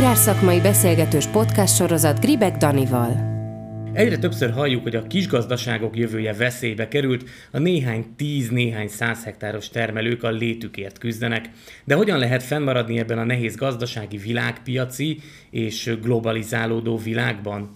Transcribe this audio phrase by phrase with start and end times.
[0.00, 3.16] Agrárszakmai beszélgetős podcast sorozat Gribek Danival.
[3.92, 9.68] Egyre többször halljuk, hogy a kisgazdaságok jövője veszélybe került, a néhány tíz, néhány száz hektáros
[9.68, 11.50] termelők a létükért küzdenek.
[11.84, 17.70] De hogyan lehet fennmaradni ebben a nehéz gazdasági világpiaci és globalizálódó világban?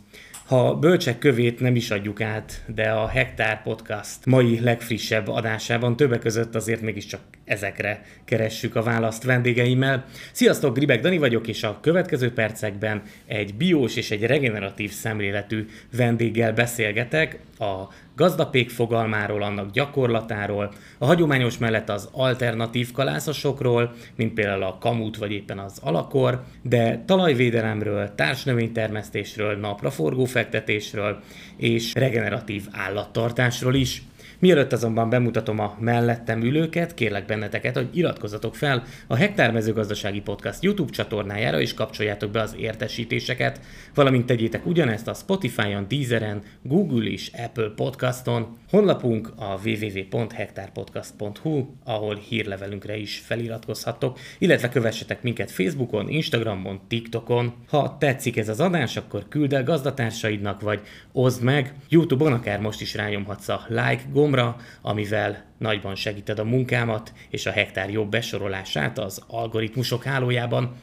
[0.44, 6.20] Ha bölcsek kövét nem is adjuk át, de a Hektár Podcast mai legfrissebb adásában többek
[6.20, 10.04] között azért mégiscsak ezekre keressük a választ vendégeimmel.
[10.32, 15.66] Sziasztok, Gribek Dani vagyok, és a következő percekben egy biós és egy regeneratív szemléletű
[15.96, 24.62] vendéggel beszélgetek a gazdapék fogalmáról, annak gyakorlatáról, a hagyományos mellett az alternatív kalászosokról, mint például
[24.62, 31.20] a kamut vagy éppen az alakor, de talajvédelemről, társnövénytermesztésről, napraforgó fektetésről
[31.56, 34.02] és regeneratív állattartásról is.
[34.38, 40.62] Mielőtt azonban bemutatom a mellettem ülőket, kérlek benneteket, hogy iratkozzatok fel a Hektár Mezőgazdasági Podcast
[40.62, 43.60] YouTube csatornájára, és kapcsoljátok be az értesítéseket,
[43.94, 48.56] valamint tegyétek ugyanezt a Spotify-on, Deezeren, Google és Apple Podcaston.
[48.70, 57.54] Honlapunk a www.hektárpodcast.hu, ahol hírlevelünkre is feliratkozhattok, illetve kövessetek minket Facebookon, Instagramon, TikTokon.
[57.68, 60.80] Ha tetszik ez az adás, akkor küld el gazdatársaidnak, vagy
[61.12, 61.74] oszd meg.
[61.88, 64.02] Youtube-on akár most is rányomhatsz a like
[64.34, 70.78] gombra, amivel nagyban segíted a munkámat és a hektár jobb besorolását az algoritmusok hálójában.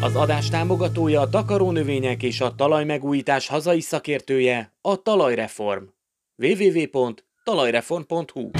[0.00, 5.84] Az adás támogatója a takarónövények és a talajmegújítás hazai szakértője a Talajreform.
[6.36, 8.50] www.talajreform.hu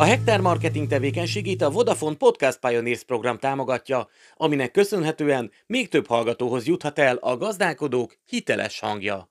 [0.00, 6.66] A Hektár marketing tevékenységét a Vodafone Podcast Pioneers program támogatja, aminek köszönhetően még több hallgatóhoz
[6.66, 9.30] juthat el a gazdálkodók hiteles hangja.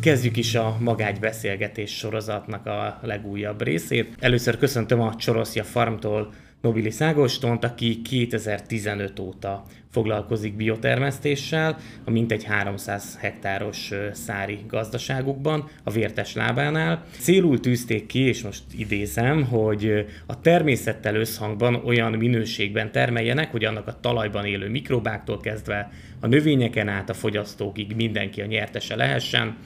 [0.00, 4.14] Kezdjük is a magágy beszélgetés sorozatnak a legújabb részét.
[4.18, 13.16] Először köszöntöm a Csoroszja Farmtól Nobilis Ágostont, aki 2015 óta foglalkozik biotermesztéssel a mintegy 300
[13.20, 17.04] hektáros szári gazdaságukban, a Vértes lábánál.
[17.18, 23.86] Célul tűzték ki, és most idézem, hogy a természettel összhangban olyan minőségben termeljenek, hogy annak
[23.86, 25.90] a talajban élő mikrobáktól kezdve
[26.20, 29.56] a növényeken át a fogyasztókig mindenki a nyertese lehessen.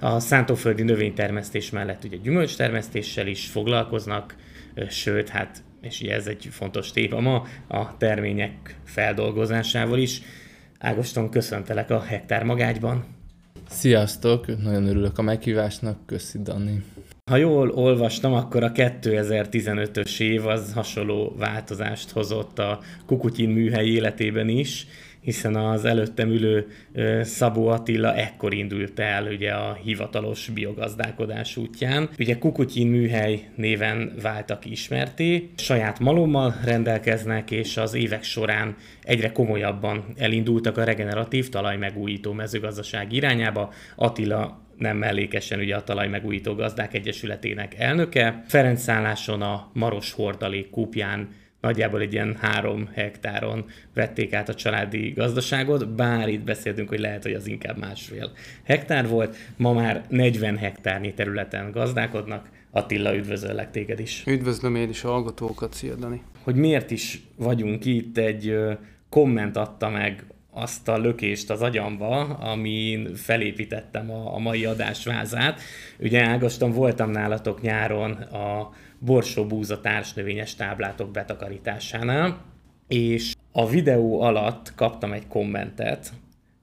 [0.00, 4.36] A szántóföldi növénytermesztés mellett ugye gyümölcstermesztéssel is foglalkoznak,
[4.88, 10.20] sőt, hát és ugye ez egy fontos téma ma, a termények feldolgozásával is.
[10.78, 13.04] Ágoston, köszöntelek a Hektár Magágyban.
[13.68, 16.84] Sziasztok, nagyon örülök a meghívásnak, köszi Dani.
[17.30, 24.48] Ha jól olvastam, akkor a 2015-ös év az hasonló változást hozott a Kukutyin műhely életében
[24.48, 24.86] is,
[25.20, 26.66] hiszen az előttem ülő
[27.22, 32.08] Szabó Attila ekkor indult el ugye a hivatalos biogazdálkodás útján.
[32.18, 40.04] Ugye Kukutyin műhely néven váltak ismerté, saját malommal rendelkeznek, és az évek során egyre komolyabban
[40.16, 43.72] elindultak a regeneratív talajmegújító mezőgazdaság irányába.
[43.96, 48.44] Attila nem mellékesen ugye a Talajmegújító Gazdák Egyesületének elnöke.
[48.46, 51.28] Ferenc szálláson a Maros Hordalék kúpján
[51.60, 53.64] nagyjából egy ilyen három hektáron
[53.94, 58.30] vették át a családi gazdaságot, bár itt beszéltünk, hogy lehet, hogy az inkább másfél
[58.62, 62.48] hektár volt, ma már 40 hektárnyi területen gazdálkodnak.
[62.70, 64.22] Attila, üdvözöllek téged is.
[64.26, 66.22] Üdvözlöm én is a hallgatókat, szia Dani.
[66.42, 68.58] Hogy miért is vagyunk itt, egy
[69.08, 75.60] komment adta meg azt a lökést az agyamba, amin felépítettem a, a mai adásvázát.
[75.98, 82.44] Ugye Ágoston voltam nálatok nyáron a borsóbúza társnövényes táblátok betakarításánál,
[82.88, 86.12] és a videó alatt kaptam egy kommentet,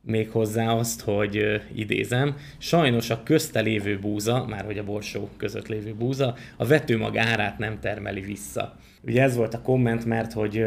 [0.02, 5.94] méghozzá azt, hogy idézem, sajnos a közte lévő búza, már hogy a borsó között lévő
[5.94, 8.76] búza, a vetőmag árát nem termeli vissza.
[9.04, 10.66] Ugye ez volt a komment, mert hogy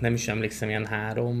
[0.00, 1.36] nem is emlékszem, ilyen három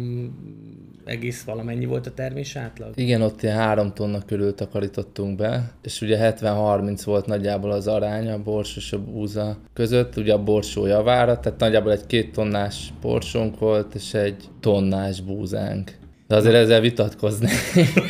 [1.08, 2.92] egész valamennyi volt a termés átlag?
[2.94, 8.30] Igen, ott ilyen három tonna körül takarítottunk be, és ugye 70-30 volt nagyjából az arány
[8.30, 12.92] a bors és a búza között, ugye a borsó javára, tehát nagyjából egy két tonnás
[13.00, 15.96] borsónk volt, és egy tonnás búzánk.
[16.28, 17.48] De azért ezzel vitatkozni.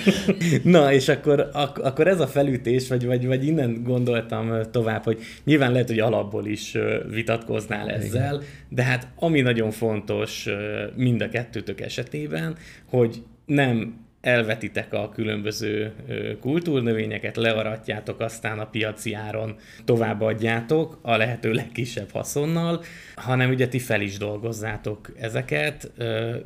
[0.63, 5.19] Na, és akkor, ak- akkor ez a felütés, vagy, vagy, vagy innen gondoltam tovább, hogy
[5.45, 6.77] nyilván lehet, hogy alapból is
[7.11, 8.47] vitatkoznál ezzel, Igen.
[8.69, 10.47] de hát ami nagyon fontos
[10.95, 12.57] mind a kettőtök esetében,
[12.89, 15.93] hogy nem elvetitek a különböző
[16.41, 22.83] kultúrnövényeket, learatjátok, aztán a piaci áron továbbadjátok a lehető legkisebb haszonnal,
[23.15, 25.91] hanem ugye ti fel is dolgozzátok ezeket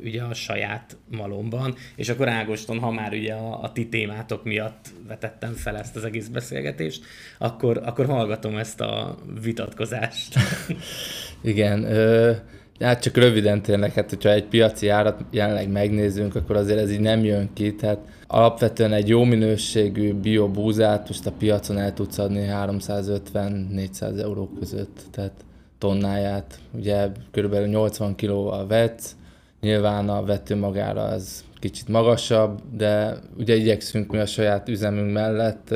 [0.03, 4.89] ugye a saját malomban, és akkor Ágoston, ha már ugye a, a ti témátok miatt
[5.07, 7.03] vetettem fel ezt az egész beszélgetést,
[7.37, 10.35] akkor, akkor hallgatom ezt a vitatkozást.
[11.41, 16.79] Igen, ö- Hát csak röviden tényleg, hát hogyha egy piaci árat jelenleg megnézzünk, akkor azért
[16.79, 21.93] ez így nem jön ki, tehát alapvetően egy jó minőségű biobúzát most a piacon el
[21.93, 25.33] tudsz adni 350-400 euró között, tehát
[25.77, 29.15] tonnáját, ugye körülbelül 80 kg a vetsz,
[29.61, 35.75] nyilván a vető magára az kicsit magasabb, de ugye igyekszünk mi a saját üzemünk mellett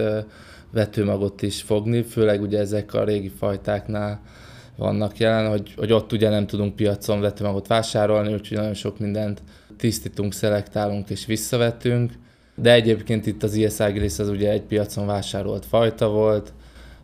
[0.71, 4.21] vetőmagot is fogni, főleg ugye ezek a régi fajtáknál
[4.77, 9.41] vannak jelen, hogy, hogy ott ugye nem tudunk piacon vetőmagot vásárolni, úgyhogy nagyon sok mindent
[9.77, 12.11] tisztítunk, szelektálunk és visszavetünk.
[12.55, 16.53] De egyébként itt az IS Agris az ugye egy piacon vásárolt fajta volt,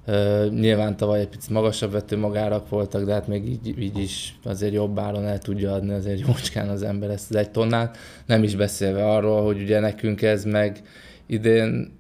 [0.08, 4.74] Uh, nyilván tavaly egy picit magasabb vetőmagárak voltak, de hát még így, így is azért
[4.74, 7.98] jobb áron el tudja adni azért jócskán az ember ezt az egy tonnát.
[8.26, 10.82] Nem is beszélve arról, hogy ugye nekünk ez meg
[11.26, 11.92] idén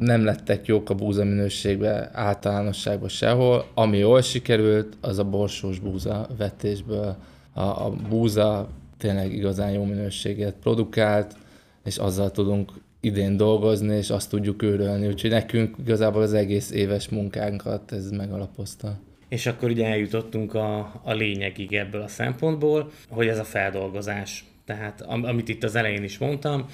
[0.00, 3.66] nem lettek jók a búza minőségbe általánosságban sehol.
[3.74, 7.16] Ami jól sikerült, az a borsós búza vetésből.
[7.52, 8.68] A, a búza
[8.98, 11.36] tényleg igazán jó minőséget produkált,
[11.84, 15.06] és azzal tudunk idén dolgozni, és azt tudjuk őrölni.
[15.06, 18.98] Úgyhogy nekünk igazából az egész éves munkánkat ez megalapozta.
[19.28, 24.44] És akkor ugye eljutottunk a, a lényegig ebből a szempontból, hogy ez a feldolgozás.
[24.64, 26.66] Tehát amit itt az elején is mondtam,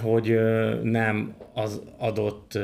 [0.00, 0.38] hogy
[0.82, 2.58] nem az adott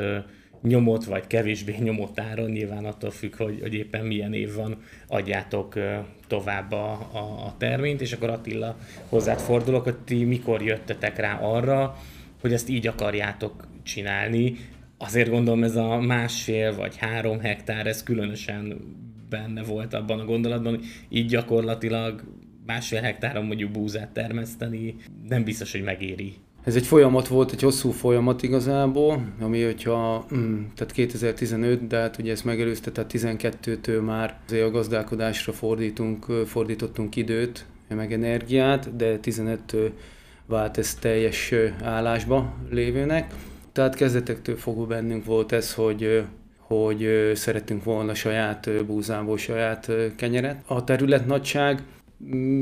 [0.62, 5.74] nyomott vagy kevésbé nyomott áron, nyilván attól függ, hogy, hogy éppen milyen év van, adjátok
[6.26, 8.76] tovább a, a, a terményt, és akkor Attila
[9.08, 11.96] hozzád fordulok, hogy ti mikor jöttetek rá arra,
[12.40, 14.56] hogy ezt így akarjátok csinálni.
[14.98, 18.80] Azért gondolom ez a másfél vagy három hektár, ez különösen
[19.28, 22.22] benne volt abban a gondolatban, hogy így gyakorlatilag
[22.66, 24.96] másfél hektáron mondjuk búzát termeszteni
[25.28, 30.62] nem biztos, hogy megéri ez egy folyamat volt, egy hosszú folyamat igazából, ami hogyha, mm,
[30.74, 37.16] tehát 2015, de hát ugye ezt megelőzte, tehát 12-től már azért a gazdálkodásra fordítunk, fordítottunk
[37.16, 39.90] időt, meg energiát, de 15-től
[40.46, 43.34] vált ez teljes állásba lévőnek.
[43.72, 46.24] Tehát kezdetektől fogva bennünk volt ez, hogy
[46.58, 50.62] hogy szerettünk volna saját búzából saját kenyeret.
[50.66, 51.82] A terület nagyság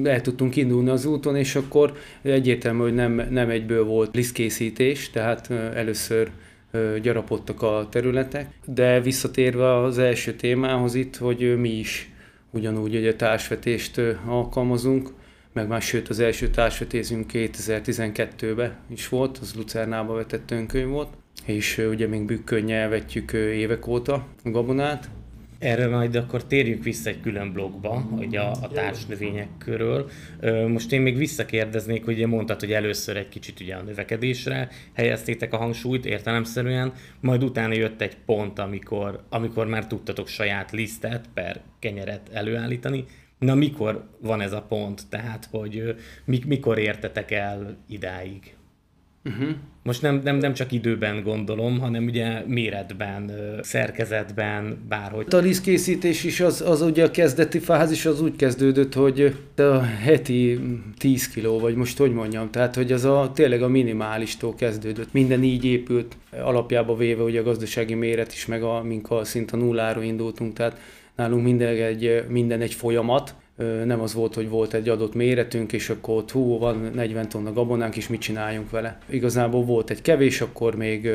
[0.05, 5.51] el tudtunk indulni az úton, és akkor egyértelmű, hogy nem, nem egyből volt lisztkészítés, tehát
[5.51, 6.31] először
[7.03, 12.11] gyarapodtak a területek, de visszatérve az első témához itt, hogy mi is
[12.51, 15.11] ugyanúgy egy társvetést alkalmazunk,
[15.53, 21.09] meg már sőt az első társvetésünk 2012-ben is volt, az Lucernába vetett önkönyv volt,
[21.47, 25.09] és ugye még bükkönyel vetjük évek óta a gabonát,
[25.59, 30.09] erre majd akkor térjünk vissza egy külön blogba, hogy a, a társnövények körül.
[30.69, 35.57] Most én még visszakérdeznék, hogy mondtad, hogy először egy kicsit ugye a növekedésre helyeztétek a
[35.57, 42.29] hangsúlyt értelemszerűen, majd utána jött egy pont, amikor, amikor már tudtatok saját lisztet per kenyeret
[42.33, 43.05] előállítani.
[43.39, 45.03] Na mikor van ez a pont?
[45.09, 48.57] Tehát, hogy mikor értetek el idáig?
[49.25, 49.49] Uh-huh.
[49.83, 53.31] Most nem, nem, nem csak időben gondolom, hanem ugye méretben,
[53.63, 55.27] szerkezetben, bárhogy.
[55.31, 60.61] A lisztkészítés is az, az ugye a kezdeti fázis az úgy kezdődött, hogy a heti
[60.99, 65.13] 10 kiló, vagy most hogy mondjam, tehát hogy az a tényleg a minimálistól kezdődött.
[65.13, 69.51] Minden így épült, alapjába véve ugye a gazdasági méret is, meg a, mink a szint
[69.51, 70.81] a nulláról indultunk, tehát
[71.17, 73.35] nálunk minden egy, minden egy folyamat,
[73.85, 77.53] nem az volt, hogy volt egy adott méretünk, és akkor ott hú, van 40 tonna
[77.53, 78.99] gabonánk, és mit csináljunk vele.
[79.07, 81.11] Igazából volt egy kevés, akkor még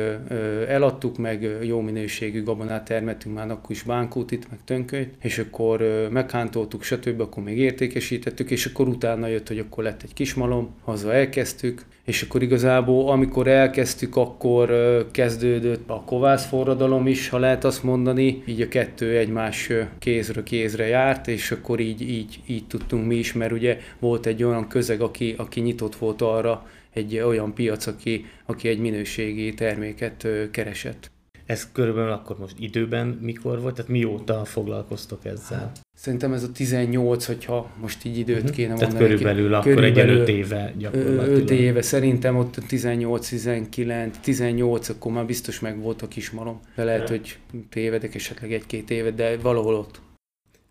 [0.68, 6.82] eladtuk, meg jó minőségű gabonát termettünk már akkor is bánkútit, meg tönkölyt, és akkor meghántoltuk,
[6.82, 7.20] stb.
[7.20, 12.22] akkor még értékesítettük, és akkor utána jött, hogy akkor lett egy kismalom, haza elkezdtük, és
[12.22, 14.72] akkor igazából amikor elkezdtük, akkor
[15.10, 20.86] kezdődött a kovász forradalom is, ha lehet azt mondani, így a kettő egymás kézről kézre
[20.86, 25.00] járt, és akkor így, így, így tudtunk mi is, mert ugye volt egy olyan közeg,
[25.00, 31.13] aki, aki nyitott volt arra, egy olyan piac, aki, aki egy minőségi terméket keresett.
[31.46, 33.74] Ez körülbelül akkor most időben mikor volt?
[33.74, 35.72] Tehát mióta foglalkoztok ezzel?
[35.96, 38.50] Szerintem ez a 18, hogyha most így időt uh-huh.
[38.50, 39.04] kéne Tehát mondani.
[39.04, 41.28] körülbelül ki, akkor körülbelül egy 5 éve gyakorlatilag.
[41.28, 46.60] 5 éve, szerintem ott 18, 19, 18, akkor már biztos meg volt a kismalom.
[46.74, 50.00] De lehet, hogy tévedek esetleg egy-két évet, de valahol ott.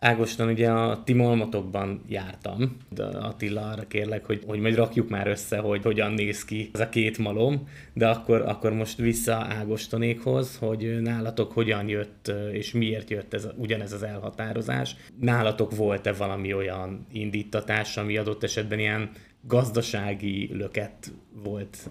[0.03, 5.27] Ágoston, ugye a ti malmotokban jártam, de Attila arra kérlek, hogy, hogy majd rakjuk már
[5.27, 10.57] össze, hogy hogyan néz ki ez a két malom, de akkor, akkor most vissza Ágostonékhoz,
[10.57, 14.95] hogy nálatok hogyan jött, és miért jött ez, ugyanez az elhatározás.
[15.19, 19.09] Nálatok volt-e valami olyan indítatás, ami adott esetben ilyen
[19.41, 21.89] gazdasági löket volt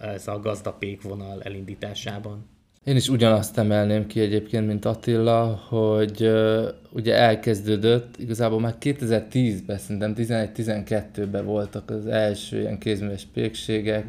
[0.00, 2.50] ez a gazdapék vonal elindításában?
[2.84, 9.78] Én is ugyanazt emelném ki egyébként, mint Attila, hogy uh, ugye elkezdődött, igazából már 2010-ben,
[9.78, 14.06] szerintem 11-12-ben voltak az első ilyen kézműves pékségek,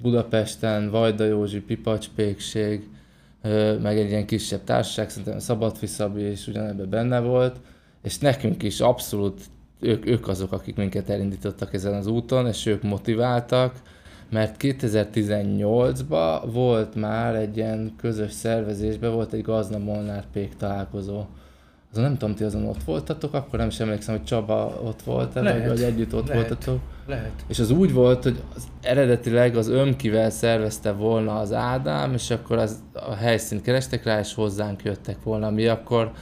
[0.00, 2.88] Budapesten, Vajda Józsi, Pipacs pékség,
[3.44, 7.56] uh, meg egy ilyen kisebb társaság, szerintem Szabadfi Szabi is ugyanebben benne volt,
[8.02, 9.40] és nekünk is abszolút
[9.80, 13.74] ők, ők azok, akik minket elindítottak ezen az úton, és ők motiváltak,
[14.32, 21.24] mert 2018-ban volt már egy ilyen közös szervezésben, volt egy Gazna Molnár Pék találkozó.
[21.90, 25.32] Azon nem tudom, ti azon ott voltatok, akkor nem is emlékszem, hogy Csaba ott volt
[25.32, 26.80] vagy, vagy együtt ott lehet, voltatok.
[27.06, 27.44] Lehet.
[27.46, 32.58] És az úgy volt, hogy az eredetileg az ömkivel szervezte volna az Ádám, és akkor
[32.58, 35.50] az, a helyszínt kerestek rá, és hozzánk jöttek volna.
[35.50, 36.12] Mi akkor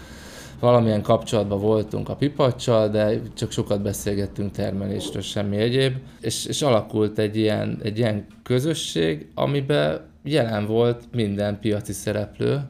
[0.60, 7.18] valamilyen kapcsolatban voltunk a pipacsal, de csak sokat beszélgettünk termelésről, semmi egyéb, és, és alakult
[7.18, 12.60] egy ilyen, egy ilyen közösség, amiben jelen volt minden piaci szereplő,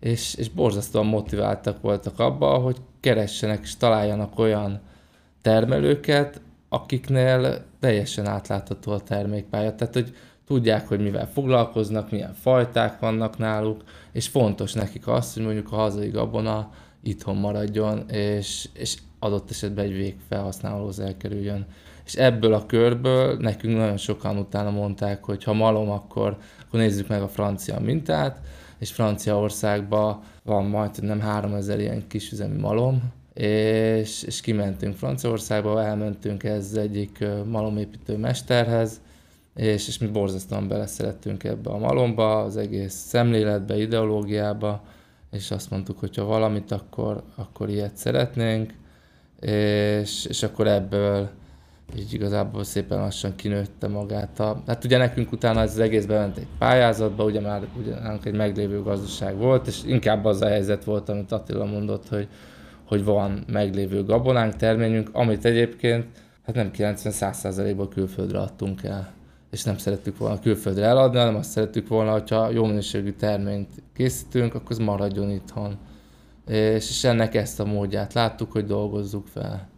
[0.00, 4.80] és, és borzasztóan motiváltak voltak abba, hogy keressenek és találjanak olyan
[5.42, 9.74] termelőket, akiknél teljesen átlátható a termékpálya.
[9.74, 10.14] Tehát, hogy
[10.46, 15.76] tudják, hogy mivel foglalkoznak, milyen fajták vannak náluk, és fontos nekik az, hogy mondjuk a
[15.76, 16.70] hazai gabona
[17.08, 21.66] itthon maradjon, és, és adott esetben egy végfelhasználóhoz elkerüljön.
[22.04, 26.36] És ebből a körből nekünk nagyon sokan utána mondták, hogy ha malom, akkor,
[26.66, 28.40] akkor nézzük meg a francia mintát,
[28.78, 33.02] és Franciaországban van majd nem 3000 ilyen kisüzemi malom,
[33.34, 39.00] és, és kimentünk Franciaországba, elmentünk ez egyik malomépítő mesterhez,
[39.54, 44.82] és, és mi borzasztóan beleszerettünk ebbe a malomba, az egész szemléletbe, ideológiába,
[45.30, 48.74] és azt mondtuk, hogy ha valamit, akkor, akkor ilyet szeretnénk,
[49.40, 51.28] és, és akkor ebből
[51.96, 54.40] így igazából szépen lassan kinőtte magát.
[54.40, 57.94] A, hát ugye nekünk utána ez az egész bement egy pályázatba, ugye már ugye
[58.24, 62.28] egy meglévő gazdaság volt, és inkább az a helyzet volt, amit Attila mondott, hogy,
[62.84, 66.06] hogy van meglévő gabonánk, terményünk, amit egyébként
[66.46, 69.16] hát nem 90-100%-ban külföldre adtunk el
[69.50, 74.54] és nem szerettük volna külföldre eladni, hanem azt szerettük volna, hogyha jó minőségű terményt készítünk,
[74.54, 75.78] akkor az maradjon itthon.
[76.48, 79.68] És, és ennek ezt a módját láttuk, hogy dolgozzuk fel.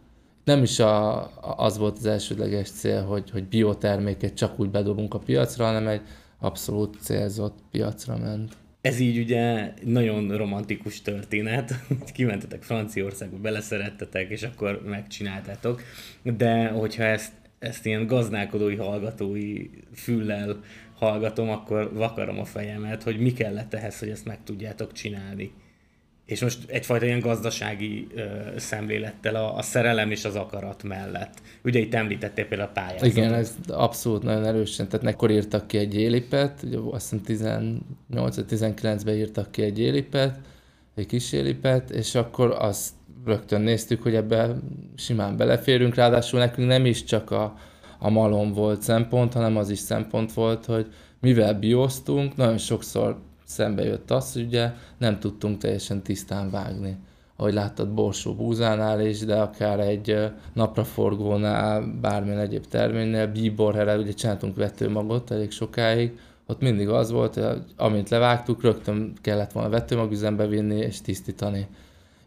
[0.43, 1.23] Nem is a,
[1.57, 6.01] az volt az elsődleges cél, hogy, hogy bioterméket csak úgy bedobunk a piacra, hanem egy
[6.39, 8.53] abszolút célzott piacra ment.
[8.81, 11.73] Ez így ugye nagyon romantikus történet,
[12.13, 15.81] kimentetek Franciaországba, beleszerettetek, és akkor megcsináltátok,
[16.23, 20.59] de hogyha ezt ezt ilyen gazdálkodói, hallgatói füllel
[20.97, 25.51] hallgatom, akkor vakarom a fejemet, hogy mi kellett ehhez, hogy ezt meg tudjátok csinálni.
[26.25, 28.21] És most egyfajta ilyen gazdasági ö,
[28.57, 31.33] szemlélettel a, a szerelem és az akarat mellett.
[31.63, 33.07] Ugye itt említettél például a pályázatot.
[33.07, 34.87] Igen, ez abszolút nagyon erősen.
[34.87, 37.79] Tehát nekor írtak ki egy élipet, ugye azt hiszem
[38.11, 40.39] 18-19-ben írtak ki egy élipet,
[40.95, 42.91] egy kis élipet, és akkor azt
[43.25, 44.59] rögtön néztük, hogy ebbe
[44.95, 47.57] simán beleférünk, ráadásul nekünk nem is csak a,
[47.99, 53.83] a malom volt szempont, hanem az is szempont volt, hogy mivel bioztunk, nagyon sokszor szembe
[53.83, 56.97] jött az, hogy ugye nem tudtunk teljesen tisztán vágni.
[57.35, 64.55] Ahogy láttad borsó búzánál is, de akár egy napraforgónál, bármilyen egyéb terménynél, bíborhere, ugye csináltunk
[64.55, 70.77] vetőmagot elég sokáig, ott mindig az volt, hogy amint levágtuk, rögtön kellett volna vetőmagüzembe vinni
[70.77, 71.67] és tisztítani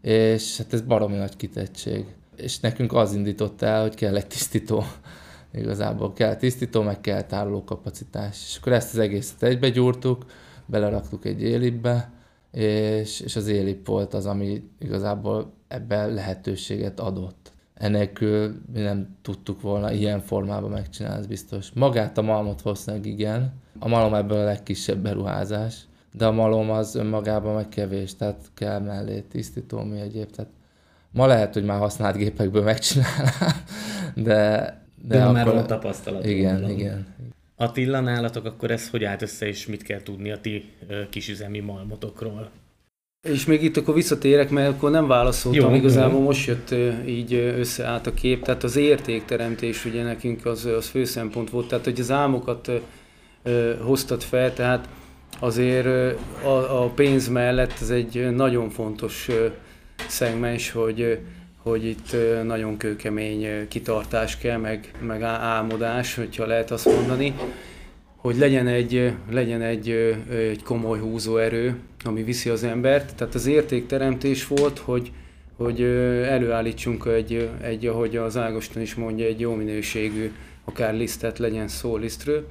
[0.05, 2.05] és hát ez baromi nagy kitettség.
[2.37, 4.85] És nekünk az indított el, hogy kell egy tisztító.
[5.61, 8.45] Igazából kell tisztító, meg kell tároló kapacitás.
[8.49, 10.25] És akkor ezt az egészet egybegyúrtuk,
[10.67, 12.11] beleraktuk egy élipbe,
[12.51, 17.53] és, és az élip volt az, ami igazából ebben lehetőséget adott.
[17.75, 21.71] Enélkül mi nem tudtuk volna ilyen formában megcsinálni, ez biztos.
[21.75, 23.53] Magát a malmot valószínűleg igen.
[23.79, 28.81] A malom ebből a legkisebb beruházás, de a malom az önmagában meg kevés, tehát kell
[28.81, 30.31] mellé tisztító mi egyéb.
[30.31, 30.51] Tehát
[31.11, 33.65] ma lehet, hogy már használt gépekből megcsinálnám,
[34.15, 34.83] de...
[35.07, 35.35] De, de akkor...
[35.35, 36.27] már van tapasztalat.
[36.27, 36.71] Igen, mondom.
[36.71, 37.07] igen.
[37.57, 40.73] Attila, nálatok akkor ez hogy állt össze, és mit kell tudni a ti
[41.11, 42.51] kisüzemi malmotokról?
[43.29, 46.25] És még itt akkor visszatérek, mert akkor nem válaszoltam, jó, igazából jó.
[46.25, 46.75] most jött
[47.07, 51.85] így összeállt a kép, tehát az értékteremtés ugye nekünk az, az fő szempont volt, tehát
[51.85, 52.71] hogy az álmokat
[53.81, 54.89] hoztad fel, tehát
[55.39, 55.87] azért
[56.45, 59.29] a, a pénz mellett ez egy nagyon fontos
[60.09, 61.19] szegmens, hogy,
[61.63, 67.35] hogy itt nagyon kőkemény kitartás kell, meg, meg álmodás, hogyha lehet azt mondani,
[68.25, 69.89] hogy legyen egy, legyen egy,
[70.31, 73.15] egy komoly húzóerő, ami viszi az embert.
[73.15, 75.13] Tehát az értékteremtés volt, hogy,
[75.57, 75.83] hogy
[76.23, 80.33] előállítsunk egy, egy, ahogy az Ágoston is mondja, egy jó minőségű,
[80.65, 82.47] akár lisztet legyen szó lisztről.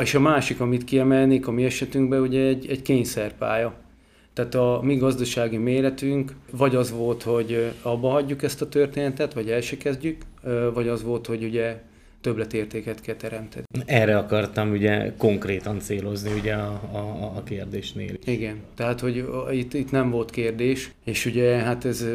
[0.00, 3.74] És a másik, amit kiemelnék a mi esetünkben, ugye egy, egy kényszerpálya.
[4.32, 9.50] Tehát a mi gazdasági méretünk vagy az volt, hogy abba hagyjuk ezt a történetet, vagy
[9.50, 10.22] el se kezdjük,
[10.74, 11.80] vagy az volt, hogy ugye
[12.20, 13.64] többletértéket kell teremteni.
[13.84, 18.12] Erre akartam ugye konkrétan célozni ugye a, a, a kérdésnél.
[18.24, 22.06] Igen, tehát hogy itt, itt nem volt kérdés, és ugye hát ez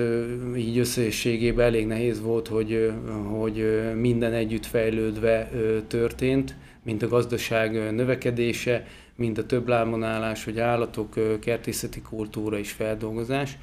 [0.57, 2.91] így összességében elég nehéz volt, hogy,
[3.29, 5.49] hogy minden együtt fejlődve
[5.87, 8.85] történt, mint a gazdaság növekedése,
[9.15, 13.57] mind a több lábonálás, hogy állatok, kertészeti kultúra és feldolgozás.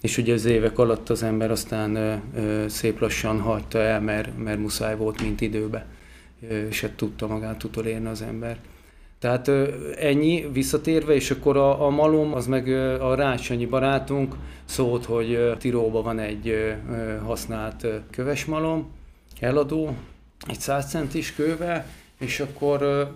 [0.00, 2.22] És ugye az évek alatt az ember aztán
[2.68, 5.86] szép lassan hagyta el, mert, mert muszáj volt, mint időbe,
[6.68, 8.58] és hát tudta magát utolérni az ember.
[9.18, 9.50] Tehát
[9.98, 12.68] ennyi visszatérve, és akkor a, a malom, az meg
[13.00, 16.74] a Rácsonyi barátunk szólt, hogy Tiróban van egy
[17.24, 18.90] használt kövesmalom,
[19.40, 19.96] eladó,
[20.48, 21.86] egy 100 centis kővel,
[22.18, 23.08] és akkor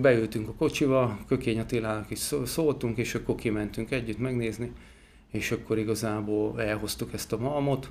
[0.00, 4.72] beültünk a kocsiba, Kökény Attilának is szóltunk, és akkor kimentünk együtt megnézni,
[5.30, 7.90] és akkor igazából elhoztuk ezt a malmot,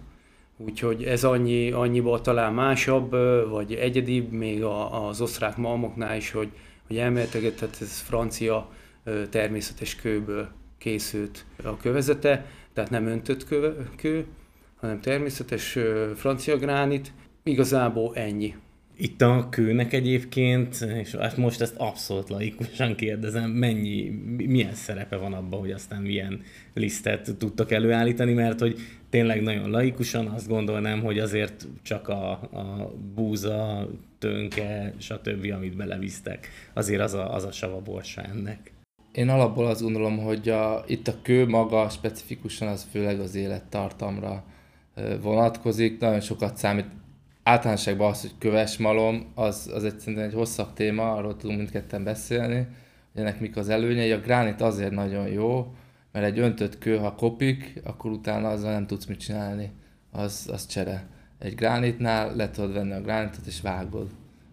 [0.58, 3.12] úgyhogy ez annyi, annyiból talán másabb,
[3.50, 6.50] vagy egyedibb még az osztrák malmoknál is, hogy,
[6.88, 8.70] hogy elméletileg, tehát ez francia
[9.30, 14.26] természetes kőből készült a kövezete, tehát nem öntött kő, kő
[14.80, 15.78] hanem természetes
[16.16, 17.14] francia gránit.
[17.44, 18.56] Igazából ennyi.
[19.02, 25.34] Itt a kőnek egyébként, és hát most ezt abszolút laikusan kérdezem, mennyi, milyen szerepe van
[25.34, 26.42] abban, hogy aztán milyen
[26.74, 28.80] lisztet tudtak előállítani, mert hogy
[29.10, 36.48] tényleg nagyon laikusan azt gondolnám, hogy azért csak a, a búza, tönke, stb., amit belevisztek,
[36.74, 38.72] azért az a, az a sava borsa ennek.
[39.12, 44.44] Én alapból azt gondolom, hogy a, itt a kő maga specifikusan az főleg az élettartamra
[45.22, 46.88] vonatkozik, nagyon sokat számít
[47.50, 52.68] általánosságban az, hogy köves malom, az, az egy, egy hosszabb téma, arról tudunk mindketten beszélni,
[53.14, 54.12] hogy ennek mik az előnyei.
[54.12, 55.74] A gránit azért nagyon jó,
[56.12, 59.72] mert egy öntött kő, ha kopik, akkor utána azzal nem tudsz mit csinálni,
[60.12, 61.08] az, az csere.
[61.40, 64.10] Egy gránitnál le tudod venni a gránitot és vágod.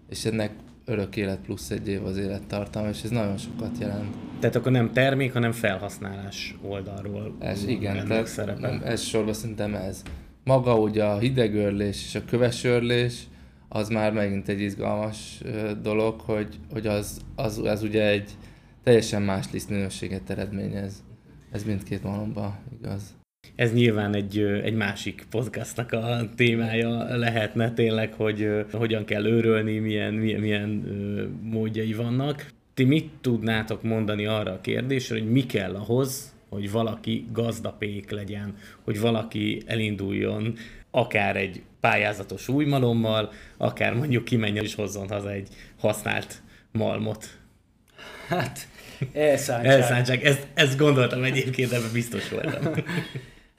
[0.08, 0.50] És ennek
[0.84, 4.14] örök élet plusz egy év az élettartam, és ez nagyon sokat jelent.
[4.40, 7.36] Tehát akkor nem termék, hanem felhasználás oldalról.
[7.38, 10.02] Ez igen, tehát ez sorban szerintem ez
[10.46, 13.22] maga ugye a hidegörlés és a kövesörlés,
[13.68, 15.40] az már megint egy izgalmas
[15.82, 18.30] dolog, hogy, hogy az, az, az ugye egy
[18.82, 21.04] teljesen más lisztminőséget eredményez.
[21.52, 23.14] Ez mindkét malomban igaz.
[23.54, 30.14] Ez nyilván egy, egy másik podcastnak a témája lehetne tényleg, hogy hogyan kell őrölni, milyen,
[30.14, 30.68] milyen, milyen
[31.42, 32.46] módjai vannak.
[32.74, 38.56] Ti mit tudnátok mondani arra a kérdésre, hogy mi kell ahhoz, hogy valaki gazdapék legyen,
[38.84, 40.54] hogy valaki elinduljon
[40.90, 47.26] akár egy pályázatos új malommal, akár mondjuk kimenjen és hozzon haza egy használt malmot.
[48.28, 48.68] Hát,
[49.12, 49.80] elszántság.
[49.80, 50.24] elszántság.
[50.24, 52.72] Ezt, ezt gondoltam egyébként, ebben biztos voltam.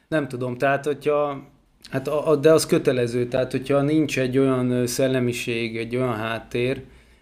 [0.07, 1.47] Nem tudom, tehát hogyha
[1.89, 6.81] Hát a, a, de az kötelező, tehát hogyha nincs egy olyan szellemiség, egy olyan háttér,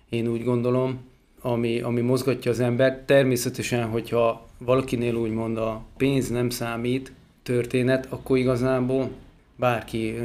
[0.09, 0.99] én úgy gondolom,
[1.45, 7.11] ami, ami mozgatja az embert, természetesen, hogyha valakinél úgymond a pénz nem számít
[7.43, 9.09] történet, akkor igazából
[9.55, 10.15] bárki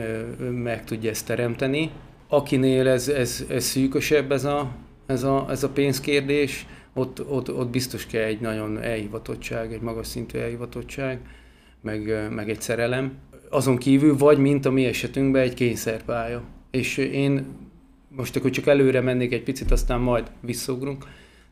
[0.63, 1.91] meg tudja ezt teremteni.
[2.29, 4.71] Akinél ez, ez, ez szűkösebb ez a,
[5.07, 10.07] ez a, ez a pénzkérdés, ott, ott, ott biztos kell egy nagyon elhivatottság, egy magas
[10.07, 11.21] szintű elhivatottság,
[11.81, 13.13] meg, meg egy szerelem.
[13.51, 16.43] Azon kívül vagy, mint a mi esetünkben, egy kényszerpálya.
[16.71, 17.45] És én
[18.17, 21.05] most akkor csak előre mennék egy picit, aztán majd visszaugrunk.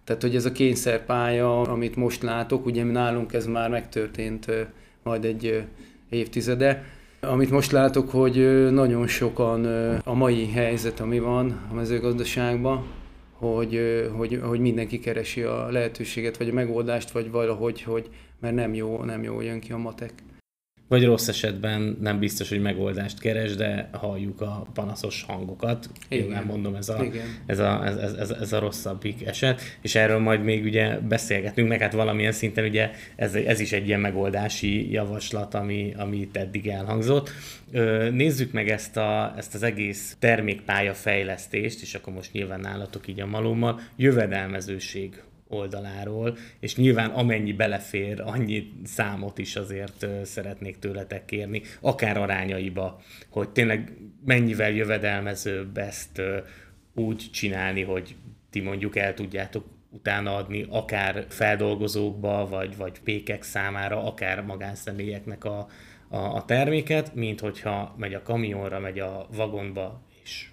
[0.05, 4.47] Tehát, hogy ez a kényszerpálya, amit most látok, ugye nálunk ez már megtörtént
[5.03, 5.65] majd egy
[6.09, 6.85] évtizede,
[7.21, 9.65] amit most látok, hogy nagyon sokan
[10.05, 12.87] a mai helyzet, ami van a mezőgazdaságban,
[13.33, 13.81] hogy,
[14.17, 18.09] hogy, hogy mindenki keresi a lehetőséget, vagy a megoldást, vagy valahogy, hogy,
[18.41, 20.13] mert nem jó, nem jó jön ki a matek
[20.89, 25.91] vagy rossz esetben nem biztos, hogy megoldást keres, de halljuk a panaszos hangokat.
[26.09, 26.29] Igen.
[26.29, 27.05] nem mondom, ez a,
[27.47, 31.69] ez, a, ez, ez, ez, ez a rosszabbik eset, és erről majd még ugye beszélgetünk,
[31.69, 36.69] meg hát valamilyen szinten ugye ez, ez is egy ilyen megoldási javaslat, ami, ami eddig
[36.69, 37.31] elhangzott.
[38.11, 43.21] Nézzük meg ezt, a, ezt az egész termékpálya fejlesztést, és akkor most nyilván nálatok így
[43.21, 51.63] a malommal, jövedelmezőség oldaláról, és nyilván amennyi belefér, annyi számot is azért szeretnék tőletek kérni,
[51.81, 53.93] akár arányaiba, hogy tényleg
[54.25, 56.23] mennyivel jövedelmezőbb ezt
[56.95, 58.17] úgy csinálni, hogy
[58.51, 65.69] ti mondjuk el tudjátok utána adni akár feldolgozókba, vagy, vagy pékek számára, akár magánszemélyeknek a,
[66.09, 70.51] a, a terméket, mint hogyha megy a kamionra, megy a vagonba, és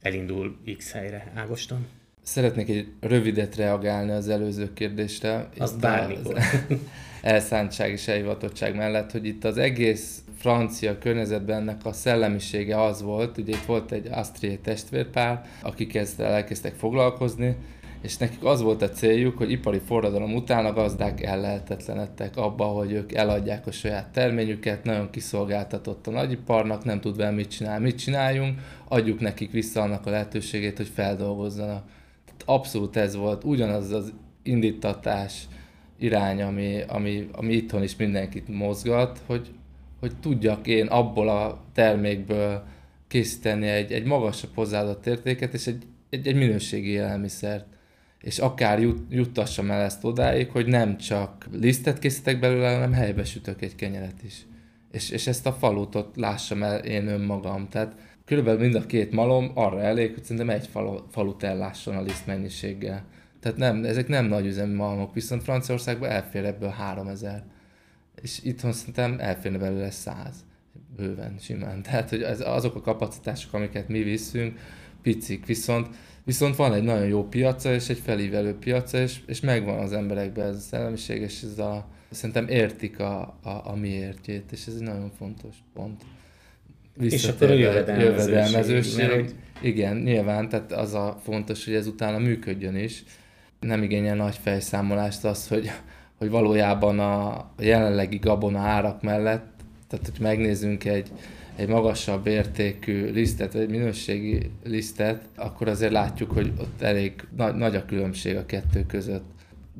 [0.00, 1.32] elindul X helyre.
[1.34, 1.99] Ágoston?
[2.30, 5.48] Szeretnék egy rövidet reagálni az előző kérdésre.
[5.58, 6.36] Az bármikor.
[6.36, 6.76] Az
[7.22, 13.38] elszántság és elhivatottság mellett, hogy itt az egész francia környezetben ennek a szellemisége az volt,
[13.38, 17.56] ugye itt volt egy Astrié testvérpár, akik ezzel elkezdtek foglalkozni,
[18.02, 22.92] és nekik az volt a céljuk, hogy ipari forradalom után a gazdák ellehetetlenedtek abba, hogy
[22.92, 27.98] ők eladják a saját terményüket, nagyon kiszolgáltatott a nagyiparnak, nem tud vele mit csinál, mit
[27.98, 31.98] csináljunk, adjuk nekik vissza annak a lehetőségét, hogy feldolgozzanak.
[32.46, 35.48] Abszolút ez volt, ugyanaz az indítatás,
[35.98, 39.50] irány, ami, ami, ami itthon is mindenkit mozgat, hogy,
[40.00, 42.64] hogy tudjak én abból a termékből
[43.08, 47.66] készíteni egy, egy magasabb hozzáadott értéket és egy, egy, egy minőségi élelmiszert
[48.20, 53.24] és akár jut, juttassam el ezt odáig, hogy nem csak lisztet készítek belőle, hanem helybe
[53.24, 54.46] sütök egy kenyeret is.
[54.92, 57.68] És, és ezt a falutot lássam el én önmagam.
[57.68, 57.94] Tehát
[58.30, 62.26] körülbelül mind a két malom arra elég, hogy szerintem egy falu, falut ellásson a liszt
[62.26, 63.04] mennyiséggel.
[63.40, 67.44] Tehát nem, ezek nem nagy üzemi malmok, viszont Franciaországban elfér ebből 3000.
[68.22, 70.44] És itthon szerintem elférne belőle 100.
[70.96, 71.82] Bőven, simán.
[71.86, 74.58] Tehát, hogy ez, azok a kapacitások, amiket mi viszünk,
[75.02, 75.88] picik, viszont
[76.24, 80.46] Viszont van egy nagyon jó piaca, és egy felívelő piaca, és, és megvan az emberekben
[80.46, 84.82] ez a szellemiség, és ez a, szerintem értik a, a, a miértjét, és ez egy
[84.82, 86.02] nagyon fontos pont.
[87.00, 88.28] És akkor a jövedelmezőség.
[88.28, 89.34] jövedelmezőség hogy...
[89.60, 93.04] Igen, nyilván, tehát az a fontos, hogy ez utána működjön is.
[93.60, 95.70] Nem igényel nagy fejszámolást az, hogy,
[96.18, 99.50] hogy valójában a jelenlegi gabona árak mellett,
[99.88, 101.08] tehát hogy megnézzünk egy,
[101.56, 107.54] egy magasabb értékű lisztet, vagy egy minőségi lisztet, akkor azért látjuk, hogy ott elég nagy,
[107.54, 109.24] nagy a különbség a kettő között.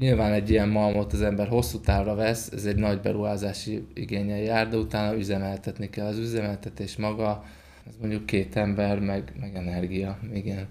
[0.00, 4.68] Nyilván egy ilyen malmot az ember hosszú távra vesz, ez egy nagy beruházási igényel jár,
[4.68, 6.06] de utána üzemeltetni kell.
[6.06, 7.44] Az üzemeltetés maga,
[7.86, 10.68] ez mondjuk két ember, meg, meg energia, igen.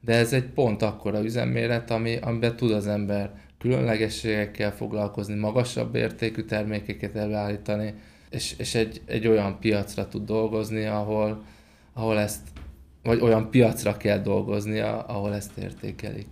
[0.00, 6.42] De ez egy pont akkora üzemméret, ami, amiben tud az ember különlegességekkel foglalkozni, magasabb értékű
[6.42, 7.94] termékeket előállítani,
[8.30, 11.44] és, és egy, egy olyan piacra tud dolgozni, ahol,
[11.92, 12.48] ahol ezt,
[13.02, 16.28] vagy olyan piacra kell dolgoznia, ahol ezt értékelik.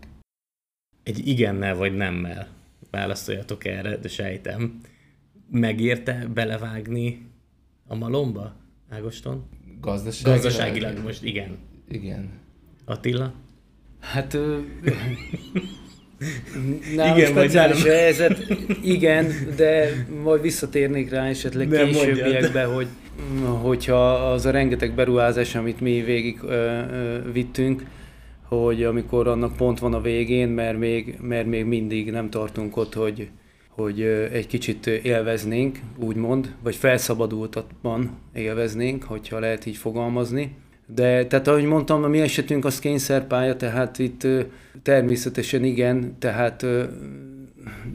[1.05, 2.49] Egy igennel vagy nemmel
[2.91, 4.81] válaszoljatok erre, de sejtem.
[5.51, 7.27] Megérte belevágni
[7.87, 8.57] a malomba,
[8.91, 9.45] Ágoston?
[9.81, 10.43] Gazdaságilag?
[10.43, 11.59] Gazdaságilag most igen.
[11.89, 12.31] Igen.
[12.85, 13.33] Attila?
[14.01, 14.37] Hát
[16.97, 17.73] Na, igen, vagy nem.
[17.73, 18.47] helyzet,
[18.83, 19.89] igen, de
[20.23, 22.87] majd visszatérnék rá esetleg nem későbbiekbe, hogy
[23.63, 27.85] hogyha az a rengeteg beruházás, amit mi végig ö, ö, vittünk,
[28.49, 32.95] hogy amikor annak pont van a végén, mert még, mert még mindig nem tartunk ott,
[32.95, 33.29] hogy,
[33.69, 34.03] hogy
[34.33, 42.03] egy kicsit élveznénk, úgymond, vagy felszabadultatban élveznénk, hogyha lehet így fogalmazni de tehát ahogy mondtam,
[42.05, 44.27] a mi esetünk az kényszerpálya, tehát itt
[44.83, 46.67] természetesen igen, tehát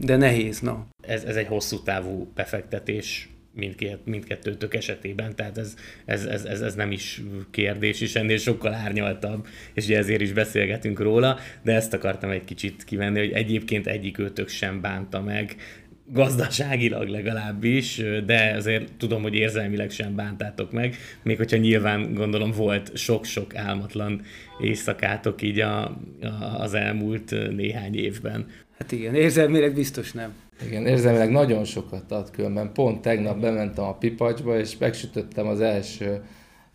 [0.00, 0.86] de nehéz, na.
[1.06, 3.28] Ez, ez egy hosszú távú befektetés
[3.60, 9.46] mindkét, mindkettőtök esetében, tehát ez, ez, ez, ez, nem is kérdés, és ennél sokkal árnyaltabb,
[9.74, 14.18] és ugye ezért is beszélgetünk róla, de ezt akartam egy kicsit kivenni, hogy egyébként egyik
[14.18, 15.56] őtök sem bánta meg
[16.12, 22.96] gazdaságilag legalábbis, de azért tudom, hogy érzelmileg sem bántátok meg, még hogyha nyilván gondolom volt
[22.96, 24.22] sok-sok álmatlan
[24.60, 26.26] éjszakátok így a, a,
[26.58, 28.46] az elmúlt néhány évben.
[28.78, 30.32] Hát igen, érzelmileg biztos nem.
[30.66, 32.72] Igen, érzelmileg nagyon sokat ad különben.
[32.72, 36.22] Pont tegnap bementem a pipacsba, és megsütöttem az első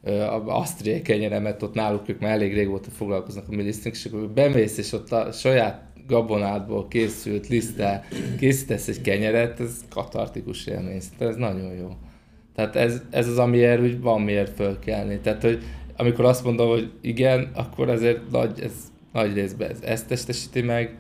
[0.06, 4.78] a Asztrié kenyeremet, ott náluk ők már elég régóta foglalkoznak a millisztink, és akkor bemész,
[4.78, 8.04] és ott a saját gabonádból készült liszttel
[8.38, 11.90] készítesz egy kenyeret, ez katartikus élmény, ez nagyon jó.
[12.56, 15.20] Tehát ez, ez az, amiért úgy van miért fölkelni.
[15.20, 15.64] Tehát, hogy
[15.98, 18.72] amikor azt mondom, hogy igen, akkor azért nagy, ez
[19.14, 20.98] nagy részben ez ezt testesíti meg,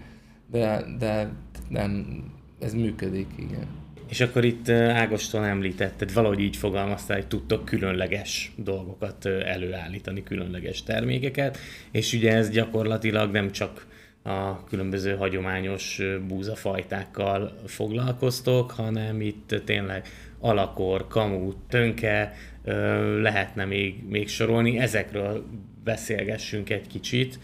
[0.52, 1.30] de, de
[1.70, 2.24] nem,
[2.66, 3.68] ez működik, igen.
[4.10, 11.58] És akkor itt Ágoston említetted, valahogy így fogalmaztál, hogy tudtok különleges dolgokat előállítani, különleges termékeket,
[11.92, 13.88] és ugye ez gyakorlatilag nem csak
[14.24, 20.08] a különböző hagyományos búzafajtákkal foglalkoztok, hanem itt tényleg
[20.40, 22.34] alakor, kamú, tönke,
[23.22, 25.46] lehetne még, még sorolni, ezekről
[25.84, 27.40] beszélgessünk egy kicsit.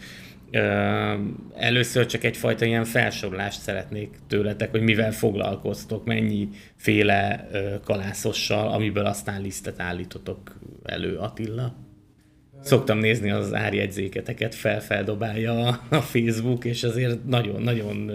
[1.54, 7.48] Először csak egyfajta ilyen felsorlást szeretnék tőletek, hogy mivel foglalkoztok, mennyi féle
[7.84, 11.74] kalászossal, amiből aztán lisztet állítotok elő, Attila.
[12.62, 18.10] Szoktam nézni az árjegyzéketeket, felfeldobálja a Facebook, és azért nagyon-nagyon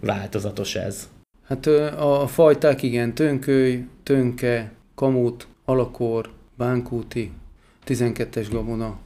[0.00, 1.08] változatos ez.
[1.46, 1.66] Hát
[1.96, 7.32] a fajták igen, tönköly, tönke, kamut, alakor, bánkúti,
[7.86, 8.98] 12-es gabona,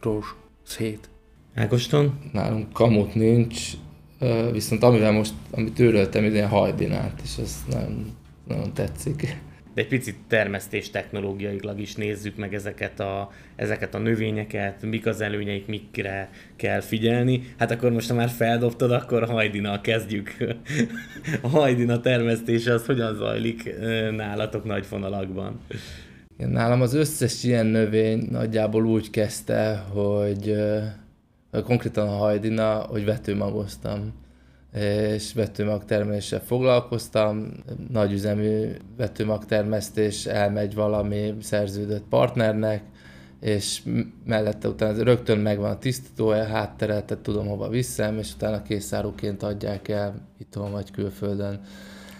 [0.00, 0.26] rozs,
[0.62, 1.08] szét.
[1.56, 2.18] Ágoston?
[2.32, 3.70] Nálunk kamut nincs,
[4.52, 8.16] viszont amivel most, amit őröltem, ilyen hajdinát, és ez nagyon,
[8.48, 9.36] nagyon tetszik.
[9.74, 15.20] De egy picit termesztés technológiailag is nézzük meg ezeket a, ezeket a növényeket, mik az
[15.20, 17.42] előnyeik, mikre kell figyelni.
[17.58, 20.36] Hát akkor most, ha már feldobtad, akkor hajdina kezdjük.
[21.42, 23.74] A hajdina termesztése az hogyan zajlik
[24.16, 25.60] nálatok nagy fonalakban?
[26.36, 30.54] Nálam az összes ilyen növény nagyjából úgy kezdte, hogy
[31.62, 34.12] konkrétan a hajdina, hogy vetőmagoztam
[35.14, 37.52] és vetőmagtermeléssel foglalkoztam.
[37.90, 42.82] Nagyüzemű vetőmagtermesztés elmegy valami szerződött partnernek,
[43.40, 43.82] és
[44.24, 49.88] mellette utána rögtön megvan a tisztító háttere, tehát tudom hova viszem, és utána készáruként adják
[49.88, 51.60] el itthon vagy külföldön.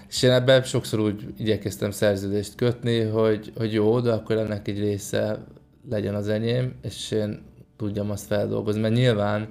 [0.08, 4.78] És én ebben sokszor úgy igyekeztem szerződést kötni, hogy, hogy jó, de akkor ennek egy
[4.78, 5.44] része
[5.90, 7.42] legyen az enyém, és én
[7.76, 9.48] tudjam azt feldolgozni, mert nyilván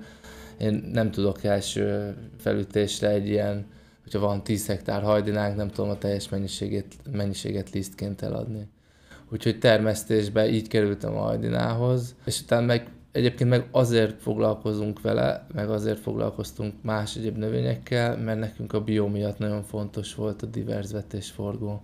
[0.57, 3.65] én nem tudok első felütésre egy ilyen,
[4.03, 8.67] hogyha van 10 hektár hajdinánk, nem tudom a teljes mennyiségét, mennyiséget lisztként eladni.
[9.31, 15.69] Úgyhogy termesztésbe így kerültem a hajdinához, és utána meg egyébként meg azért foglalkozunk vele, meg
[15.69, 20.91] azért foglalkoztunk más egyéb növényekkel, mert nekünk a bió miatt nagyon fontos volt a divers
[20.91, 21.81] vetésforgó.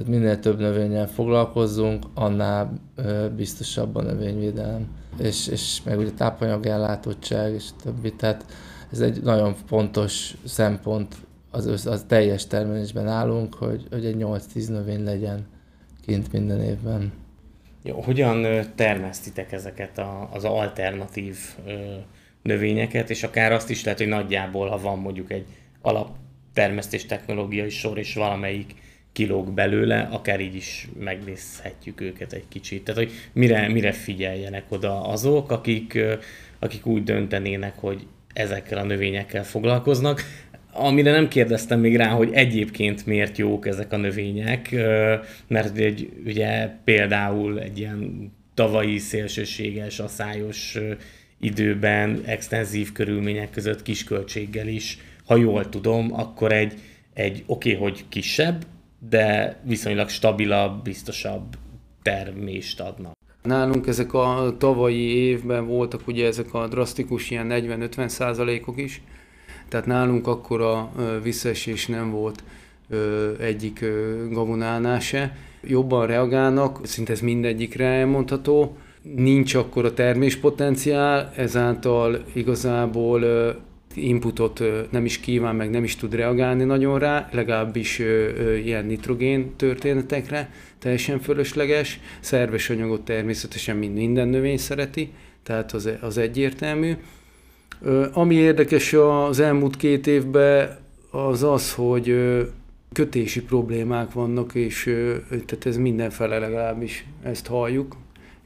[0.00, 2.72] Tehát minél több növényel foglalkozzunk, annál
[3.36, 4.88] biztosabb a növényvédelem.
[5.22, 8.12] És, és meg ugye tápanyagellátottság és többi.
[8.12, 8.44] Tehát
[8.92, 11.14] ez egy nagyon fontos szempont
[11.50, 15.46] az, az teljes termelésben állunk, hogy, hogy egy 8-10 növény legyen
[16.06, 17.12] kint minden évben.
[17.82, 21.36] Jó, hogyan termesztitek ezeket a, az alternatív
[21.66, 21.72] ö,
[22.42, 25.46] növényeket, és akár azt is lehet, hogy nagyjából, ha van mondjuk egy
[25.80, 28.74] alaptermesztés technológiai sor, és valamelyik
[29.20, 32.84] kilóg belőle, akár így is megnézhetjük őket egy kicsit.
[32.84, 35.98] Tehát, hogy mire, mire figyeljenek oda azok, akik,
[36.58, 40.22] akik úgy döntenének, hogy ezekkel a növényekkel foglalkoznak.
[40.72, 44.74] Amire nem kérdeztem még rá, hogy egyébként miért jók ezek a növények,
[45.46, 50.78] mert egy, ugye például egy ilyen tavalyi szélsőséges, asszályos
[51.40, 56.74] időben, extenzív körülmények között kisköltséggel is, ha jól tudom, akkor egy,
[57.14, 58.64] egy oké, okay, hogy kisebb,
[59.08, 61.56] de viszonylag stabilabb, biztosabb
[62.02, 63.12] termést adnak.
[63.42, 69.02] Nálunk ezek a tavalyi évben voltak ugye ezek a drasztikus ilyen 40-50 százalékok is,
[69.68, 70.90] tehát nálunk akkor a
[71.22, 72.42] visszaesés nem volt
[73.40, 73.84] egyik
[74.30, 75.00] gabonánál.
[75.62, 78.76] Jobban reagálnak, szinte ez mindegyikre elmondható.
[79.02, 83.24] Nincs akkor a terméspotenciál, ezáltal igazából
[83.94, 87.98] inputot nem is kíván, meg nem is tud reagálni nagyon rá, legalábbis
[88.64, 92.00] ilyen nitrogén történetekre, teljesen fölösleges.
[92.20, 95.10] Szerves anyagot természetesen mind minden növény szereti,
[95.42, 96.96] tehát az, az egyértelmű.
[98.12, 100.78] Ami érdekes az elmúlt két évben,
[101.10, 102.16] az az, hogy
[102.92, 104.82] kötési problémák vannak, és
[105.28, 107.96] tehát ez mindenfele legalábbis ezt halljuk,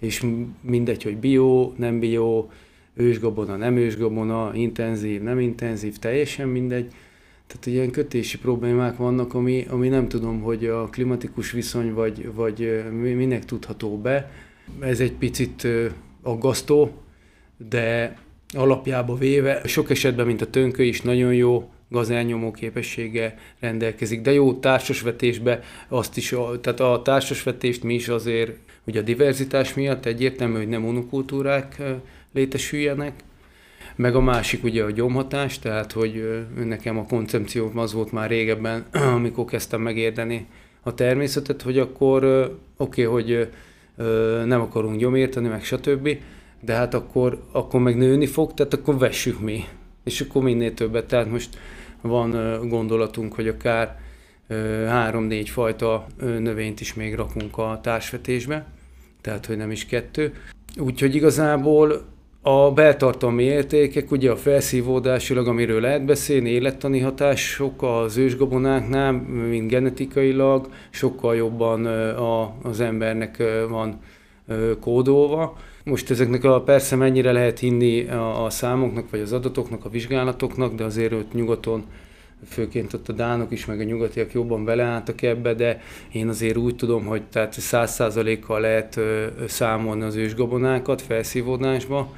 [0.00, 0.26] és
[0.60, 2.48] mindegy, hogy bio, nem bio,
[2.94, 6.86] ősgabona, nem ősgabona, intenzív, nem intenzív, teljesen mindegy.
[7.46, 12.84] Tehát ilyen kötési problémák vannak, ami, ami nem tudom, hogy a klimatikus viszony vagy, vagy
[12.92, 14.30] minek tudható be.
[14.80, 15.66] Ez egy picit
[16.22, 17.02] aggasztó,
[17.68, 18.16] de
[18.52, 24.54] alapjába véve sok esetben, mint a tönkö is nagyon jó gazelnyomó képessége rendelkezik, de jó
[24.54, 30.68] társasvetésbe azt is, tehát a társasvetést mi is azért, ugye a diverzitás miatt egyértelmű, hogy
[30.68, 31.82] nem monokultúrák
[32.34, 33.12] létesüljenek,
[33.96, 38.84] meg a másik ugye a gyomhatás, tehát hogy nekem a koncepcióm az volt már régebben,
[39.16, 40.46] amikor kezdtem megérdeni
[40.82, 42.24] a természetet, hogy akkor
[42.76, 43.48] oké, okay, hogy
[44.46, 46.18] nem akarunk gyomírtani, meg stb.,
[46.60, 49.64] de hát akkor, akkor meg nőni fog, tehát akkor vessük mi.
[50.04, 51.06] És akkor minél többet.
[51.06, 51.58] Tehát most
[52.00, 53.98] van gondolatunk, hogy akár
[54.86, 58.66] három-négy fajta növényt is még rakunk a társvetésbe,
[59.20, 60.34] tehát hogy nem is kettő.
[60.78, 62.04] Úgyhogy igazából
[62.46, 69.12] a beltartalmi értékek, ugye a felszívódásilag, amiről lehet beszélni, élettani hatások az ősgabonáknál,
[69.48, 74.00] mint genetikailag, sokkal jobban a, az embernek van
[74.80, 75.56] kódolva.
[75.84, 80.84] Most ezeknek a, persze mennyire lehet hinni a, számoknak, vagy az adatoknak, a vizsgálatoknak, de
[80.84, 81.84] azért ott nyugaton
[82.48, 85.80] főként ott a dánok is, meg a nyugatiak jobban beleálltak ebbe, de
[86.12, 89.00] én azért úgy tudom, hogy tehát száz százalékkal lehet
[89.46, 92.12] számolni az ősgabonákat felszívódásba,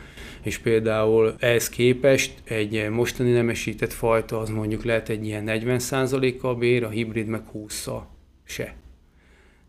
[0.47, 6.85] és például ehhez képest egy mostani nemesített fajta az mondjuk lehet egy ilyen 40%-kal bér,
[6.85, 8.03] a hibrid meg 20-szal
[8.45, 8.75] se.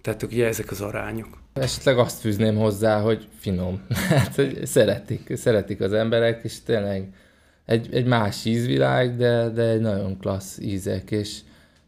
[0.01, 1.41] Tehát ugye ezek az arányok.
[1.53, 3.85] Esetleg azt fűzném hozzá, hogy finom.
[4.09, 7.13] hát, hogy szeretik, szeretik az emberek, és tényleg
[7.65, 11.39] egy, egy más ízvilág, de, de egy nagyon klassz ízek, és,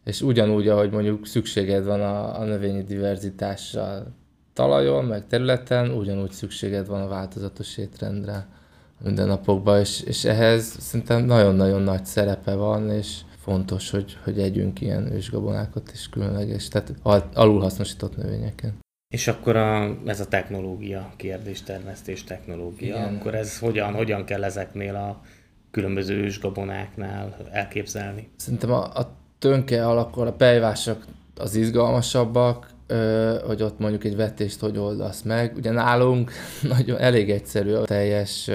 [0.04, 4.06] és ugyanúgy, ahogy mondjuk szükséged van a, a növényi diverzitásra
[4.52, 8.58] talajon, meg területen, ugyanúgy szükséged van a változatos étrendre
[9.02, 15.12] mindennapokban, és, és ehhez szerintem nagyon-nagyon nagy szerepe van, és fontos, hogy, hogy együnk ilyen
[15.12, 16.94] ősgabonákat és különleges, tehát
[17.34, 18.78] alulhasznosított növényeken.
[19.14, 23.14] És akkor a, ez a technológia kérdés, termesztés technológia, Igen.
[23.14, 25.20] akkor ez hogyan, hogyan kell ezeknél a
[25.70, 28.28] különböző ősgabonáknál elképzelni?
[28.36, 31.04] Szerintem a, a tönke alakor a pejvások
[31.36, 32.70] az izgalmasabbak,
[33.46, 35.56] hogy ott mondjuk egy vetést hogy oldasz meg.
[35.56, 36.32] Ugye nálunk
[36.76, 38.50] nagyon elég egyszerű a teljes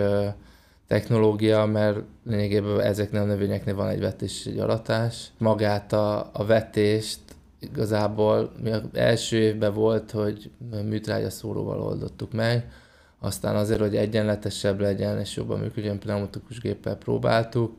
[0.87, 5.31] technológia, mert lényegében ezeknél a növényeknél van egy vetés és egy aratás.
[5.37, 7.19] Magát a, a vetést
[7.59, 10.49] igazából mi az első évben volt, hogy
[10.83, 12.71] műtrágya szóróval oldottuk meg,
[13.19, 17.73] aztán azért, hogy egyenletesebb legyen és jobban működjön, pneumatikus géppel próbáltuk,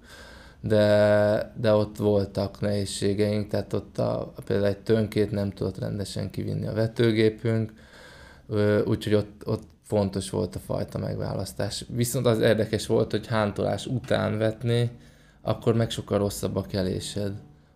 [0.66, 6.66] de, de ott voltak nehézségeink, tehát ott a, például egy tönkét nem tudott rendesen kivinni
[6.66, 7.72] a vetőgépünk,
[8.84, 11.84] úgyhogy ott, ott fontos volt a fajta megválasztás.
[11.88, 14.90] Viszont az érdekes volt, hogy hántolás után vetni,
[15.42, 17.32] akkor meg sokkal rosszabb a kelésed,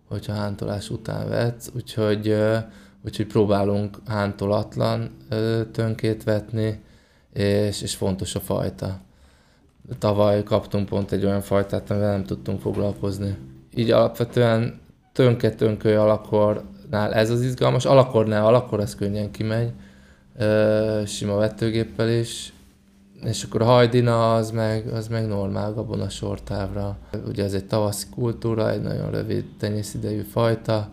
[0.07, 2.35] hogyha hántolás után vetsz, úgyhogy,
[3.05, 5.17] úgyhogy próbálunk hántolatlan
[5.71, 6.83] tönkét vetni,
[7.33, 8.99] és, és fontos a fajta.
[9.99, 13.37] Tavaly kaptunk pont egy olyan fajtát, amivel nem tudtunk foglalkozni.
[13.75, 14.79] Így alapvetően
[15.13, 19.71] tönke-tönköly alakornál ez az izgalmas, alakornál alakor ez könnyen kimegy,
[21.05, 22.53] sima vetőgéppel is,
[23.23, 26.97] és akkor a hajdina az meg, az meg normál gabona sortávra.
[27.27, 30.89] Ugye ez egy tavaszi kultúra, egy nagyon rövid tenyészidejű fajta,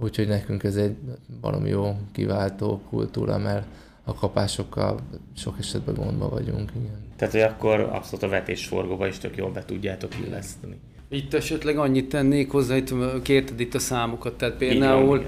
[0.00, 0.96] úgyhogy nekünk ez egy
[1.40, 3.66] valami jó kiváltó kultúra, mert
[4.04, 5.00] a kapásokkal
[5.36, 6.70] sok esetben gondba vagyunk.
[6.76, 7.02] Igen.
[7.16, 10.78] Tehát, hogy akkor abszolút a vetésforgóba is tök jól be tudjátok illeszteni.
[11.08, 15.24] Itt esetleg annyit tennék hozzá, itt kérted itt a számokat, tehát például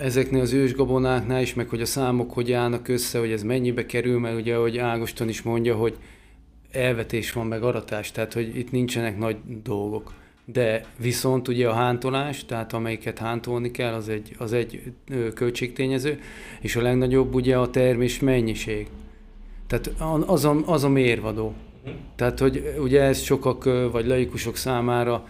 [0.00, 4.18] ezeknél az ősgabonáknál is, meg hogy a számok hogy állnak össze, hogy ez mennyibe kerül,
[4.18, 5.98] mert ugye, ahogy Ágoston is mondja, hogy
[6.72, 10.12] elvetés van, meg aratás, tehát hogy itt nincsenek nagy dolgok.
[10.52, 14.92] De viszont ugye a hántolás, tehát amelyiket hántolni kell, az egy, az egy
[15.34, 16.20] költségtényező,
[16.60, 18.88] és a legnagyobb ugye a termés mennyiség.
[19.66, 19.90] Tehát
[20.26, 21.54] az a, az a mérvadó.
[22.16, 25.24] Tehát, hogy ugye ez sokak, vagy laikusok számára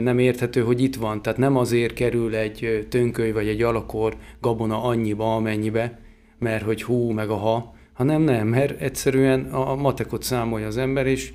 [0.00, 1.22] nem érthető, hogy itt van.
[1.22, 5.98] Tehát nem azért kerül egy tönköly vagy egy alakor gabona annyiba, amennyibe,
[6.38, 11.06] mert hogy hú, meg a ha, hanem nem, mert egyszerűen a matekot számolja az ember,
[11.06, 11.32] és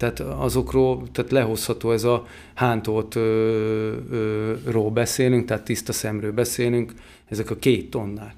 [0.00, 3.20] tehát azokról, tehát lehozható ez a hántoltról
[4.92, 6.92] beszélünk, tehát tiszta szemről beszélünk,
[7.28, 8.34] ezek a két tonnák.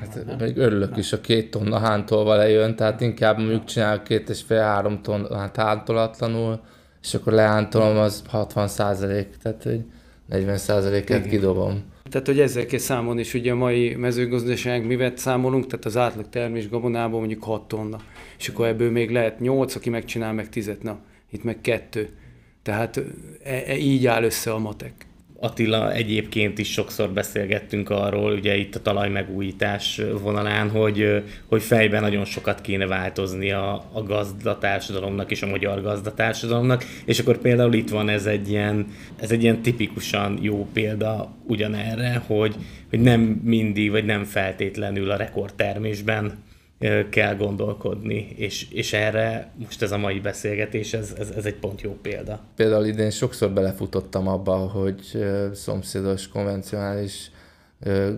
[0.00, 4.42] Hát még örülök is, a két tonna hántolva lejön, tehát inkább mondjuk csinálok két és
[4.42, 6.60] fél három tonnát hántolatlanul,
[7.02, 9.84] és akkor leántolom az 60 százalék, tehát hogy
[10.26, 11.92] 40 százaléket kidobom.
[12.14, 16.28] Tehát, hogy ezzel kell számolni, és ugye a mai mezőgazdaság mivel számolunk, tehát az átlag
[16.28, 18.00] termés gabonában mondjuk 6 tonna,
[18.38, 20.98] és akkor ebből még lehet 8, aki megcsinál meg 10 na,
[21.30, 22.08] itt meg 2.
[22.62, 22.96] Tehát
[23.42, 25.06] e, e, így áll össze a matek.
[25.44, 32.24] Attila, egyébként is sokszor beszélgettünk arról, ugye itt a talajmegújítás vonalán, hogy, hogy fejben nagyon
[32.24, 38.08] sokat kéne változni a, a gazdatársadalomnak és a magyar gazdatársadalomnak, és akkor például itt van
[38.08, 42.54] ez egy ilyen, ez egy ilyen tipikusan jó példa ugyanerre, hogy,
[42.90, 46.32] hogy nem mindig, vagy nem feltétlenül a rekordtermésben
[47.10, 51.80] kell gondolkodni, és, és erre most ez a mai beszélgetés, ez, ez, ez egy pont
[51.80, 52.40] jó példa.
[52.56, 57.30] Például idén sokszor belefutottam abba, hogy szomszédos, konvencionális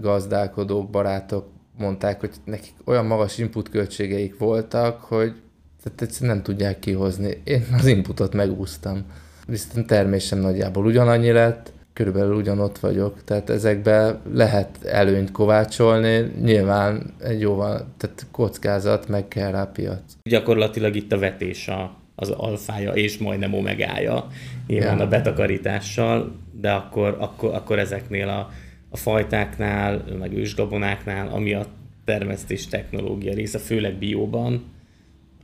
[0.00, 1.46] gazdálkodók, barátok
[1.78, 5.34] mondták, hogy nekik olyan magas input költségeik voltak, hogy
[5.82, 7.40] tehát egyszerűen nem tudják kihozni.
[7.44, 9.04] Én az inputot megúsztam.
[9.46, 17.40] Viszont termésem nagyjából ugyanannyi lett, körülbelül ugyanott vagyok, tehát ezekbe lehet előnyt kovácsolni, nyilván egy
[17.40, 20.00] jóval, tehát kockázat, meg kell rá piac.
[20.22, 24.26] Gyakorlatilag itt a vetés a, az alfája és majdnem omegája,
[24.66, 25.04] nyilván ja.
[25.04, 28.50] a betakarítással, de akkor, akkor, akkor ezeknél a,
[28.88, 31.66] a fajtáknál, meg ősgabonáknál, ami a
[32.04, 34.64] termesztés technológia része, főleg bióban,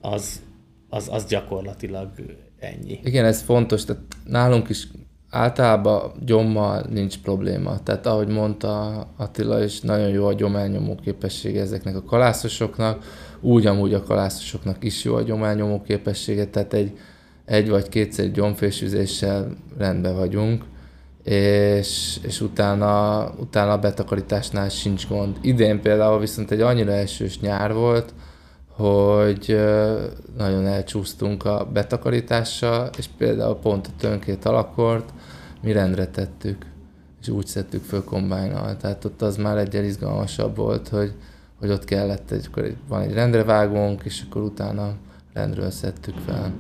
[0.01, 0.43] az,
[0.89, 2.11] az, az gyakorlatilag
[2.59, 3.01] ennyi.
[3.05, 4.87] Igen, ez fontos, tehát nálunk is
[5.33, 7.83] általában gyommal nincs probléma.
[7.83, 13.05] Tehát ahogy mondta Attila is, nagyon jó a gyományomó képessége ezeknek a kalászosoknak,
[13.41, 16.99] úgy amúgy a kalászosoknak is jó a gyományomó képessége, tehát egy,
[17.45, 20.65] egy vagy kétszer gyomfésüzéssel rendben vagyunk,
[21.25, 25.37] és, és utána, utána a betakarításnál sincs gond.
[25.41, 28.15] Idén például viszont egy annyira esős nyár volt,
[28.83, 29.59] hogy
[30.37, 35.13] nagyon elcsúsztunk a betakarítással, és például pont a tönkét alakort
[35.61, 36.67] mi rendre tettük,
[37.21, 38.77] és úgy szedtük föl kombájnal.
[38.77, 41.13] Tehát ott az már egyel izgalmasabb volt, hogy,
[41.59, 44.95] hogy ott kellett, egy, akkor van egy rendre vágónk, és akkor utána
[45.33, 46.53] rendről szedtük fel.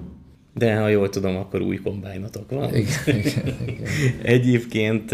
[0.54, 2.74] De ha jól tudom, akkor új kombájnotok van.
[2.74, 3.88] Igen, igen, igen.
[4.22, 5.10] Egyébként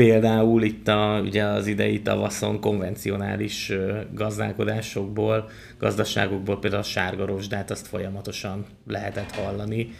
[0.00, 3.72] például itt a, ugye az idei tavaszon konvencionális
[4.14, 5.48] gazdálkodásokból,
[5.78, 9.90] gazdaságokból például a sárga rozsdát azt folyamatosan lehetett hallani.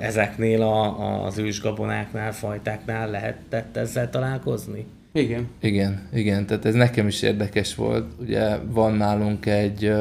[0.00, 4.86] Ezeknél a, az ősgabonáknál, fajtáknál lehetett ezzel találkozni?
[5.12, 5.48] Igen.
[5.60, 8.12] Igen, igen, tehát ez nekem is érdekes volt.
[8.20, 9.92] Ugye van nálunk egy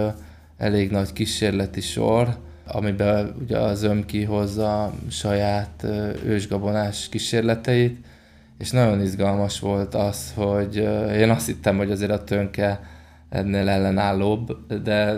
[0.58, 5.86] elég nagy kísérleti sor, amiben ugye az ömki hozza saját
[6.26, 8.10] ősgabonás kísérleteit,
[8.62, 10.76] és nagyon izgalmas volt az, hogy
[11.18, 12.80] én azt hittem, hogy azért a tönke
[13.30, 15.18] ennél ellenállóbb, de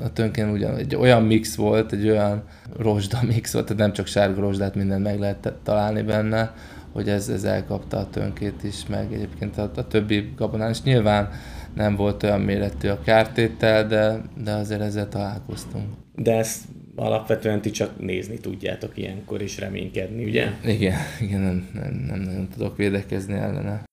[0.00, 2.42] a tönkén ugyan egy olyan mix volt, egy olyan
[2.76, 6.54] rozsda mix volt, tehát nem csak sárga rozsdát, mindent meg lehet találni benne,
[6.92, 10.82] hogy ez, ez elkapta a tönkét is, meg egyébként a, a többi gabonán is.
[10.82, 11.30] Nyilván
[11.74, 15.86] nem volt olyan méretű a kártétel, de, de azért ezzel találkoztunk.
[16.14, 16.64] De ezt
[16.98, 20.52] alapvetően ti csak nézni tudjátok ilyenkor és reménykedni, ugye?
[20.64, 23.86] Igen, igen nem, nem, nem nagyon tudok védekezni ellene.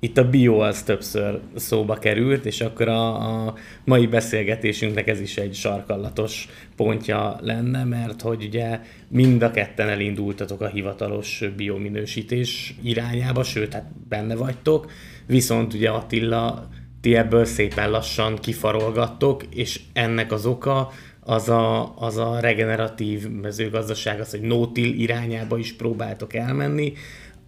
[0.00, 3.54] Itt a bio az többször szóba került, és akkor a, a
[3.84, 10.60] mai beszélgetésünknek ez is egy sarkallatos pontja lenne, mert hogy ugye mind a ketten elindultatok
[10.60, 14.90] a hivatalos biominősítés irányába, sőt, hát benne vagytok,
[15.26, 16.68] viszont ugye Attila,
[17.00, 20.90] ti ebből szépen lassan kifarolgattok, és ennek az oka,
[21.28, 26.92] az a, az a regeneratív mezőgazdaság, az, hogy no-till irányába is próbáltok elmenni,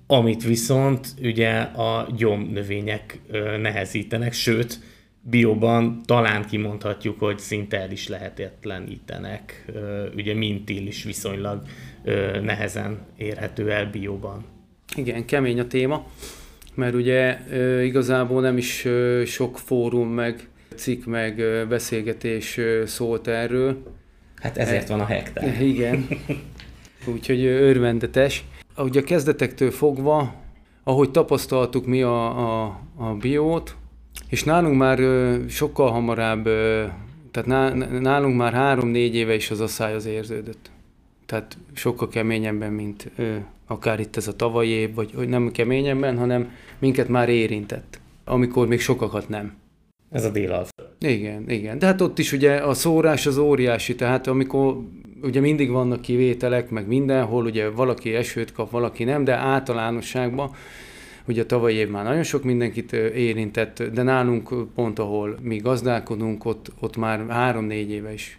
[0.06, 3.20] amit viszont ugye a gyomnövények
[3.60, 4.78] nehezítenek, sőt,
[5.22, 9.64] bióban talán kimondhatjuk, hogy szinte el is lehetetlenítenek.
[10.16, 11.62] Ugye mintil is viszonylag
[12.42, 14.44] nehezen érhető el bióban.
[14.96, 16.06] Igen, kemény a téma,
[16.74, 17.38] mert ugye
[17.82, 18.86] igazából nem is
[19.24, 23.82] sok fórum meg cikk meg beszélgetés szólt erről.
[24.36, 25.62] Hát ezért van a hektár.
[25.72, 26.08] Igen.
[27.06, 28.44] Úgyhogy örvendetes.
[28.74, 30.34] Ahogy a kezdetektől fogva,
[30.84, 33.76] ahogy tapasztaltuk mi a, a, a biót,
[34.28, 34.98] és nálunk már
[35.48, 36.44] sokkal hamarabb,
[37.30, 37.68] tehát
[38.00, 40.70] nálunk már három-négy éve is az asszály az érződött.
[41.26, 43.10] Tehát sokkal keményebben, mint
[43.66, 48.66] akár itt ez a tavalyi év, vagy hogy nem keményebben, hanem minket már érintett, amikor
[48.66, 49.52] még sokakat nem.
[50.10, 50.88] Ez a délalföld.
[50.98, 51.78] Igen, igen.
[51.78, 54.76] De hát ott is ugye a szórás az óriási, tehát amikor
[55.22, 60.50] ugye mindig vannak kivételek, meg mindenhol, ugye valaki esőt kap, valaki nem, de általánosságban
[61.26, 66.44] ugye a tavalyi év már nagyon sok mindenkit érintett, de nálunk pont ahol mi gazdálkodunk,
[66.44, 68.38] ott, ott már három-négy éve is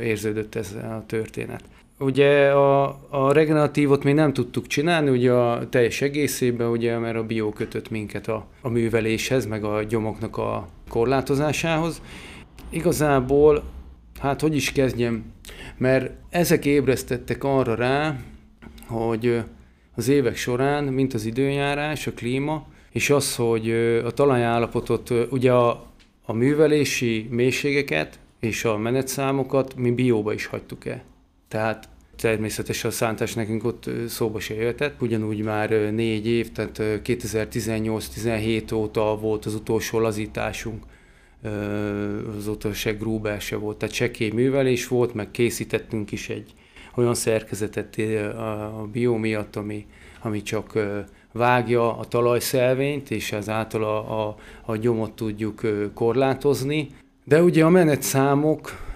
[0.00, 1.62] érződött ez a történet.
[2.02, 7.24] Ugye a, a regeneratívot még nem tudtuk csinálni, ugye a teljes egészében, ugye, mert a
[7.24, 12.02] bió kötött minket a, a műveléshez, meg a gyomoknak a korlátozásához.
[12.70, 13.62] Igazából,
[14.20, 15.24] hát hogy is kezdjem,
[15.76, 18.16] mert ezek ébresztettek arra rá,
[18.86, 19.42] hogy
[19.94, 23.70] az évek során, mint az időjárás, a klíma, és az, hogy
[24.04, 25.86] a talajállapotot, ugye a,
[26.24, 31.08] a művelési mélységeket és a menetszámokat mi bióba is hagytuk el.
[31.50, 35.02] Tehát természetesen a szántás nekünk ott szóba se jöhetett.
[35.02, 40.84] Ugyanúgy már négy év, tehát 2018-17 óta volt az utolsó lazításunk,
[42.36, 46.54] azóta se Gruber se volt, tehát csekély művelés volt, meg készítettünk is egy
[46.94, 47.96] olyan szerkezetet
[48.76, 49.86] a bió miatt, ami,
[50.22, 50.78] ami csak
[51.32, 55.60] vágja a talajszelvényt, és ezáltal a, a, a gyomot tudjuk
[55.94, 56.88] korlátozni.
[57.24, 58.89] De ugye a menetszámok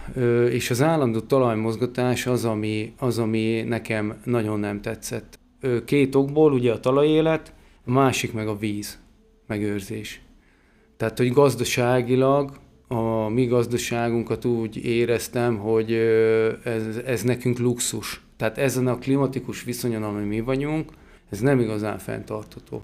[0.51, 5.39] és az állandó talajmozgatás az ami, az, ami nekem nagyon nem tetszett.
[5.85, 7.53] Két okból, ugye a talajélet,
[7.85, 8.99] a másik meg a víz
[9.47, 10.21] megőrzés.
[10.97, 12.51] Tehát, hogy gazdaságilag
[12.89, 15.93] a mi gazdaságunkat úgy éreztem, hogy
[16.65, 18.21] ez, ez nekünk luxus.
[18.37, 20.91] Tehát ezen a klimatikus viszonyon, ami mi vagyunk,
[21.31, 22.83] ez nem igazán fenntartható.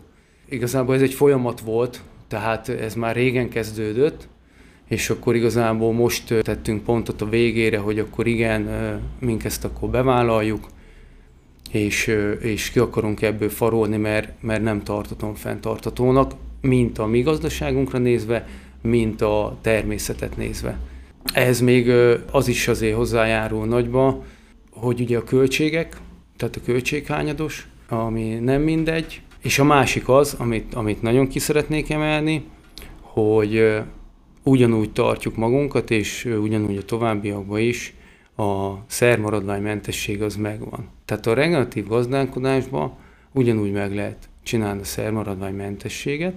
[0.48, 4.28] Igazából ez egy folyamat volt, tehát ez már régen kezdődött,
[4.90, 8.68] és akkor igazából most tettünk pontot a végére, hogy akkor igen,
[9.18, 10.66] mink ezt akkor bevállaljuk,
[11.70, 17.98] és, és ki akarunk ebből farolni, mert, mert nem tartatom fenntartatónak, mint a mi gazdaságunkra
[17.98, 18.48] nézve,
[18.82, 20.78] mint a természetet nézve.
[21.34, 21.90] Ez még
[22.30, 24.24] az is azért hozzájárul nagyba,
[24.70, 25.96] hogy ugye a költségek,
[26.36, 31.90] tehát a költséghányados, ami nem mindegy, és a másik az, amit, amit nagyon ki szeretnék
[31.90, 32.44] emelni,
[33.00, 33.82] hogy
[34.50, 37.94] ugyanúgy tartjuk magunkat, és ugyanúgy a továbbiakban is
[38.36, 40.88] a szermaradványmentesség az megvan.
[41.04, 42.96] Tehát a regeneratív gazdálkodásban
[43.32, 46.34] ugyanúgy meg lehet csinálni a szermaradványmentességet.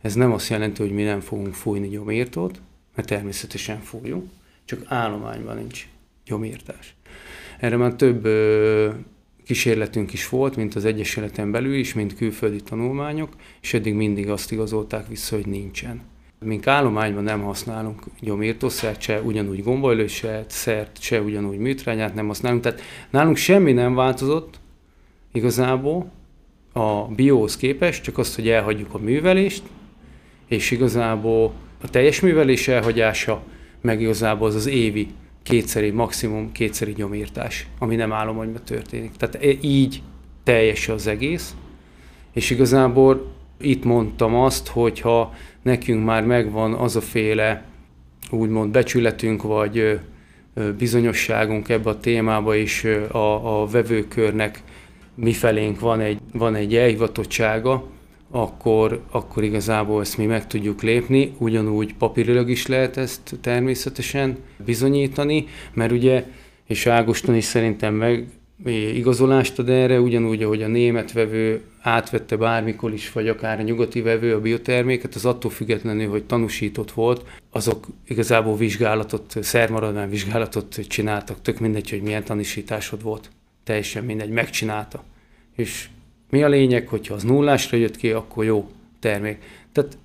[0.00, 2.60] Ez nem azt jelenti, hogy mi nem fogunk fújni gyomírtót,
[2.94, 4.30] mert természetesen fújunk,
[4.64, 5.88] csak állományban nincs
[6.26, 6.94] gyomírtás.
[7.58, 8.28] Erre már több
[9.44, 13.32] kísérletünk is volt, mint az Egyesületen belül is, mint külföldi tanulmányok,
[13.62, 16.12] és eddig mindig azt igazolták vissza, hogy nincsen.
[16.38, 22.62] Mink állományban nem használunk gyomírtószert, se ugyanúgy gombolőset, szert, se ugyanúgy műtrányát nem használunk.
[22.62, 22.80] Tehát
[23.10, 24.60] nálunk semmi nem változott
[25.32, 26.10] igazából
[26.72, 29.62] a bióhoz képest, csak azt, hogy elhagyjuk a művelést,
[30.46, 33.42] és igazából a teljes művelés elhagyása,
[33.80, 35.08] meg igazából az az évi
[35.42, 39.12] kétszeri, maximum kétszeri gyomírtás, ami nem állományban történik.
[39.16, 40.02] Tehát e- így
[40.42, 41.54] teljes az egész,
[42.32, 45.34] és igazából itt mondtam azt, hogy ha
[45.64, 47.64] nekünk már megvan az a féle
[48.30, 50.00] úgymond becsületünk, vagy
[50.78, 54.62] bizonyosságunk ebbe a témába, és a, a vevőkörnek
[55.14, 57.86] mifelénk van egy, van egy elhivatottsága,
[58.30, 61.34] akkor, akkor igazából ezt mi meg tudjuk lépni.
[61.38, 66.24] Ugyanúgy papírilag is lehet ezt természetesen bizonyítani, mert ugye,
[66.66, 68.26] és Ágoston is szerintem meg
[68.94, 74.00] igazolást ad erre, ugyanúgy, ahogy a német vevő átvette bármikor is, vagy akár a nyugati
[74.00, 81.42] vevő a bioterméket, az attól függetlenül, hogy tanúsított volt, azok igazából vizsgálatot, szermaradvány vizsgálatot csináltak,
[81.42, 83.30] tök mindegy, hogy milyen tanúsításod volt.
[83.64, 85.04] Teljesen mindegy, megcsinálta.
[85.56, 85.88] És
[86.30, 89.38] mi a lényeg, hogyha az nullásra jött ki, akkor jó termék.
[89.72, 89.98] Tehát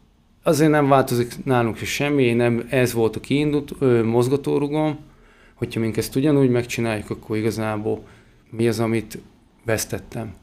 [0.44, 5.00] azért nem változik nálunk se semmi, nem ez volt a kiindult mozgatórugom,
[5.54, 8.04] hogyha mink ezt ugyanúgy megcsináljuk, akkor igazából
[8.50, 9.18] mi az, amit
[9.66, 10.34] vesztettem.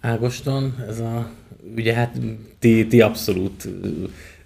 [0.00, 1.30] Ágoston, ez a,
[1.76, 2.18] ugye hát
[2.58, 3.68] ti, ti abszolút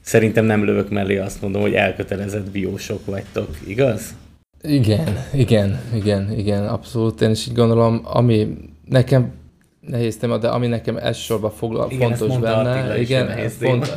[0.01, 4.15] szerintem nem lövök mellé azt mondom, hogy elkötelezett biósok vagytok, igaz?
[4.63, 7.21] Igen, igen, igen, igen, abszolút.
[7.21, 8.57] Én is így gondolom, ami
[8.89, 9.33] nekem
[9.81, 13.93] nehéz téma, de ami nekem elsősorban foglal, igen, fontos benne, igen, font,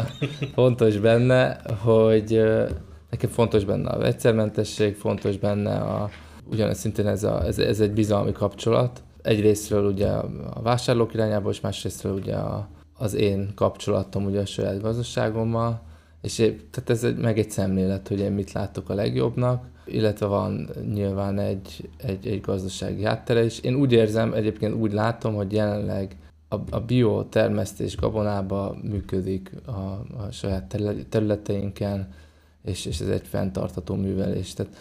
[0.53, 2.43] fontos benne, hogy
[3.09, 6.09] nekem fontos benne a vegyszermentesség, fontos benne a,
[6.51, 9.03] ugyanez szintén ez, a, ez, ez egy bizalmi kapcsolat.
[9.21, 10.07] Egyrésztről ugye
[10.53, 12.67] a vásárlók irányából, és másrésztről ugye a,
[12.97, 15.81] az én kapcsolatom ugye a saját gazdaságommal,
[16.21, 20.25] és épp, tehát ez egy, meg egy szemlélet, hogy én mit látok a legjobbnak, illetve
[20.25, 23.59] van nyilván egy, egy, egy gazdasági háttere is.
[23.59, 26.15] Én úgy érzem, egyébként úgy látom, hogy jelenleg
[26.49, 29.71] a, a biotermesztés gabonába működik a,
[30.17, 30.75] a saját
[31.09, 32.13] területeinken,
[32.63, 34.53] és, és ez egy fenntartató művelés.
[34.53, 34.75] Tehát,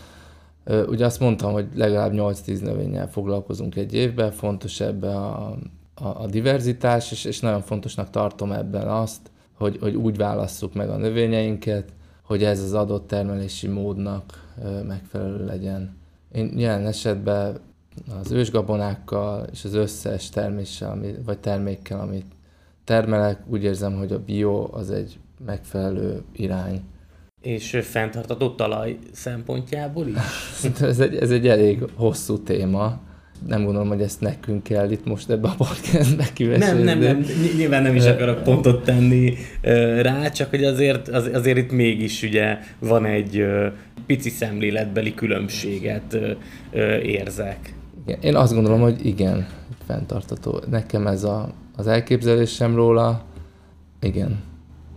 [0.66, 5.56] ugye azt mondtam, hogy legalább 8-10 növényel foglalkozunk egy évben, fontos ebbe a,
[5.94, 10.90] a, a diverzitás, és, és nagyon fontosnak tartom ebben azt, hogy, hogy úgy válasszuk meg
[10.90, 11.92] a növényeinket,
[12.22, 14.54] hogy ez az adott termelési módnak
[14.86, 15.96] megfelelő legyen.
[16.32, 17.58] Én jelen esetben
[18.20, 22.26] az ősgabonákkal és az összes terméssel, vagy termékkel, amit
[22.84, 26.82] termelek, úgy érzem, hogy a bio az egy megfelelő irány.
[27.46, 30.14] És fenntartató talaj szempontjából is?
[30.80, 33.00] ez, egy, ez egy elég hosszú téma
[33.46, 36.82] nem gondolom, hogy ezt nekünk kell itt most ebbe a podcastbe kivesézni.
[36.82, 37.24] Nem, nem, nem,
[37.56, 39.34] nyilván nem is akarok pontot tenni
[40.00, 43.44] rá, csak hogy azért, az, azért itt mégis ugye van egy
[44.06, 46.18] pici szemléletbeli különbséget
[47.02, 47.74] érzek.
[48.20, 49.46] Én azt gondolom, hogy igen,
[49.86, 50.60] fenntartató.
[50.70, 53.24] Nekem ez a, az elképzelésem róla,
[54.00, 54.38] igen.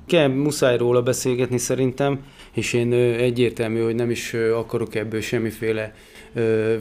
[0.05, 2.19] Kell, muszáj róla beszélgetni szerintem,
[2.53, 5.93] és én egyértelmű, hogy nem is akarok ebből semmiféle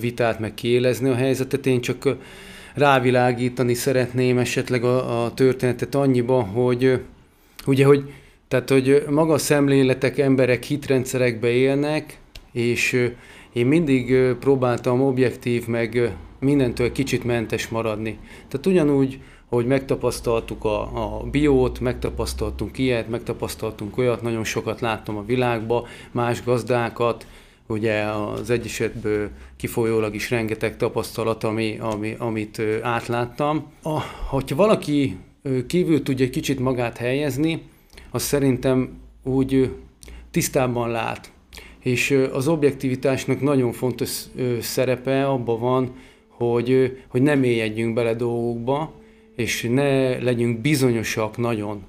[0.00, 2.16] vitát, meg kiélezni a helyzetet, én csak
[2.74, 7.00] rávilágítani szeretném esetleg a, a történetet annyiba, hogy
[7.66, 8.04] ugye, hogy
[8.48, 12.18] tehát, hogy maga a szemléletek, emberek hitrendszerekbe élnek,
[12.52, 13.10] és
[13.52, 18.18] én mindig próbáltam objektív, meg mindentől kicsit mentes maradni.
[18.48, 25.24] Tehát ugyanúgy, hogy megtapasztaltuk a, a biót, megtapasztaltunk ilyet, megtapasztaltunk olyat, nagyon sokat láttam a
[25.24, 27.26] világba, más gazdákat,
[27.66, 33.72] ugye az egyesetből kifolyólag is rengeteg tapasztalat, ami, ami, amit átláttam.
[33.82, 35.16] A, hogyha valaki
[35.66, 37.62] kívül tudja egy kicsit magát helyezni,
[38.10, 39.74] az szerintem úgy
[40.30, 41.32] tisztában lát
[41.88, 44.24] és az objektivitásnak nagyon fontos
[44.60, 45.94] szerepe abban van,
[46.28, 48.92] hogy, hogy ne mélyedjünk bele dolgokba,
[49.38, 51.84] és ne legyünk bizonyosak nagyon,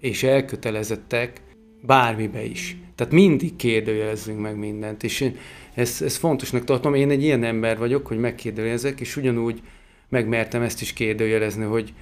[0.00, 1.40] és elkötelezettek
[1.80, 2.76] bármibe is.
[2.94, 5.36] Tehát mindig kérdőjelezzünk meg mindent, és én
[5.74, 6.94] ezt, ezt fontosnak tartom.
[6.94, 9.62] Én egy ilyen ember vagyok, hogy megkérdőjelezek, és ugyanúgy
[10.08, 11.92] megmertem ezt is kérdőjelezni, hogy,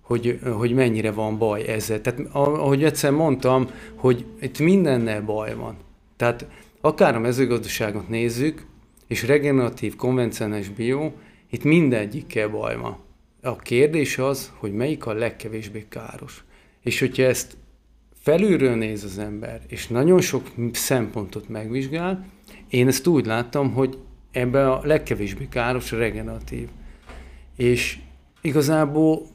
[0.00, 2.00] hogy, hogy mennyire van baj ezzel.
[2.00, 5.76] Tehát ahogy egyszer mondtam, hogy itt mindennel baj van.
[6.16, 6.46] Tehát
[6.80, 8.66] akár a mezőgazdaságot nézzük,
[9.06, 11.12] és regeneratív, konvencionális bio,
[11.50, 13.10] itt mindegyikkel baj van.
[13.44, 16.44] A kérdés az, hogy melyik a legkevésbé káros.
[16.82, 17.56] És hogyha ezt
[18.14, 22.26] felülről néz az ember, és nagyon sok szempontot megvizsgál,
[22.68, 23.98] én ezt úgy láttam, hogy
[24.30, 26.68] ebben a legkevésbé káros a regeneratív.
[27.56, 27.98] És
[28.40, 29.26] igazából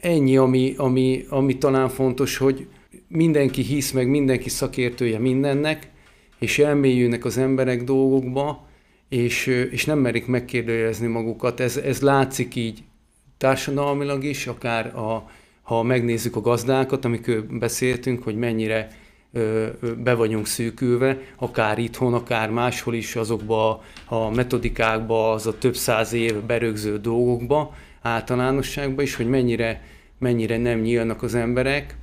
[0.00, 2.66] ennyi, ami, ami, ami talán fontos, hogy
[3.08, 5.90] mindenki hisz, meg mindenki szakértője mindennek,
[6.38, 8.68] és elmélyülnek az emberek dolgokba,
[9.08, 11.60] és, és nem merik megkérdőjelezni magukat.
[11.60, 12.82] Ez, ez látszik így
[13.42, 15.30] társadalmilag is, akár a,
[15.62, 18.88] ha megnézzük a gazdákat, amikor beszéltünk, hogy mennyire
[19.98, 26.12] be vagyunk szűkülve, akár itthon, akár máshol is azokba a metodikákba, az a több száz
[26.12, 29.84] év berögző dolgokba, általánosságban is, hogy mennyire,
[30.18, 31.96] mennyire nem nyílnak az emberek.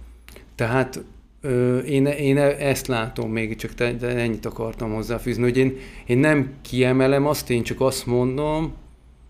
[0.56, 1.04] Tehát
[1.42, 6.18] ö, én, én ezt látom még, csak te, de ennyit akartam hozzáfűzni, hogy én, én
[6.18, 8.74] nem kiemelem azt, én csak azt mondom,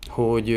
[0.08, 0.50] hogy,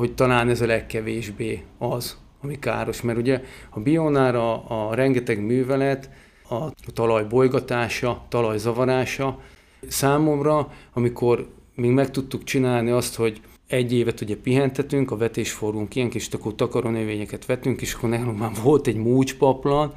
[0.00, 6.10] hogy talán ez a legkevésbé az, ami káros, mert ugye a bionára a rengeteg művelet,
[6.48, 9.40] a talaj bolygatása, talaj zavarása,
[9.88, 16.10] számomra, amikor még meg tudtuk csinálni azt, hogy egy évet ugye pihentetünk, a vetésforrunk ilyen
[16.10, 19.94] kis akkor takaronövényeket vettünk, és akkor nálunk már volt egy múcspaplan,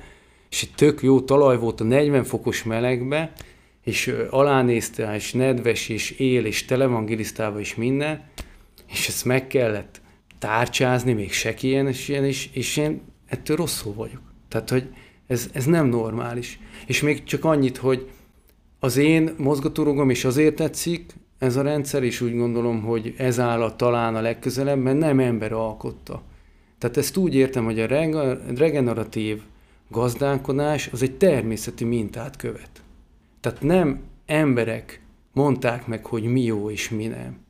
[0.49, 3.31] és egy tök jó talaj volt a 40 fokos melegbe,
[3.83, 7.05] és alánézte, és nedves, és él, és tele van
[7.59, 8.31] és minden,
[8.93, 10.01] és ezt meg kellett
[10.39, 14.21] tárcsázni, még sekélyen, és ilyen, és, és én ettől rosszul vagyok.
[14.47, 14.89] Tehát, hogy
[15.27, 16.59] ez, ez nem normális.
[16.85, 18.09] És még csak annyit, hogy
[18.79, 23.61] az én mozgatórugom is azért tetszik, ez a rendszer, és úgy gondolom, hogy ez áll
[23.61, 26.21] a talán a legközelebb, mert nem ember alkotta.
[26.77, 27.87] Tehát ezt úgy értem, hogy a
[28.55, 29.41] regeneratív
[29.89, 32.83] gazdálkodás az egy természeti mintát követ.
[33.39, 35.01] Tehát nem emberek
[35.33, 37.42] mondták meg, hogy mi jó és mi nem,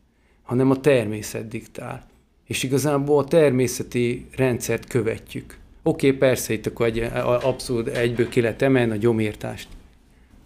[0.43, 2.05] hanem a természet diktál.
[2.47, 5.57] És igazából a természeti rendszert követjük.
[5.83, 9.67] Oké, okay, persze itt akkor egy, abszolút egyből ki lehet emelni a gyomírtást.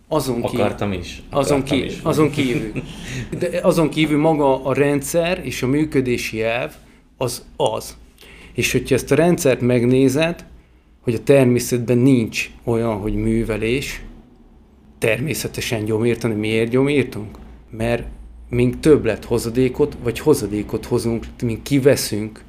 [0.08, 1.22] Azon Akartam kívül, is.
[1.30, 2.00] Akartam azon, ki, is.
[2.04, 2.72] azon kívül.
[3.40, 6.74] De azon kívül maga a rendszer és a működési elv
[7.18, 7.98] az az.
[8.54, 10.46] És hogyha ezt a rendszert megnézed,
[11.02, 14.02] hogy a természetben nincs olyan, hogy művelés,
[14.98, 16.34] természetesen gyomírtani.
[16.34, 17.38] Miért gyomírtunk?
[17.70, 18.08] Mert
[18.50, 22.44] mink többlet hozadékot, vagy hozadékot hozunk, mink kiveszünk,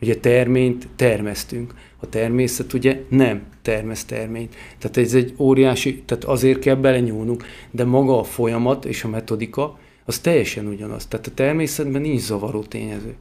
[0.00, 1.74] ugye terményt termesztünk.
[2.00, 4.54] A természet ugye nem termesz terményt.
[4.78, 9.78] Tehát ez egy óriási, tehát azért kell belenyúlnunk, de maga a folyamat és a metodika,
[10.04, 11.06] az teljesen ugyanaz.
[11.06, 13.14] Tehát a természetben nincs zavaró tényező.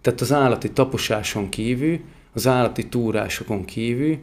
[0.00, 1.98] Tehát az állati taposáson kívül,
[2.32, 4.18] az állati túrásokon kívül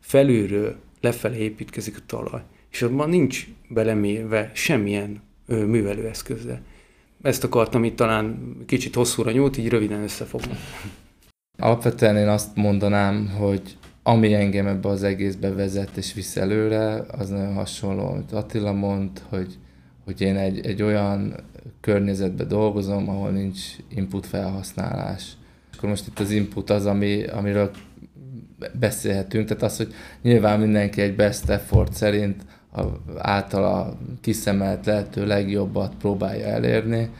[0.00, 2.42] felülről lefelé építkezik a talaj.
[2.70, 6.62] És abban nincs belemérve semmilyen művelőeszközzel.
[7.24, 10.56] Ezt akartam itt talán kicsit hosszúra nyújt, így röviden összefogni.
[11.58, 17.28] Alapvetően én azt mondanám, hogy ami engem ebbe az egészbe vezet és visz előre, az
[17.28, 19.58] nagyon hasonló, amit Attila mond, hogy,
[20.04, 21.34] hogy én egy, egy olyan
[21.80, 25.32] környezetben dolgozom, ahol nincs input felhasználás.
[25.76, 27.70] Akkor most itt az input az, ami, amiről
[28.78, 32.44] beszélhetünk, tehát az, hogy nyilván mindenki egy best effort szerint
[32.74, 32.82] a,
[33.18, 37.10] általa kiszemelt lehető legjobbat próbálja elérni,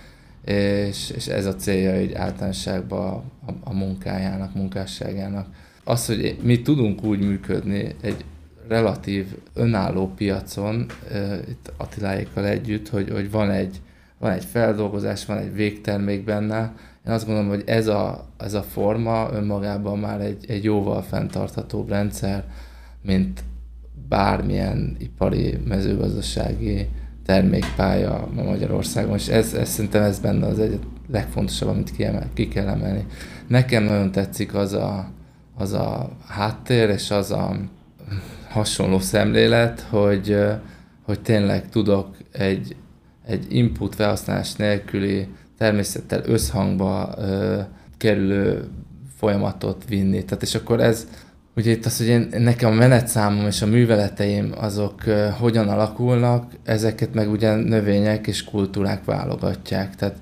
[0.45, 5.47] és, és ez a célja egy általánosságban a, a, munkájának, munkásságának.
[5.85, 8.25] Az, hogy mi tudunk úgy működni egy
[8.69, 10.87] relatív önálló piacon,
[11.49, 13.81] itt Attiláékkal együtt, hogy, hogy van, egy,
[14.19, 16.75] van egy feldolgozás, van egy végtermék benne,
[17.07, 21.89] én azt gondolom, hogy ez a, ez a forma önmagában már egy, egy jóval fenntarthatóbb
[21.89, 22.45] rendszer,
[23.03, 23.45] mint
[24.09, 26.89] bármilyen ipari, mezőgazdasági
[27.25, 30.79] termékpálya ma Magyarországon, és ez, ez szerintem ez benne az egy
[31.11, 33.07] legfontosabb, amit kiemel, ki kell emelni.
[33.47, 35.11] Nekem nagyon tetszik az a,
[35.55, 37.57] az a háttér, és az a
[38.49, 40.37] hasonló szemlélet, hogy,
[41.03, 42.77] hogy tényleg tudok egy,
[43.27, 45.29] egy input felhasználás nélküli
[45.59, 47.61] természettel összhangba ö,
[47.97, 48.69] kerülő
[49.17, 50.25] folyamatot vinni.
[50.25, 51.09] Tehát és akkor ez
[51.57, 56.53] Ugye itt az, hogy én, nekem a menetszámom és a műveleteim azok uh, hogyan alakulnak,
[56.65, 59.95] ezeket meg ugye növények és kultúrák válogatják.
[59.95, 60.17] Tehát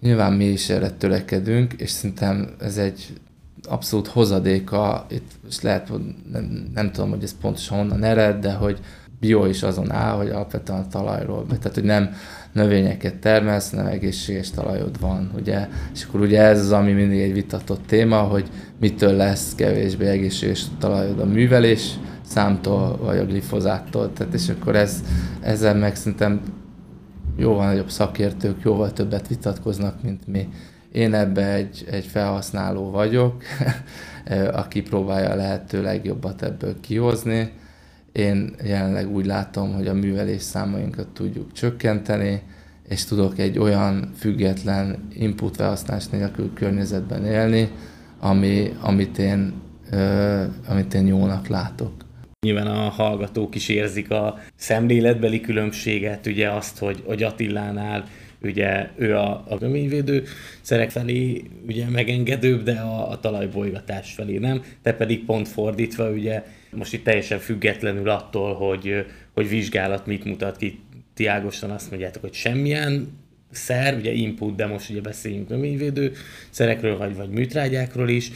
[0.00, 3.20] nyilván mi is erre törekedünk, és szerintem ez egy
[3.68, 6.00] abszolút hozadéka, itt most lehet, hogy
[6.32, 8.78] nem, nem tudom, hogy ez pontosan honnan ered, de hogy
[9.20, 12.14] bio is azon áll, hogy alapvetően a talajról, tehát hogy nem
[12.52, 17.32] növényeket termelsz, nem egészséges talajod van, ugye, és akkor ugye ez az, ami mindig egy
[17.32, 18.48] vitatott téma, hogy
[18.80, 25.02] mitől lesz kevésbé egészséges talajod a művelés, számtól vagy a glifozáttól, tehát és akkor ez,
[25.40, 26.40] ezzel meg szerintem
[27.36, 30.48] jóval nagyobb szakértők jóval többet vitatkoznak, mint mi.
[30.92, 33.42] Én ebbe egy, egy felhasználó vagyok,
[34.52, 37.52] aki próbálja a lehető legjobbat ebből kihozni.
[38.12, 42.42] Én jelenleg úgy látom, hogy a művelés számainkat tudjuk csökkenteni,
[42.88, 47.68] és tudok egy olyan független input felhasználás nélkül környezetben élni,
[48.20, 49.52] ami, amit, én,
[49.90, 51.92] ö, amit én jónak látok.
[52.46, 58.04] Nyilván a hallgatók is érzik a szemléletbeli különbséget, ugye azt, hogy, hogy Attilánál
[58.42, 60.24] ugye ő a, a göményvédő
[60.60, 66.42] szerek felé ugye megengedőbb, de a, a talajbolygatás felé nem, te pedig pont fordítva, ugye
[66.76, 70.80] most itt teljesen függetlenül attól, hogy, hogy vizsgálat mit mutat ki,
[71.14, 73.20] ti ágosan azt mondjátok, hogy semmilyen
[73.50, 76.12] szer, ugye input, de most ugye beszéljünk növényvédő
[76.50, 78.30] szerekről, vagy, vagy műtrágyákról is,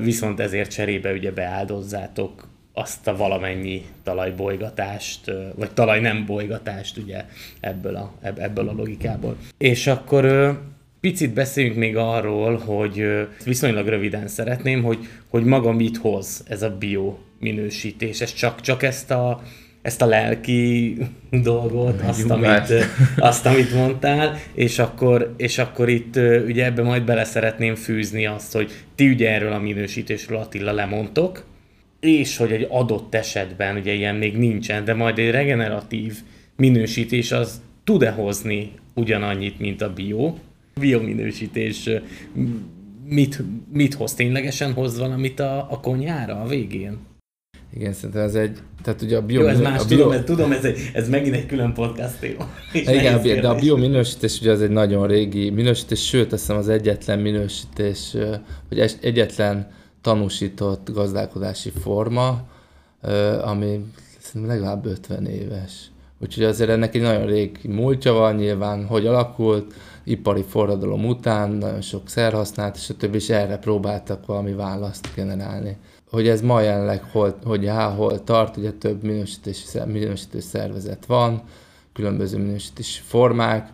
[0.00, 7.24] viszont ezért cserébe ugye beáldozzátok azt a valamennyi talajbolygatást, vagy talaj nem bolygatást ugye
[7.60, 9.36] ebből a, ebből a logikából.
[9.58, 10.54] És akkor
[11.00, 14.98] picit beszéljünk még arról, hogy viszonylag röviden szeretném, hogy,
[15.28, 18.20] hogy maga mit hoz ez a bio minősítés.
[18.20, 19.42] Ez csak, csak ezt a,
[19.82, 20.96] ezt a lelki
[21.50, 22.74] dolgot, azt amit,
[23.16, 26.16] azt, amit mondtál, és akkor, és akkor itt
[26.46, 31.44] ugye ebbe majd bele szeretném fűzni azt, hogy ti ugye erről a minősítésről Attila lemondtok,
[32.00, 36.14] és hogy egy adott esetben, ugye ilyen még nincsen, de majd egy regeneratív
[36.56, 40.34] minősítés az tud-e hozni ugyanannyit, mint a bio.
[40.80, 41.90] Biominősítés
[43.08, 43.42] mit,
[43.72, 44.14] mit hoz?
[44.14, 46.98] Ténylegesen hoz valamit a, a konyára a végén?
[47.76, 49.40] Igen, szerintem ez egy, tehát ugye a bio...
[49.40, 49.96] Jó, ez más, a bio...
[49.96, 52.48] tudom, ez, tudom ez, egy, ez megint egy külön podcast téma.
[52.72, 57.18] Igen, de a biominősítés ugye az egy nagyon régi minősítés, sőt, azt hiszem az egyetlen
[57.18, 58.16] minősítés,
[58.68, 59.70] hogy egyetlen
[60.00, 62.42] tanúsított gazdálkodási forma,
[63.42, 63.84] ami
[64.18, 65.72] szerintem legalább 50 éves.
[66.20, 71.80] Úgyhogy azért ennek egy nagyon rég múltja van, nyilván hogy alakult, ipari forradalom után, nagyon
[71.80, 75.76] sok szer használt, és a többi, és erre próbáltak valami választ generálni.
[76.14, 81.42] Hogy ez ma jelenleg hol, hogy há, hol tart, ugye több minősítési, minősítő szervezet van,
[81.92, 83.72] különböző minősítési formák,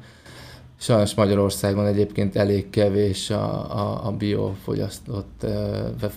[0.83, 5.47] Sajnos Magyarországon egyébként elég kevés a, a, a biofogyasztott,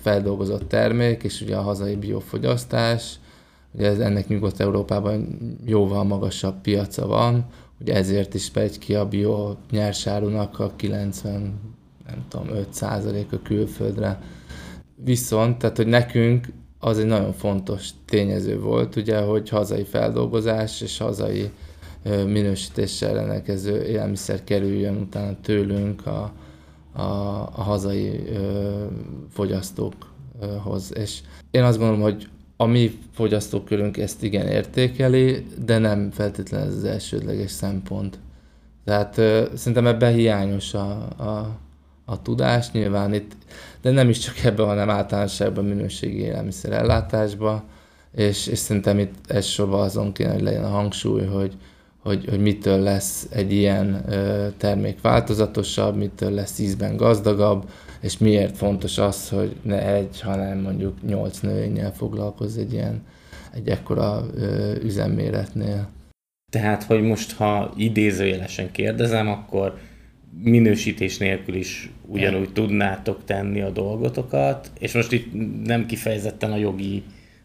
[0.02, 3.20] feldolgozott termék, és ugye a hazai biofogyasztás,
[3.72, 7.46] ugye ez, ennek Nyugat-Európában jóval magasabb piaca van,
[7.82, 11.60] ugye ezért is megy ki a bio nyersárunak a 90,
[12.08, 12.82] nem tudom, 5
[13.32, 14.22] a külföldre.
[15.04, 16.48] Viszont, tehát hogy nekünk
[16.80, 21.52] az egy nagyon fontos tényező volt, ugye, hogy hazai feldolgozás és hazai
[22.26, 26.32] minősítéssel rendelkező élelmiszer kerüljön utána tőlünk a,
[26.92, 27.02] a,
[27.56, 28.86] a hazai ö,
[29.30, 30.94] fogyasztókhoz.
[30.96, 31.20] És
[31.52, 32.28] én azt gondolom, hogy
[32.58, 38.20] a mi fogyasztókörünk ezt igen értékeli, de nem feltétlenül ez az elsődleges szempont.
[38.86, 41.58] Tehát ö, szerintem ebben hiányos a, a,
[42.06, 43.32] a tudás nyilván itt,
[43.82, 47.64] de nem is csak ebben, hanem általánosságban minőségi élelmiszer ellátásban,
[48.16, 51.58] és, és szerintem itt elsősorban azon kéne, hogy legyen a hangsúly, hogy,
[52.00, 57.70] hogy, hogy mitől lesz egy ilyen ö, termék változatosabb, mitől lesz ízben gazdagabb,
[58.02, 63.06] és miért fontos az, hogy ne egy, hanem mondjuk nyolc növényel foglalkozz egy ilyen,
[63.54, 65.88] egy ekkora ö, üzemméretnél.
[66.52, 69.78] Tehát, hogy most ha idézőjelesen kérdezem, akkor
[70.42, 77.04] minősítés nélkül is ugyanúgy tudnátok tenni a dolgotokat, és most itt nem kifejezetten a jogi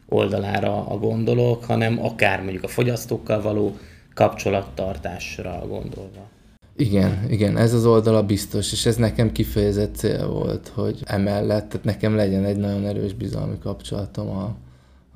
[0.08, 3.76] oldalára a gondolok, hanem akár mondjuk a fogyasztókkal való
[4.14, 6.28] kapcsolattartásra gondolva.
[6.76, 11.84] Igen, igen, ez az oldala biztos, és ez nekem kifejezett cél volt, hogy emellett, tehát
[11.84, 14.56] nekem legyen egy nagyon erős bizalmi kapcsolatom a,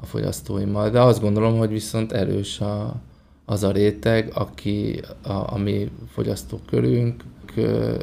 [0.00, 3.00] a fogyasztóimmal, de azt gondolom, hogy viszont erős a,
[3.44, 7.24] az a réteg, aki a, a mi fogyasztókörünk,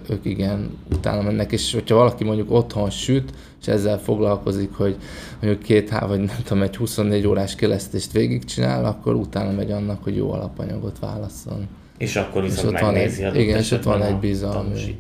[0.10, 4.96] ők igen utána mennek, és hogyha valaki mondjuk otthon süt, és ezzel foglalkozik, hogy
[5.42, 10.04] mondjuk két há, vagy nem tudom, egy 24 órás kelesztést végigcsinál, akkor utána megy annak,
[10.04, 11.68] hogy jó alapanyagot válaszol.
[11.98, 15.00] És akkor viszont és megnézi egy, Igen, és ott van egy bizalmi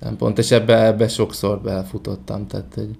[0.00, 2.90] szempont, és ebbe, ebbe sokszor belefutottam, tehát hogy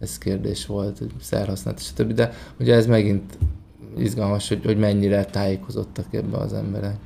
[0.00, 2.12] ez kérdés volt, szerhasználat, stb.
[2.12, 3.38] De ugye ez megint
[3.98, 6.96] izgalmas, hogy, hogy mennyire tájékozottak ebbe az emberek.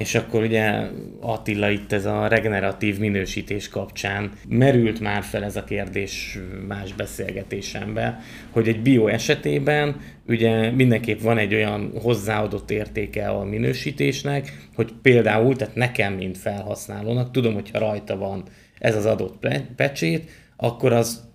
[0.00, 0.88] És akkor ugye
[1.20, 6.38] Attila itt ez a regeneratív minősítés kapcsán merült már fel ez a kérdés
[6.68, 8.20] más beszélgetésembe,
[8.50, 15.56] hogy egy bio esetében ugye mindenképp van egy olyan hozzáadott értéke a minősítésnek, hogy például,
[15.56, 18.42] tehát nekem, mint felhasználónak, tudom, hogyha rajta van
[18.78, 19.46] ez az adott
[19.76, 21.28] pecsét, akkor az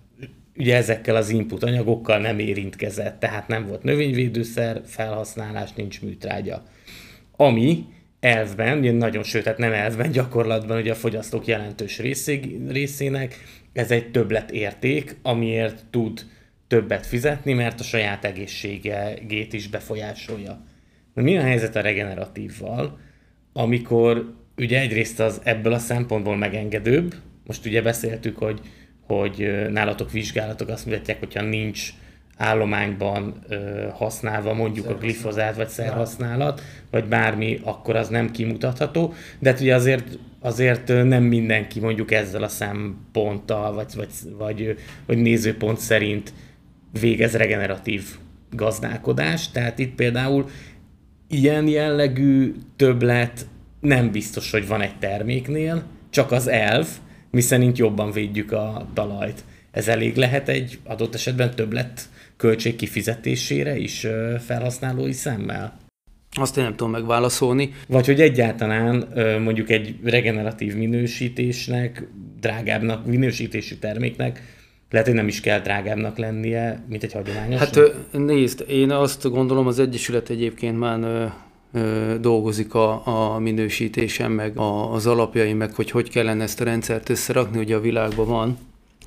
[0.56, 6.62] ugye ezekkel az input anyagokkal nem érintkezett, tehát nem volt növényvédőszer, felhasználás, nincs műtrágya.
[7.36, 7.84] Ami
[8.26, 12.00] elvben, ugye nagyon sőt, tehát nem elvben, gyakorlatban ugye a fogyasztók jelentős
[12.68, 13.36] részének
[13.72, 16.20] ez egy többlet érték, amiért tud
[16.66, 20.64] többet fizetni, mert a saját egészségét is befolyásolja.
[21.14, 22.98] Mi a helyzet a regeneratívval,
[23.52, 27.14] amikor ugye egyrészt az ebből a szempontból megengedőbb,
[27.46, 28.60] most ugye beszéltük, hogy,
[29.00, 31.90] hogy nálatok vizsgálatok azt mutatják, hogyha nincs
[32.36, 39.50] állományban ö, használva mondjuk a glifozát vagy szerhasználat, vagy bármi, akkor az nem kimutatható, de
[39.50, 44.08] hát ugye azért, azért nem mindenki mondjuk ezzel a szemponttal, vagy, vagy,
[44.38, 46.32] vagy, vagy nézőpont szerint
[47.00, 48.04] végez regeneratív
[48.50, 50.48] gazdálkodást, tehát itt például
[51.28, 53.46] ilyen jellegű többlet
[53.80, 56.86] nem biztos, hogy van egy terméknél, csak az elv,
[57.30, 59.44] miszerint jobban védjük a talajt.
[59.76, 62.00] Ez elég lehet egy adott esetben többlet
[62.36, 64.06] költség kifizetésére is
[64.46, 65.78] felhasználói szemmel?
[66.30, 67.72] Azt én nem tudom megválaszolni.
[67.88, 69.08] Vagy hogy egyáltalán
[69.42, 72.06] mondjuk egy regeneratív minősítésnek,
[72.40, 74.42] drágábbnak, minősítési terméknek
[74.90, 77.58] lehet, hogy nem is kell drágábbnak lennie, mint egy hagyományos.
[77.58, 77.80] Hát
[78.12, 81.32] nézd, én azt gondolom, az Egyesület egyébként már
[82.20, 87.08] dolgozik a, a minősítésen, meg a, az alapjai, meg hogy hogy kellene ezt a rendszert
[87.08, 88.58] összerakni, ugye a világban van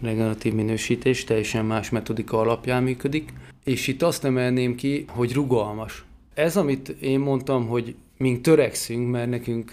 [0.02, 3.34] regeneratív minősítés, teljesen más metodika alapján működik,
[3.64, 6.04] és itt azt emelném ki, hogy rugalmas.
[6.34, 9.72] Ez, amit én mondtam, hogy mink törekszünk, mert nekünk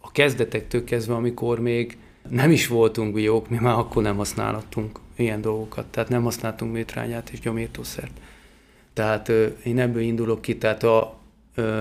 [0.00, 1.96] a kezdetektől kezdve, amikor még
[2.28, 7.30] nem is voltunk biók, mi már akkor nem használhattunk ilyen dolgokat, tehát nem használtunk métrányát
[7.30, 8.20] és gyomírtószert.
[8.92, 9.28] Tehát
[9.64, 11.18] én ebből indulok ki, tehát a,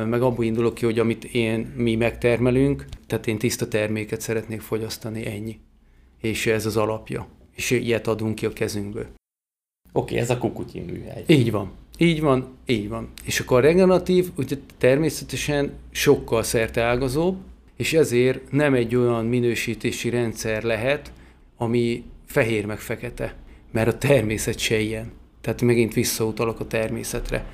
[0.05, 5.25] meg abból indulok ki, hogy amit én, mi megtermelünk, tehát én tiszta terméket szeretnék fogyasztani,
[5.25, 5.59] ennyi.
[6.21, 9.07] És ez az alapja és ilyet adunk ki a kezünkből.
[9.91, 11.23] Oké, ez a kukutyin műhely.
[11.27, 11.71] Így van.
[11.97, 13.09] Így van, így van.
[13.25, 17.37] És akkor a regeneratív ugye természetesen sokkal szerteágazóbb,
[17.77, 21.11] és ezért nem egy olyan minősítési rendszer lehet,
[21.57, 23.35] ami fehér meg fekete,
[23.71, 25.11] mert a természet se ilyen.
[25.41, 27.45] Tehát megint visszautalok a természetre.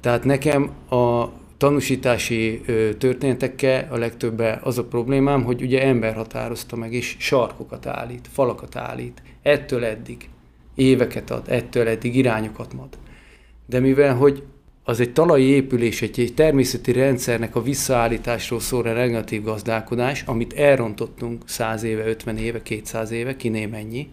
[0.00, 2.60] Tehát nekem a tanúsítási
[2.98, 8.76] történetekkel a legtöbben az a problémám, hogy ugye ember határozta meg, és sarkokat állít, falakat
[8.76, 10.28] állít, ettől eddig,
[10.74, 12.98] éveket ad, ettől eddig irányokat ad.
[13.66, 14.42] De mivel, hogy
[14.84, 20.52] az egy talaji épülés, egy, egy természeti rendszernek a visszaállításról szól a regeneratív gazdálkodás, amit
[20.52, 24.08] elrontottunk 100 éve, 50 éve, 200 éve, kiné mennyi,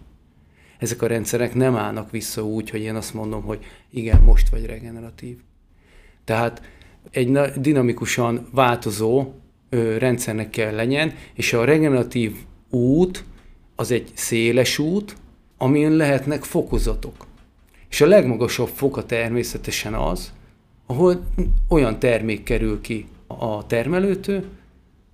[0.78, 4.66] ezek a rendszerek nem állnak vissza úgy, hogy én azt mondom, hogy igen, most vagy
[4.66, 5.36] regeneratív.
[6.24, 6.62] Tehát
[7.10, 9.32] egy dinamikusan változó
[9.98, 12.36] rendszernek kell legyen, és a regeneratív
[12.70, 13.24] út
[13.80, 15.16] az egy széles út,
[15.58, 17.26] amin lehetnek fokozatok.
[17.90, 20.32] És a legmagasabb foka természetesen az,
[20.86, 21.24] ahol
[21.68, 24.44] olyan termék kerül ki a termelőtől,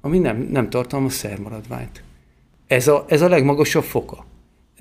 [0.01, 2.03] ami nem, nem tartalmaz szermaradványt.
[2.67, 4.25] Ez a, ez a legmagasabb foka.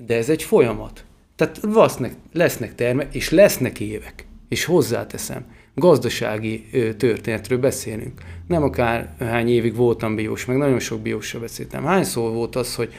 [0.06, 1.04] De ez egy folyamat.
[1.36, 4.26] Tehát lesznek, lesznek termek, és lesznek évek.
[4.48, 6.64] És hozzáteszem, gazdasági
[6.96, 8.20] történetről beszélünk.
[8.46, 12.02] Nem akár hány évig voltam biós, meg nagyon sok biósra beszéltem.
[12.02, 12.92] Szó volt az, hogy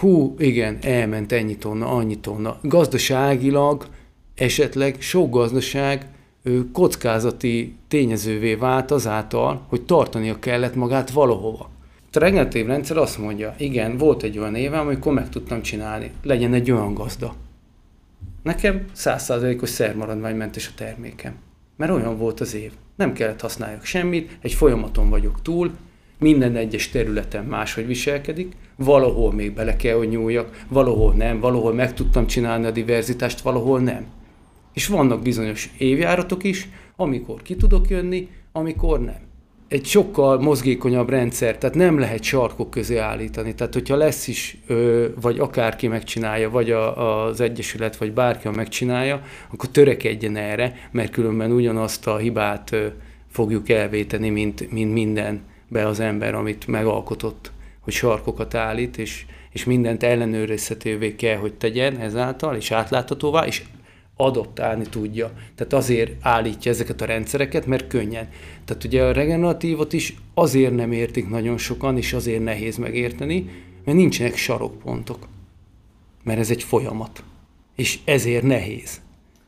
[0.00, 2.58] hú, igen, elment ennyi tonna, annyi tonna.
[2.62, 3.86] Gazdaságilag
[4.34, 6.06] esetleg sok gazdaság
[6.72, 11.70] kockázati tényezővé vált azáltal, hogy tartania kellett magát valahova.
[12.12, 16.54] A regeneratív rendszer azt mondja, igen, volt egy olyan évem, amikor meg tudtam csinálni, legyen
[16.54, 17.34] egy olyan gazda.
[18.42, 21.34] Nekem százszázalékos szermaradványmentes a termékem
[21.80, 22.72] mert olyan volt az év.
[22.96, 25.70] Nem kellett használjak semmit, egy folyamaton vagyok túl,
[26.20, 31.94] minden egyes területen máshogy viselkedik, valahol még bele kell, hogy nyúljak, valahol nem, valahol meg
[31.94, 34.06] tudtam csinálni a diverzitást, valahol nem.
[34.72, 39.28] És vannak bizonyos évjáratok is, amikor ki tudok jönni, amikor nem
[39.70, 43.54] egy sokkal mozgékonyabb rendszer, tehát nem lehet sarkok közé állítani.
[43.54, 44.58] Tehát, hogyha lesz is,
[45.20, 51.52] vagy akárki megcsinálja, vagy a, az Egyesület, vagy bárki megcsinálja, akkor törekedjen erre, mert különben
[51.52, 52.76] ugyanazt a hibát
[53.28, 55.40] fogjuk elvéteni, mint, mint minden
[55.70, 61.96] be az ember, amit megalkotott hogy sarkokat állít, és, és mindent ellenőrizhetővé kell, hogy tegyen
[61.96, 63.62] ezáltal, és átláthatóvá, és
[64.16, 65.32] adoptálni tudja.
[65.54, 68.28] Tehát azért állítja ezeket a rendszereket, mert könnyen.
[68.64, 73.50] Tehát ugye a regeneratívot is azért nem értik nagyon sokan, és azért nehéz megérteni,
[73.84, 75.28] mert nincsenek sarokpontok.
[76.22, 77.22] Mert ez egy folyamat.
[77.76, 79.00] És ezért nehéz.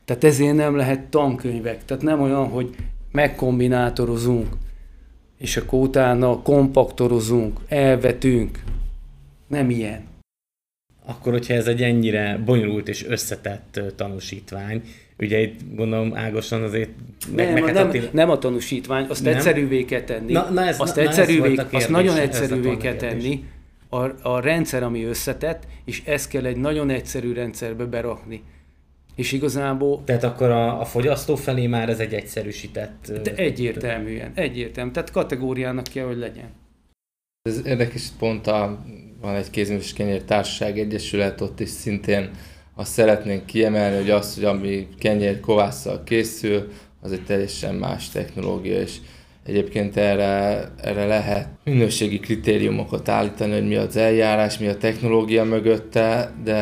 [0.05, 1.85] Tehát ezért nem lehet tankönyvek.
[1.85, 2.75] Tehát nem olyan, hogy
[3.11, 4.55] megkombinátorozunk,
[5.43, 8.63] és akkor utána kompaktorozunk, elvetünk.
[9.47, 10.03] Nem ilyen.
[11.05, 14.81] Akkor, hogyha ez egy ennyire bonyolult és összetett tanúsítvány,
[15.19, 16.89] ugye itt gondolom ágosan azért
[17.35, 19.33] nem, meg, nem, nem a tanúsítvány, azt nem?
[19.33, 20.31] egyszerűvé kell tenni.
[20.31, 23.43] Na, na ez, azt, na, egyszerűvé, na ez azt nagyon egyszerűvé kell tenni.
[23.89, 28.43] A, a rendszer, ami összetett, és ezt kell egy nagyon egyszerű rendszerbe berakni.
[29.15, 30.03] És igazából...
[30.05, 33.11] Tehát akkor a, a fogyasztó felé már ez egy egyszerűsített...
[33.23, 34.91] De egyértelműen, egyértelmű.
[34.91, 36.49] Tehát kategóriának kell, hogy legyen.
[37.49, 38.85] Ez érdekes pont a,
[39.21, 42.29] van egy kézműves kenyér társaság egyesület, ott is szintén
[42.75, 48.81] azt szeretnénk kiemelni, hogy az, hogy ami kenyér kovásszal készül, az egy teljesen más technológia,
[48.81, 48.97] és
[49.45, 56.33] Egyébként erre, erre lehet minőségi kritériumokat állítani, hogy mi az eljárás, mi a technológia mögötte,
[56.43, 56.57] de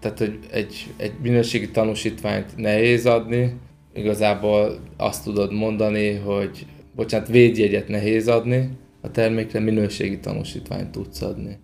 [0.00, 3.52] tehát, hogy egy, egy minőségi tanúsítványt nehéz adni,
[3.94, 8.70] igazából azt tudod mondani, hogy bocsánat, védjegyet nehéz adni,
[9.00, 11.58] a termékre minőségi tanúsítványt tudsz adni.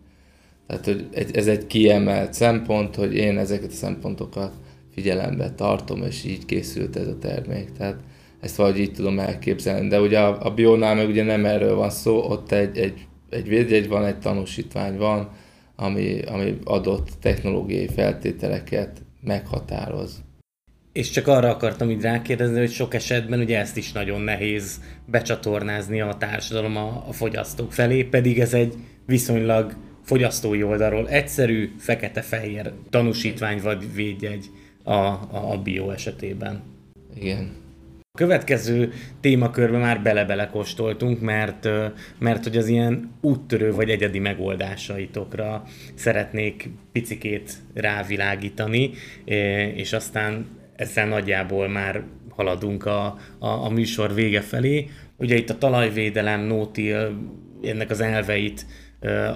[0.66, 4.52] Tehát, hogy ez egy kiemelt szempont, hogy én ezeket a szempontokat
[4.94, 7.72] figyelembe tartom, és így készült ez a termék.
[7.72, 7.96] Tehát
[8.42, 9.88] ezt valahogy így tudom elképzelni.
[9.88, 13.48] De ugye a, a Bionál meg ugye nem erről van szó, ott egy, egy, egy
[13.48, 15.30] védjegy van, egy tanúsítvány van,
[15.76, 20.22] ami, ami adott technológiai feltételeket meghatároz.
[20.92, 26.00] És csak arra akartam így rákérdezni, hogy sok esetben ugye ezt is nagyon nehéz becsatornázni
[26.00, 28.74] a társadalom a, a fogyasztók felé, pedig ez egy
[29.06, 34.46] viszonylag fogyasztói oldalról egyszerű, fekete-fehér tanúsítvány vagy védjegy
[34.82, 36.62] a, a, a bio esetében.
[37.14, 37.61] Igen.
[38.14, 41.68] A következő témakörbe már bele-bele kóstoltunk, mert,
[42.18, 45.62] mert hogy az ilyen úttörő vagy egyedi megoldásaitokra
[45.94, 48.90] szeretnék picikét rávilágítani,
[49.74, 50.46] és aztán
[50.76, 53.04] ezzel nagyjából már haladunk a,
[53.38, 54.88] a, a műsor vége felé.
[55.16, 57.18] Ugye itt a talajvédelem, nótil,
[57.62, 58.66] ennek az elveit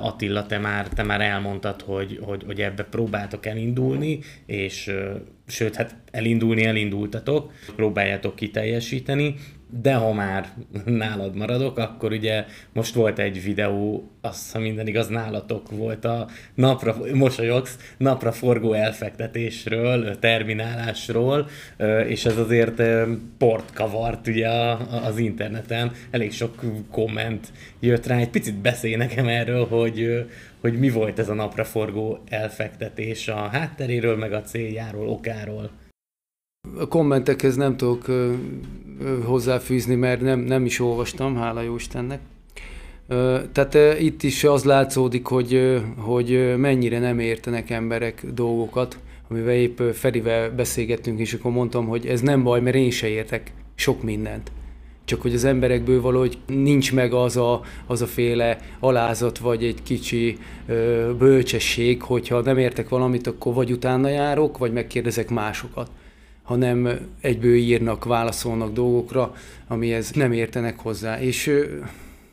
[0.00, 4.92] Attila, te már, te már elmondtad, hogy, hogy, hogy ebbe próbáltok elindulni, és
[5.46, 9.34] sőt, hát elindulni elindultatok, próbáljátok kiteljesíteni,
[9.68, 10.48] de ha már
[10.84, 16.28] nálad maradok, akkor ugye most volt egy videó, azt, ha minden igaz, nálatok volt a
[16.54, 21.48] napra, mosolyogsz, napra forgó elfektetésről, terminálásról,
[22.06, 22.82] és ez azért
[23.38, 24.48] port kavart ugye
[25.02, 26.60] az interneten, elég sok
[26.90, 30.26] komment jött rá, egy picit beszélj nekem erről, hogy,
[30.60, 35.70] hogy mi volt ez a napraforgó elfektetés a hátteréről, meg a céljáról, okáról.
[36.78, 38.04] A kommentekhez nem tudok
[39.24, 42.20] hozzáfűzni, mert nem, nem is olvastam, hála jó Istennek.
[43.52, 48.98] Tehát itt is az látszódik, hogy, hogy mennyire nem értenek emberek dolgokat,
[49.30, 53.52] amivel épp Ferivel beszélgettünk, és akkor mondtam, hogy ez nem baj, mert én se értek
[53.74, 54.50] sok mindent
[55.06, 59.82] csak hogy az emberekből valahogy nincs meg az a, az a féle alázat, vagy egy
[59.82, 65.90] kicsi ö, bölcsesség, hogyha nem értek valamit, akkor vagy utána járok, vagy megkérdezek másokat
[66.47, 69.34] hanem egyből írnak, válaszolnak dolgokra,
[69.68, 71.20] amihez nem értenek hozzá.
[71.20, 71.51] És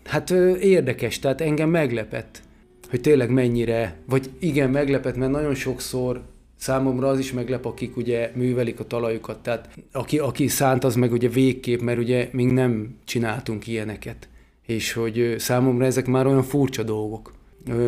[0.05, 2.41] hát érdekes, tehát engem meglepett,
[2.89, 6.21] hogy tényleg mennyire, vagy igen, meglepett, mert nagyon sokszor
[6.63, 11.11] Számomra az is meglep, akik ugye művelik a talajukat, tehát aki, aki szánt, az meg
[11.11, 14.27] ugye végkép, mert ugye még nem csináltunk ilyeneket.
[14.65, 17.33] És hogy számomra ezek már olyan furcsa dolgok.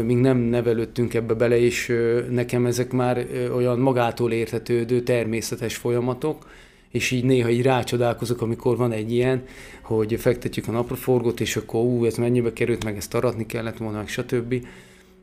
[0.04, 1.94] Még nem nevelődtünk ebbe bele, és
[2.30, 6.50] nekem ezek már olyan magától értetődő természetes folyamatok,
[6.92, 9.44] és így néha így rácsodálkozok, amikor van egy ilyen,
[9.82, 13.98] hogy fektetjük a napraforgót, és akkor ú, ez mennyibe került, meg ezt aratni kellett volna,
[13.98, 14.66] meg stb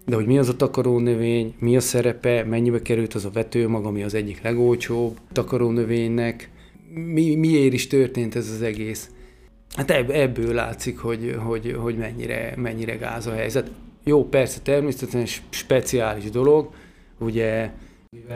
[0.07, 4.03] de hogy mi az a takarónövény, mi a szerepe, mennyibe került az a vetőmag, ami
[4.03, 6.50] az egyik legolcsóbb takarónövénynek,
[6.94, 9.11] mi, miért is történt ez az egész.
[9.76, 13.70] Hát ebből látszik, hogy, hogy, hogy mennyire, mennyire gáz a helyzet.
[14.05, 16.70] Jó, persze, természetesen speciális dolog,
[17.18, 17.70] ugye...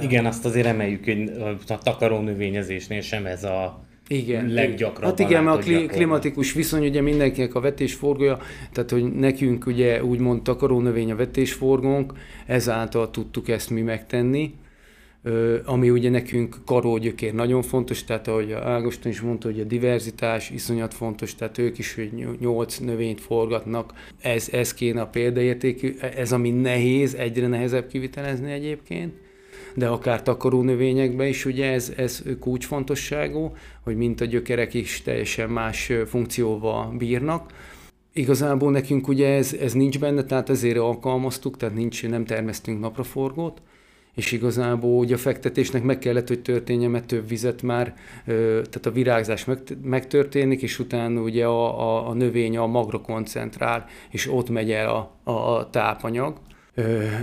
[0.02, 1.30] Igen, azt azért emeljük, hogy
[1.68, 4.48] a takarónövényezésnél sem ez a igen.
[4.48, 8.38] leggyakrabban Hát igen, mert a kli- klimatikus viszony, ugye mindenkinek a vetésforgója,
[8.72, 12.12] tehát hogy nekünk ugye úgymond takarónövény a vetésforgónk,
[12.46, 14.54] ezáltal tudtuk ezt mi megtenni.
[15.64, 20.94] Ami ugye nekünk karógyökér nagyon fontos, tehát ahogy Ágoston is mondta, hogy a diverzitás iszonyat
[20.94, 26.50] fontos, tehát ők is hogy nyolc növényt forgatnak, ez, ez kéne a példaértékű, ez ami
[26.50, 29.14] nehéz, egyre nehezebb kivitelezni egyébként,
[29.74, 33.52] de akár takaró növényekben is ugye ez, ez kulcsfontosságú,
[33.82, 37.52] hogy mint a gyökerek is teljesen más funkcióval bírnak.
[38.12, 43.60] Igazából nekünk ugye ez, ez nincs benne, tehát ezért alkalmaztuk, tehát nincs, nem termesztünk napraforgót,
[44.16, 47.94] és igazából ugye a fektetésnek meg kellett, hogy történjen, mert több vizet már,
[48.24, 49.46] tehát a virágzás
[49.82, 54.88] megtörténik, és utána ugye a, a, a növény a magra koncentrál, és ott megy el
[54.88, 56.40] a, a, a tápanyag,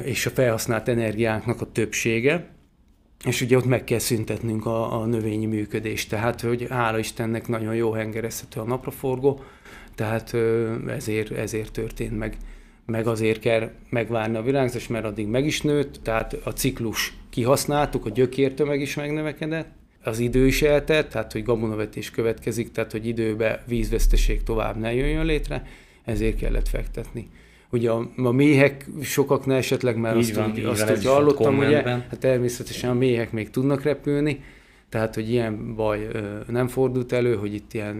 [0.03, 2.47] és a felhasznált energiánknak a többsége,
[3.25, 7.75] és ugye ott meg kell szüntetnünk a, a növényi működést, tehát hogy hála Istennek nagyon
[7.75, 9.43] jó hengerezhető a napraforgó,
[9.95, 10.35] tehát
[10.87, 12.37] ezért, ezért történt meg
[12.85, 18.05] meg azért kell megvárni a virágzás, mert addig meg is nőtt, tehát a ciklus kihasználtuk,
[18.05, 19.67] a gyökértömeg is megnövekedett,
[20.03, 25.25] az idő is eltelt, tehát hogy gabonavetés következik, tehát hogy időbe vízveszteség tovább ne jöjjön
[25.25, 25.65] létre,
[26.03, 27.29] ezért kellett fektetni.
[27.69, 31.81] Ugye a, a méhek sokaknál esetleg már így azt, van, úgy, azt, hogy hallottam, ugye,
[31.83, 34.43] hát természetesen a méhek még tudnak repülni,
[34.93, 36.07] tehát, hogy ilyen baj
[36.47, 37.95] nem fordult elő, hogy itt ilyen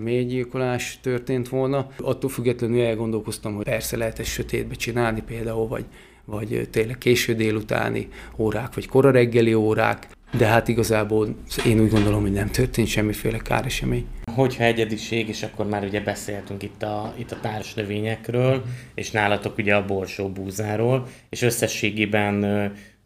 [0.00, 1.88] mélygyilkolás történt volna.
[1.98, 5.84] Attól függetlenül elgondolkoztam, hogy persze lehet ezt sötétbe csinálni például, vagy,
[6.24, 10.08] vagy tényleg késő délutáni órák, vagy kora reggeli órák,
[10.38, 14.06] de hát igazából én úgy gondolom, hogy nem történt semmiféle káresemény.
[14.34, 18.62] Hogyha egyediség, és akkor már ugye beszéltünk itt a, itt a társ növényekről,
[18.94, 22.44] és nálatok ugye a borsó búzáról, és összességében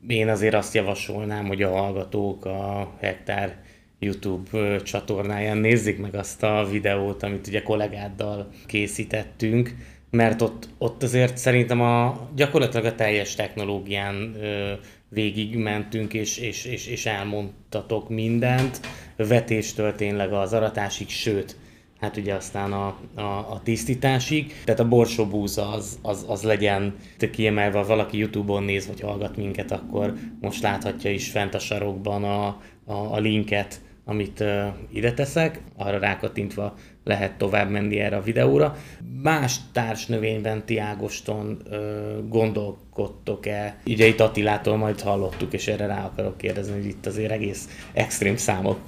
[0.09, 3.57] én azért azt javasolnám, hogy a hallgatók a Hektár
[3.98, 9.74] YouTube csatornáján nézzék meg azt a videót, amit ugye kollégáddal készítettünk,
[10.11, 14.72] mert ott, ott azért szerintem a, gyakorlatilag a teljes technológián ö,
[15.09, 18.80] végig mentünk, és, és, és, és elmondtatok mindent,
[19.16, 21.57] vetéstől tényleg az aratásig, sőt,
[22.01, 24.53] hát ugye aztán a, a, a tisztításig.
[24.64, 26.94] Tehát a borsóbúza az, az, az legyen
[27.32, 32.24] kiemelve, ha valaki Youtube-on néz vagy hallgat minket, akkor most láthatja is fent a sarokban
[32.24, 32.46] a,
[32.84, 36.74] a, a linket, amit uh, ide teszek, arra rákattintva
[37.05, 38.76] lehet tovább menni erre a videóra.
[39.22, 43.76] Más társnövényben ti Ágoston uh, gondolkodtok-e?
[43.86, 48.36] Ugye itt Attilától majd hallottuk, és erre rá akarok kérdezni, hogy itt azért egész extrém
[48.36, 48.78] számok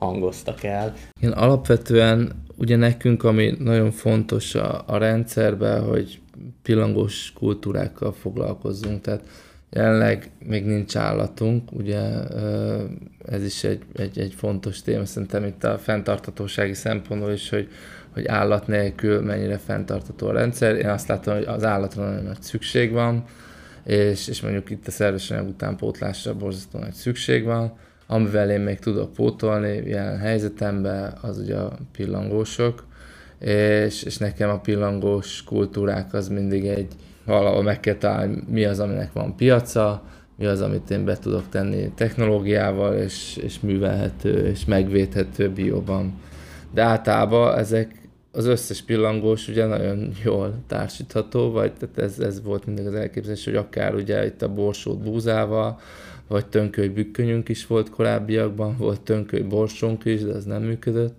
[0.00, 0.94] hangoztak el.
[1.20, 6.20] Igen, alapvetően ugye nekünk, ami nagyon fontos a, a rendszerben, hogy
[6.62, 9.24] pillangós kultúrákkal foglalkozzunk, tehát
[9.70, 12.00] jelenleg még nincs állatunk, ugye
[13.24, 17.68] ez is egy, egy, egy fontos téma, szerintem itt a fenntartatósági szempontból is, hogy,
[18.10, 20.76] hogy állat nélkül mennyire fenntartató a rendszer.
[20.76, 23.24] Én azt látom, hogy az állatra nagyon nagy szükség van,
[23.84, 27.72] és, és mondjuk itt a szerves utánpótlásra borzasztó nagy szükség van
[28.12, 32.86] Amivel én még tudok pótolni ilyen helyzetemben, az ugye a pillangósok,
[33.38, 36.92] és, és nekem a pillangós kultúrák az mindig egy,
[37.24, 40.02] valahol meg kell találni, mi az, aminek van piaca,
[40.36, 46.20] mi az, amit én be tudok tenni technológiával, és, és művelhető, és megvédhető bióban.
[46.74, 47.99] De általában ezek
[48.32, 53.44] az összes pillangós ugye nagyon jól társítható, vagy tehát ez, ez volt mindig az elképzelés,
[53.44, 55.80] hogy akár ugye itt a borsót búzával,
[56.26, 61.14] vagy tönköly bükkönyünk is volt korábbiakban, volt tönköly borsónk is, de ez nem működött.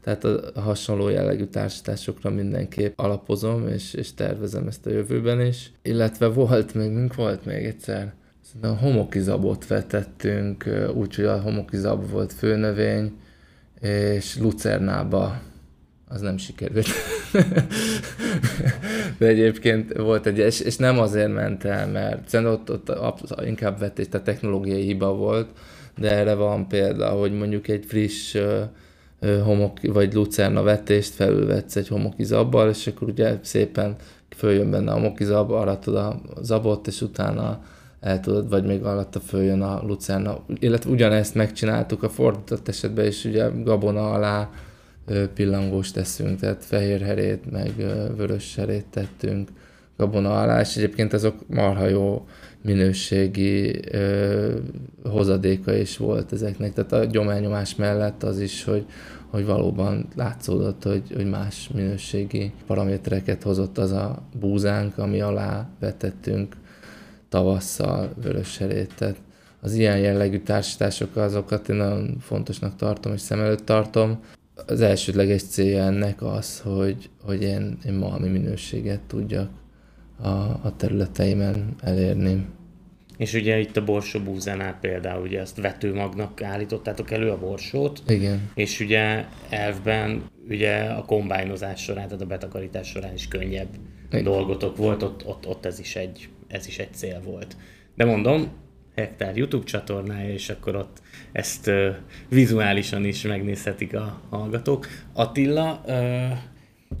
[0.00, 5.72] Tehát a hasonló jellegű társításokra mindenképp alapozom, és, és tervezem ezt a jövőben is.
[5.82, 8.12] Illetve volt még, mink volt még egyszer,
[8.60, 13.12] a homokizabot vetettünk, úgyhogy a homokizab volt főnövény,
[13.80, 15.40] és lucernába
[16.14, 16.86] az nem sikerült.
[19.18, 23.78] De egyébként volt egy, és, és nem azért ment el, mert szerintem ott, ott inkább
[23.78, 25.48] vetés, tehát technológiai hiba volt,
[25.98, 28.36] de erre van példa, hogy mondjuk egy friss
[29.44, 33.96] homok, vagy lucerna vetést felülvetsz egy homokizabbal, és akkor ugye szépen
[34.36, 37.62] följön benne a homokizab, aratod a zabot, és utána
[38.00, 40.38] el tudod, vagy még alatta följön a lucerna.
[40.58, 44.50] Illetve ugyanezt megcsináltuk a fordított esetben is, ugye gabona alá
[45.34, 47.72] pillangós teszünk, tehát fehér herét, meg
[48.16, 49.48] vörös herét tettünk
[50.60, 52.26] és egyébként azok marha jó
[52.62, 54.58] minőségi ö,
[55.04, 56.72] hozadéka is volt ezeknek.
[56.72, 58.86] Tehát a gyományomás mellett az is, hogy,
[59.30, 66.56] hogy valóban látszódott, hogy, hogy más minőségi paramétereket hozott az a búzánk, ami alá vetettünk
[67.28, 68.94] tavasszal vörös herét.
[68.94, 69.16] Tehát
[69.60, 74.18] az ilyen jellegű társítások azokat én nagyon fontosnak tartom és szem előtt tartom
[74.66, 79.50] az elsődleges célja ennek az, hogy, hogy én, én malmi minőséget tudjak
[80.22, 82.46] a, a területeimen elérni.
[83.16, 88.02] És ugye itt a borsó búzánál például ugye ezt vetőmagnak állítottátok elő a borsót.
[88.06, 88.50] Igen.
[88.54, 93.68] És ugye elvben ugye a kombájnozás során, tehát a betakarítás során is könnyebb
[94.10, 94.24] Igen.
[94.24, 97.56] dolgotok volt, ott, ott, ott ez, is egy, ez is egy cél volt.
[97.94, 98.48] De mondom,
[98.94, 101.02] hektár YouTube csatornája, és akkor ott
[101.32, 101.94] ezt uh,
[102.28, 104.86] vizuálisan is megnézhetik a hallgatók.
[105.12, 106.38] Attila, uh,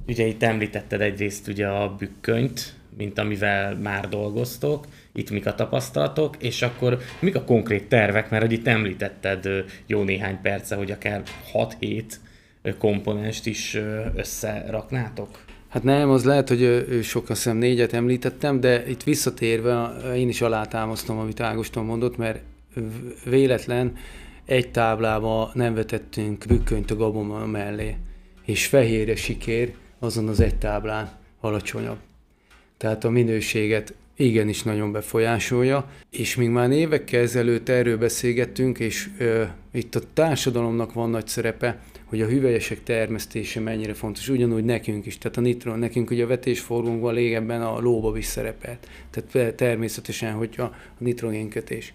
[0.06, 6.36] ugye itt említetted egyrészt ugye a bükkönyt, mint amivel már dolgoztok, itt mik a tapasztalatok,
[6.42, 9.48] és akkor mik a konkrét tervek, mert hogy itt említetted
[9.86, 11.22] jó néhány perce, hogy akár
[11.52, 12.04] 6-7
[12.78, 13.78] komponenst is
[14.14, 15.44] összeraknátok?
[15.74, 20.40] Hát nem, az lehet, hogy sok, azt hiszem négyet említettem, de itt visszatérve én is
[20.40, 22.42] alátámasztom, amit Ágoston mondott, mert
[23.24, 23.96] véletlen
[24.44, 27.96] egy táblába nem vetettünk bükkönyt a gabona mellé,
[28.44, 31.10] és fehérre sikér azon az egy táblán
[31.40, 31.98] alacsonyabb.
[32.76, 39.42] Tehát a minőséget igenis nagyon befolyásolja, és még már évekkel ezelőtt erről beszélgettünk, és ö,
[39.72, 45.18] itt a társadalomnak van nagy szerepe, hogy a hüvelyesek termesztése mennyire fontos, ugyanúgy nekünk is,
[45.18, 50.54] tehát a nitron, nekünk ugye a vetésforgónkban régebben a lóba is szerepelt, tehát természetesen, hogy
[50.56, 51.92] a, a nitrogénkötés.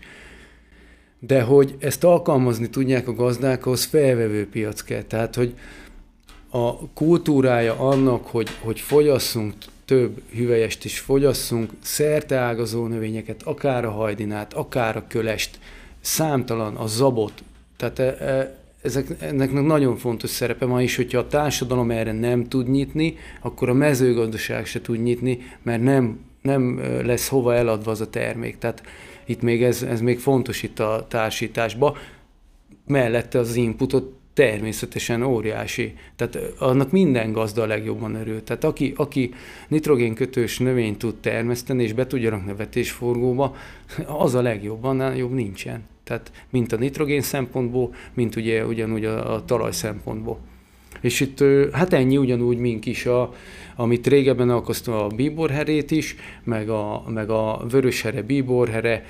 [1.19, 5.01] De hogy ezt alkalmazni tudják a gazdák, ahhoz felvevő piac kell.
[5.01, 5.53] Tehát, hogy
[6.49, 9.53] a kultúrája annak, hogy, hogy fogyasszunk
[9.89, 15.59] több hüvelyest is fogyasszunk, szerteágazó növényeket, akár a hajdinát, akár a kölest,
[16.01, 17.43] számtalan, a zabot.
[17.77, 22.47] Tehát e, e, ezek, ennek nagyon fontos szerepe van is, hogyha a társadalom erre nem
[22.47, 28.01] tud nyitni, akkor a mezőgazdaság se tud nyitni, mert nem, nem lesz hova eladva az
[28.01, 28.57] a termék.
[28.57, 28.83] Tehát
[29.25, 31.97] itt még ez, ez még fontos itt a társításba.
[32.85, 35.93] Mellette az inputot természetesen óriási.
[36.15, 38.43] Tehát annak minden gazda a legjobban örül.
[38.43, 39.33] Tehát aki, aki
[39.67, 43.55] nitrogénkötős növényt tud termeszteni, és be tudja rakni a vetésforgóba,
[44.05, 45.83] az a legjobban, jobb nincsen.
[46.03, 50.39] Tehát mint a nitrogén szempontból, mint ugye ugyanúgy a, a talaj szempontból.
[51.01, 53.33] És itt hát ennyi ugyanúgy, mink is, a,
[53.75, 59.05] amit régebben alkoztam a bíborherét is, meg a, meg a vöröshere, bíborhere,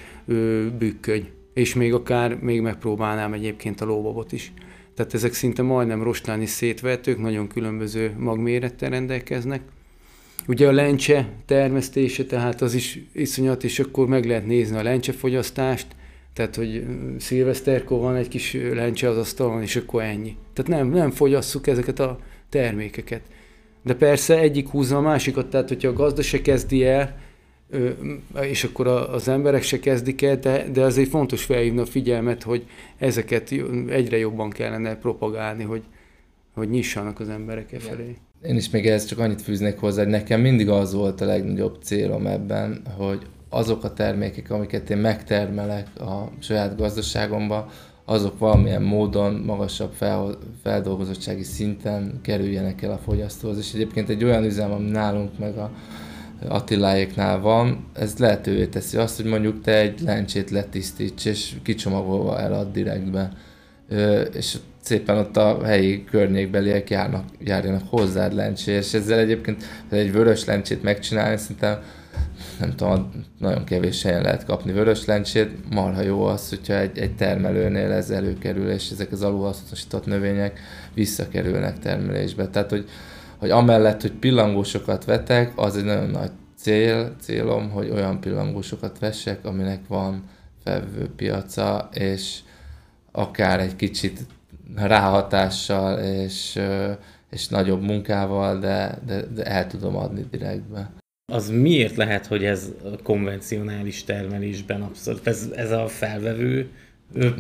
[0.78, 1.28] bükköny.
[1.54, 4.52] És még akár még megpróbálnám egyébként a lóbabot is.
[5.00, 9.62] Tehát ezek szinte majdnem rostáni szétvetők, nagyon különböző magmérettel rendelkeznek.
[10.48, 15.88] Ugye a lencse termesztése, tehát az is iszonyat, és akkor meg lehet nézni a lencsefogyasztást,
[16.34, 16.86] tehát, hogy
[17.20, 20.36] szilveszterkor van egy kis lencse az asztalon, és akkor ennyi.
[20.54, 22.20] Tehát nem, nem fogyasszuk ezeket a
[22.50, 23.22] termékeket.
[23.84, 27.20] De persze egyik húzza a másikat, tehát hogyha a gazda se kezdi el,
[28.42, 32.66] és akkor az emberek se kezdik el, de, de azért fontos felhívni a figyelmet, hogy
[32.98, 33.52] ezeket
[33.90, 35.84] egyre jobban kellene propagálni, hogy,
[36.54, 38.18] hogy nyissanak az emberek e felé.
[38.44, 41.78] Én is még ehhez csak annyit fűznék hozzá, hogy nekem mindig az volt a legnagyobb
[41.82, 47.66] célom ebben, hogy azok a termékek, amiket én megtermelek a saját gazdaságomban,
[48.06, 53.58] azok valamilyen módon magasabb fel, feldolgozottsági szinten kerüljenek el a fogyasztóhoz.
[53.58, 55.72] És egyébként egy olyan üzem, ami nálunk meg a
[56.48, 62.72] Attiláéknál van, ez lehetővé teszi azt, hogy mondjuk te egy lencsét letisztíts, és kicsomagolva elad
[62.72, 63.32] direktbe.
[64.34, 70.46] És szépen ott a helyi környékbeliek járnak, járjanak hozzád lencsé, és ezzel egyébként egy vörös
[70.46, 71.80] lencsét megcsinálni, szerintem
[72.60, 77.16] nem tudom, nagyon kevés helyen lehet kapni vörös lencsét, marha jó az, hogyha egy, egy
[77.16, 80.60] termelőnél ez előkerül, és ezek az alulhasznosított növények
[80.94, 82.48] visszakerülnek termelésbe.
[82.48, 82.90] Tehát, hogy
[83.40, 89.46] hogy amellett, hogy pillangósokat vetek, az egy nagyon nagy cél, célom, hogy olyan pillangósokat vessek,
[89.46, 90.24] aminek van
[90.64, 92.40] felvő piaca, és
[93.12, 94.20] akár egy kicsit
[94.76, 96.60] ráhatással és,
[97.30, 100.92] és nagyobb munkával, de, de, de el tudom adni direktbe.
[101.32, 102.72] Az miért lehet, hogy ez
[103.04, 106.70] konvencionális termelésben abszolút, ez, ez a felvevő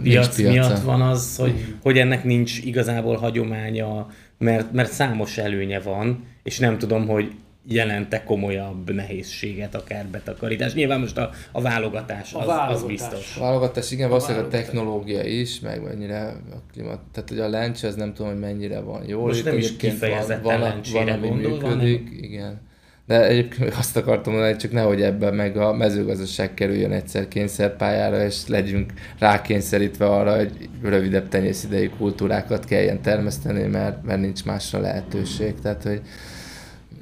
[0.03, 4.07] piac miatt van az, hogy, hogy ennek nincs igazából hagyománya
[4.39, 7.31] mert, mert számos előnye van, és nem tudom, hogy
[7.67, 10.73] jelente komolyabb nehézséget, akár betakarítás.
[10.73, 12.81] Nyilván most a, a válogatás, az, a válogatás.
[12.81, 13.37] az biztos.
[13.37, 17.49] A válogatás, igen, a valószínűleg a technológia is, meg mennyire a klimat, tehát hogy a
[17.49, 19.27] lencs, az nem tudom, hogy mennyire van jól.
[19.27, 22.23] Most nem is kifejezetten van, van, van, ami gondolva, működik, nem?
[22.23, 22.67] igen.
[23.09, 28.47] De egyébként azt akartam mondani, csak nehogy ebben meg a mezőgazdaság kerüljön egyszer kényszerpályára, és
[28.47, 35.53] legyünk rákényszerítve arra, hogy rövidebb tenyészidei kultúrákat kelljen termeszteni, mert, mert nincs másra lehetőség.
[35.61, 36.01] Tehát, hogy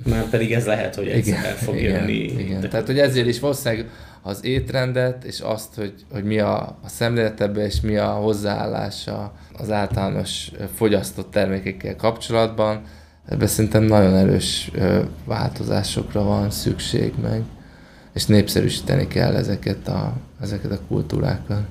[0.05, 2.13] már pedig ez lehet, hogy egyszer igen, fog igen, jönni.
[2.13, 2.61] Igen.
[2.61, 2.67] De...
[2.67, 3.85] Tehát, hogy ezért is valószínűleg
[4.21, 9.71] az étrendet, és azt, hogy, hogy mi a, a szemléletebe, és mi a hozzáállása az
[9.71, 12.81] általános fogyasztott termékekkel kapcsolatban,
[13.29, 14.71] Ebben szerintem nagyon erős
[15.25, 17.43] változásokra van szükség meg.
[18.13, 21.61] és népszerűsíteni kell ezeket a, ezeket a kultúrákat.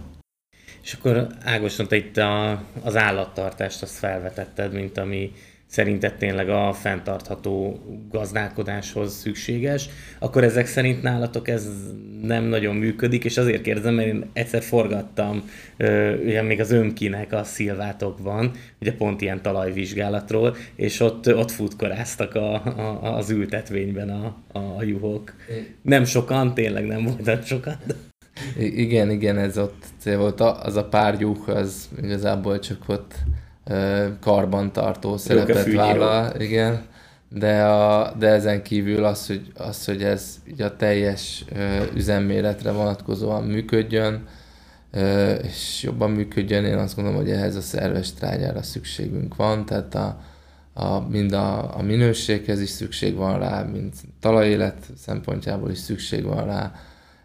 [0.83, 5.33] És akkor Ágoston, te itt a, az állattartást azt felvetetted, mint ami
[5.77, 7.81] szerinted tényleg a fenntartható
[8.11, 9.89] gazdálkodáshoz szükséges,
[10.19, 11.69] akkor ezek szerint nálatok ez
[12.23, 15.43] nem nagyon működik, és azért kérdezem, mert én egyszer forgattam
[16.25, 18.51] ugye még az önkinek a szilvátokban,
[18.81, 25.35] ugye pont ilyen talajvizsgálatról, és ott, ott futkoráztak a, a, az ültetvényben a, a juhok.
[25.83, 27.77] Nem sokan, tényleg nem voltak sokan.
[27.87, 27.95] De...
[28.59, 30.41] Igen, igen, ez ott cél volt.
[30.41, 33.15] Az a pár juh, az igazából csak ott
[34.21, 36.83] karbantartó szerepet vállal, igen.
[37.29, 41.45] De, a, de ezen kívül az, hogy, az, hogy ez így a teljes
[41.95, 44.27] üzemméretre vonatkozóan működjön,
[45.43, 50.21] és jobban működjön, én azt gondolom, hogy ehhez a szerves trágyára szükségünk van, tehát a,
[50.73, 56.45] a, mind a, a minőséghez is szükség van rá, mind talajélet szempontjából is szükség van
[56.45, 56.73] rá,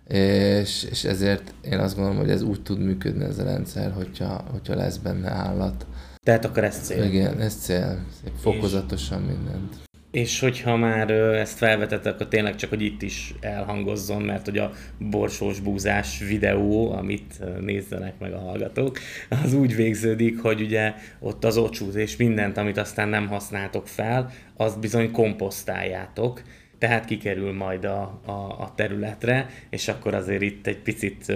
[0.08, 4.44] és, és ezért én azt gondolom, hogy ez úgy tud működni ez a rendszer, hogyha,
[4.52, 5.86] hogyha lesz benne állat.
[6.24, 7.04] Tehát akkor ez cél.
[7.04, 8.06] Igen, ez cél.
[8.24, 9.76] Szép fokozatosan és, mindent.
[10.12, 14.72] És hogyha már ezt felvetettek, akkor tényleg csak, hogy itt is elhangozzon, mert hogy a
[14.98, 19.00] borsós búzás videó, amit nézzenek meg a hallgatók,
[19.44, 24.32] az úgy végződik, hogy ugye ott az ocsút és mindent, amit aztán nem használtok fel,
[24.56, 26.42] azt bizony komposztáljátok,
[26.82, 31.34] tehát kikerül majd a, a, a területre, és akkor azért itt egy picit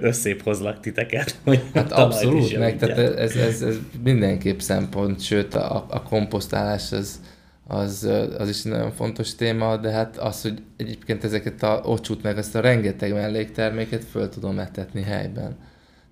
[0.00, 5.86] összép hozlak titeket, hogy Hát abszolút, meg tehát ez, ez, ez mindenképp szempont, sőt a,
[5.88, 7.20] a komposztálás az,
[7.66, 12.38] az, az is nagyon fontos téma, de hát az, hogy egyébként ezeket a ocsút meg
[12.38, 15.56] ezt a rengeteg mellékterméket föl tudom etetni helyben.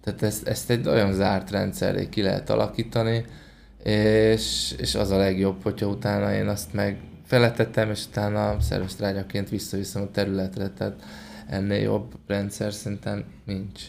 [0.04, 3.24] Tehát ezt, ezt egy olyan zárt rendszerré ki lehet alakítani,
[3.84, 6.96] és, és az a legjobb, hogyha utána én azt meg
[7.28, 11.02] feletettem, és utána szerves trágyaként visszaviszem a területre, tehát
[11.48, 13.82] ennél jobb rendszer szerintem nincs.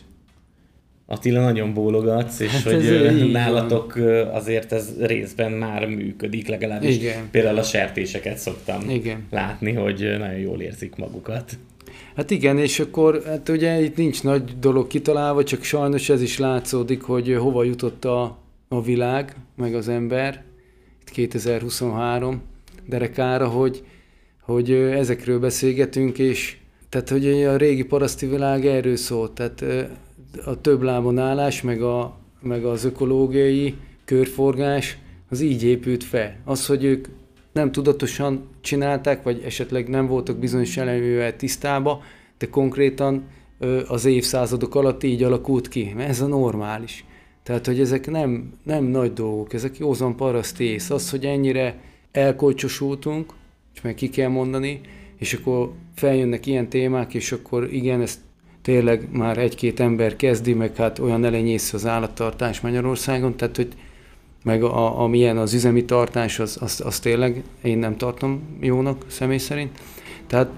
[1.06, 4.28] Attila nagyon bólogatsz, és hát hogy nálatok van.
[4.28, 7.30] azért ez részben már működik, legalábbis Igen.
[7.32, 9.26] például a sertéseket szoktam Igen.
[9.30, 11.58] látni, hogy nagyon jól érzik magukat.
[12.16, 16.38] Hát igen, és akkor hát ugye itt nincs nagy dolog kitalálva, csak sajnos ez is
[16.38, 18.38] látszódik, hogy hova jutott a,
[18.68, 20.44] a világ, meg az ember,
[21.02, 22.42] itt 2023,
[22.90, 23.84] derekára, hogy,
[24.42, 26.58] hogy ezekről beszélgetünk, és
[26.90, 29.66] tehát, hogy a régi paraszti világ erről szólt, tehát
[30.46, 33.76] a több lábon állás, meg, a, meg az ökológiai
[34.06, 34.98] körforgás,
[35.30, 36.36] az így épült fel.
[36.46, 37.08] Az, hogy ők
[37.52, 42.02] nem tudatosan csinálták, vagy esetleg nem voltak bizonyos eleművel tisztába,
[42.38, 43.24] de konkrétan
[43.88, 47.06] az évszázadok alatt így alakult ki, mert ez a normális.
[47.44, 50.90] Tehát, hogy ezek nem, nem nagy dolgok, ezek józan paraszt ész.
[50.90, 51.80] Az, hogy ennyire
[52.12, 53.34] elkolcsosultunk,
[53.74, 54.82] és meg ki kell mondani,
[55.18, 58.20] és akkor feljönnek ilyen témák, és akkor igen, ezt
[58.62, 63.68] tényleg már egy-két ember kezdi, meg hát olyan elenyész az állattartás Magyarországon, tehát hogy
[64.44, 69.38] meg a, amilyen az üzemi tartás, az, az, az tényleg én nem tartom jónak személy
[69.38, 69.80] szerint.
[70.28, 70.50] Tehát,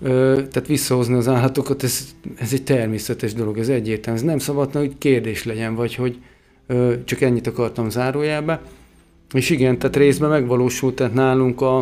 [0.00, 4.18] ö, tehát visszahozni az állatokat, ez, ez egy természetes dolog, ez egyértelmű.
[4.18, 6.18] Ez nem szabadna, hogy kérdés legyen, vagy hogy
[6.66, 8.60] ö, csak ennyit akartam zárójelbe.
[9.32, 11.76] És igen, tehát részben megvalósult, tehát nálunk a,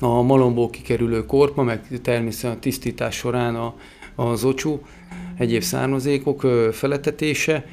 [0.00, 3.74] a malomból kikerülő korpa, meg természetesen a tisztítás során a,
[4.14, 4.80] az ocsú,
[5.36, 6.40] egyéb származékok
[6.72, 7.66] feletetése,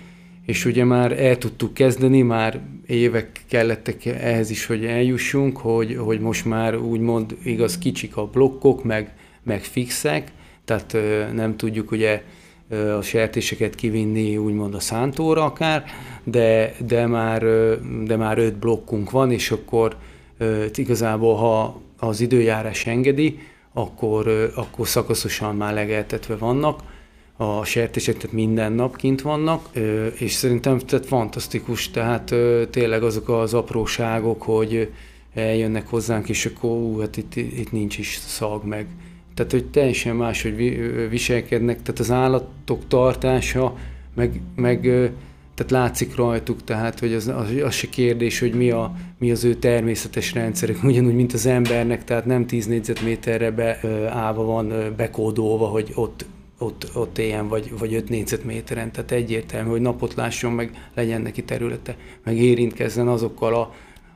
[0.45, 6.19] és ugye már el tudtuk kezdeni, már évek kellettek ehhez is, hogy eljussunk, hogy, hogy
[6.19, 10.31] most már úgymond igaz kicsik a blokkok, meg, meg fixek,
[10.65, 10.97] tehát
[11.33, 12.23] nem tudjuk ugye
[12.97, 15.83] a sertéseket kivinni úgymond a szántóra akár,
[16.23, 17.43] de, de, már,
[18.03, 19.95] de már öt blokkunk van, és akkor
[20.73, 23.39] igazából, ha az időjárás engedi,
[23.73, 26.79] akkor, akkor szakaszosan már legeltetve vannak,
[27.37, 29.69] a sertések tehát minden nap kint vannak,
[30.19, 32.35] és szerintem tehát fantasztikus, tehát
[32.69, 34.91] tényleg azok az apróságok, hogy
[35.33, 38.87] eljönnek hozzánk, és akkor ú, hát itt, itt nincs is szag meg.
[39.35, 40.55] Tehát, hogy teljesen máshogy
[41.09, 43.77] viselkednek, tehát az állatok tartása,
[44.15, 44.81] meg, meg
[45.55, 49.43] tehát látszik rajtuk, tehát hogy az, az, az se kérdés, hogy mi, a, mi az
[49.43, 53.79] ő természetes rendszerük, ugyanúgy, mint az embernek, tehát nem 10 négyzetméterre be,
[54.09, 56.25] állva van bekódolva, hogy ott
[56.57, 61.43] ott, ott éljen, vagy, vagy 5 négyzetméteren, tehát egyértelmű, hogy napot lásson, meg legyen neki
[61.43, 63.73] területe, meg érintkezzen azokkal a,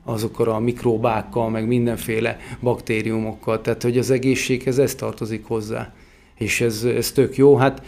[0.09, 5.93] azokkal a mikróbákkal, meg mindenféle baktériumokkal, tehát hogy az egészséghez ez tartozik hozzá.
[6.35, 7.81] És ez, ez tök jó, hát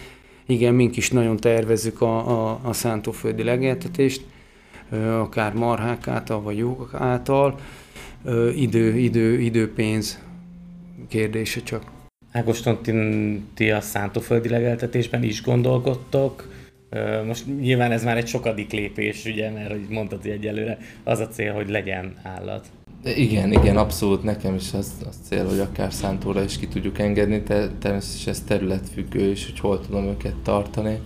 [0.45, 4.21] igen, mink is nagyon tervezzük a, a, a szántóföldi legeltetést,
[5.19, 7.59] akár marhák által, vagy jók által,
[8.55, 10.19] idő, idő, időpénz
[11.07, 11.83] kérdése csak.
[12.31, 12.77] Ágoston,
[13.53, 16.50] ti a szántóföldi legeltetésben is gondolkodtok,
[17.25, 21.27] most nyilván ez már egy sokadik lépés, ugye, mert hogy mondtad, hogy egyelőre az a
[21.27, 22.65] cél, hogy legyen állat.
[23.03, 27.43] Igen, igen, abszolút nekem is az, az cél, hogy akár szántóra is ki tudjuk engedni,
[27.43, 30.99] te, természetesen ez területfüggő is, hogy hol tudom őket tartani,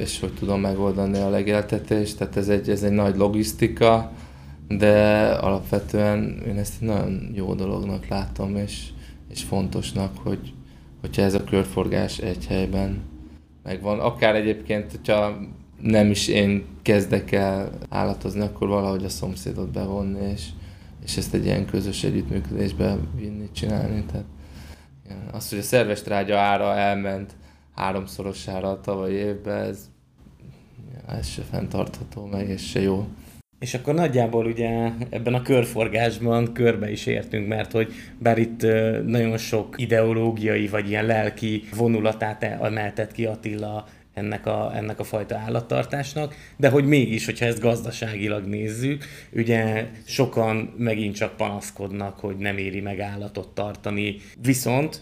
[0.00, 4.12] és hogy tudom megoldani a legeltetést, tehát ez egy, ez egy nagy logisztika,
[4.68, 8.86] de alapvetően én ezt egy nagyon jó dolognak látom, és,
[9.30, 10.52] és fontosnak, hogy,
[11.00, 13.10] hogyha ez a körforgás egy helyben
[13.62, 14.00] megvan.
[14.00, 15.38] Akár egyébként, hogyha
[15.80, 20.46] nem is én kezdek el állatozni, akkor valahogy a szomszédot bevonni, és,
[21.04, 24.04] és ezt egy ilyen közös együttműködésbe vinni, csinálni.
[24.04, 24.24] Tehát.
[25.32, 27.32] Az, hogy a szerves trágya ára elment
[27.74, 29.90] háromszorosára a tavalyi évben, ez,
[31.06, 33.06] ez se fenntartható meg, ez se jó.
[33.62, 38.62] És akkor nagyjából ugye ebben a körforgásban körbe is értünk, mert hogy bár itt
[39.06, 45.36] nagyon sok ideológiai vagy ilyen lelki vonulatát emeltett ki Attila ennek a, ennek a fajta
[45.36, 52.58] állattartásnak, de hogy mégis, hogyha ezt gazdaságilag nézzük, ugye sokan megint csak panaszkodnak, hogy nem
[52.58, 55.00] éri meg állatot tartani, viszont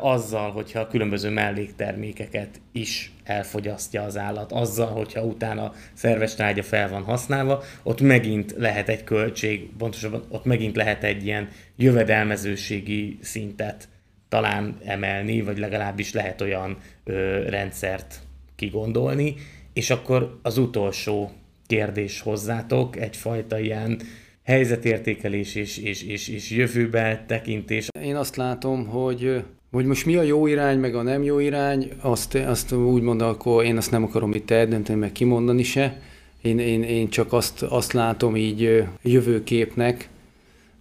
[0.00, 6.88] azzal, hogyha a különböző melléktermékeket is elfogyasztja az állat, azzal, hogyha utána szerves trágya fel
[6.88, 13.88] van használva, ott megint lehet egy költség, pontosabban ott megint lehet egy ilyen jövedelmezőségi szintet
[14.28, 18.20] talán emelni, vagy legalábbis lehet olyan ö, rendszert
[18.56, 19.34] kigondolni,
[19.72, 21.30] és akkor az utolsó
[21.66, 24.00] kérdés hozzátok, egyfajta ilyen
[24.42, 27.88] helyzetértékelés és, és, és, és jövőbe tekintés.
[28.02, 31.90] Én azt látom, hogy hogy most mi a jó irány, meg a nem jó irány,
[32.00, 36.00] azt, azt úgy mondom, akkor én azt nem akarom itt eldönteni, meg kimondani se.
[36.42, 40.08] Én, én, én csak azt, azt látom így jövőképnek,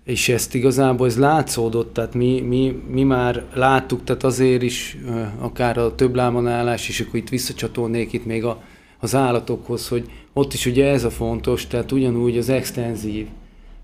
[0.03, 4.97] és ezt igazából ez látszódott, tehát mi, mi, mi már láttuk, tehát azért is
[5.39, 8.63] akár a több állás, és akkor itt visszacsatolnék itt még a,
[8.99, 13.27] az állatokhoz, hogy ott is ugye ez a fontos, tehát ugyanúgy az extenzív.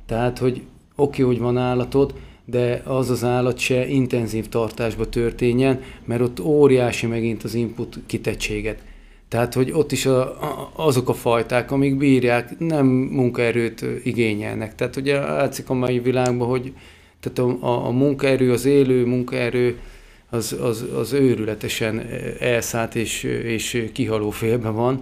[0.05, 0.61] Tehát, hogy
[0.95, 2.13] oké, okay, hogy van állatod,
[2.49, 8.83] de az az állat se intenzív tartásba történjen, mert ott óriási megint az input kitettséget.
[9.27, 14.75] Tehát, hogy ott is a, a, azok a fajták, amik bírják, nem munkaerőt igényelnek.
[14.75, 16.73] Tehát ugye látszik a mai világban, hogy
[17.19, 19.79] tehát a, a, a munkaerő, az élő munkaerő,
[20.29, 22.07] az, az, az őrületesen
[22.39, 25.01] elszállt és, és kihaló félben van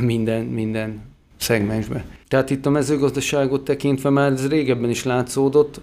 [0.00, 1.00] minden, minden
[1.36, 2.04] szegmensben.
[2.28, 5.80] Tehát itt a mezőgazdaságot tekintve már ez régebben is látszódott,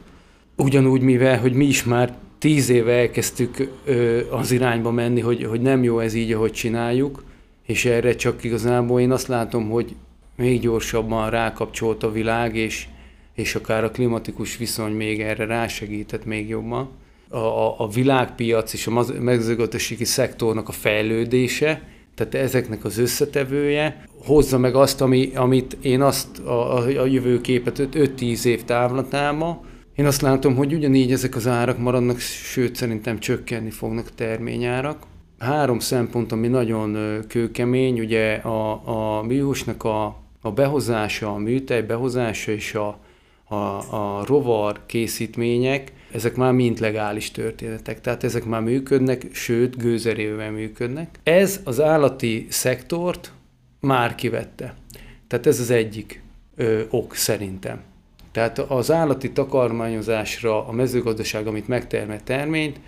[0.57, 5.61] Ugyanúgy, mivel, hogy mi is már tíz éve elkezdtük ö, az irányba menni, hogy, hogy
[5.61, 7.23] nem jó ez így, ahogy csináljuk,
[7.65, 9.95] és erre csak igazából én azt látom, hogy
[10.35, 12.87] még gyorsabban rákapcsolt a világ, és,
[13.35, 16.89] és akár a klimatikus viszony még erre rásegített még jobban.
[17.29, 21.81] A, a, a világpiac és a mezőgazdasági szektornak a fejlődése,
[22.15, 28.43] tehát ezeknek az összetevője hozza meg azt, ami, amit én azt a, a, jövőképet 5-10
[28.43, 29.59] év távlatában,
[29.97, 35.03] én azt látom, hogy ugyanígy ezek az árak maradnak, sőt szerintem csökkenni fognak a terményárak.
[35.39, 36.97] Három szempont, ami nagyon
[37.27, 38.81] kőkemény, ugye a,
[39.17, 40.05] a műhúsnak a,
[40.41, 42.99] a behozása, a műtej behozása és a,
[43.43, 43.55] a,
[43.95, 51.19] a rovar készítmények, ezek már mind legális történetek, tehát ezek már működnek, sőt gőzerővel működnek.
[51.23, 53.31] Ez az állati szektort
[53.79, 54.75] már kivette.
[55.27, 56.21] Tehát ez az egyik
[56.55, 57.81] ö, ok szerintem.
[58.31, 62.79] Tehát az állati takarmányozásra a mezőgazdaság, amit megtermel terményt,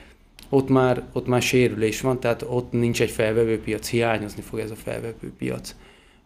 [0.49, 4.75] ott már, ott már sérülés van, tehát ott nincs egy felvevőpiac, hiányozni fog ez a
[4.75, 5.75] felvevőpiac.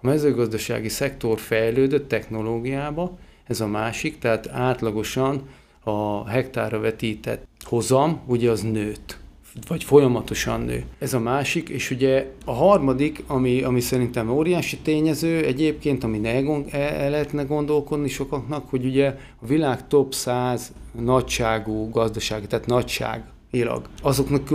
[0.02, 3.18] A mezőgazdasági szektor fejlődött technológiába,
[3.48, 5.41] ez a másik, tehát átlagosan
[5.84, 9.18] a hektára vetített hozam, ugye az nőtt
[9.67, 10.84] vagy folyamatosan nő.
[10.99, 16.30] Ez a másik, és ugye a harmadik, ami, ami szerintem óriási tényező egyébként, ami ne
[16.30, 19.07] el, el lehetne gondolkodni sokaknak, hogy ugye
[19.41, 20.71] a világ top 100
[21.01, 24.47] nagyságú gazdaság, tehát nagyságilag, azoknak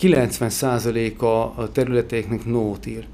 [0.00, 1.24] 90%-a
[1.60, 3.06] a területeiknek nótír.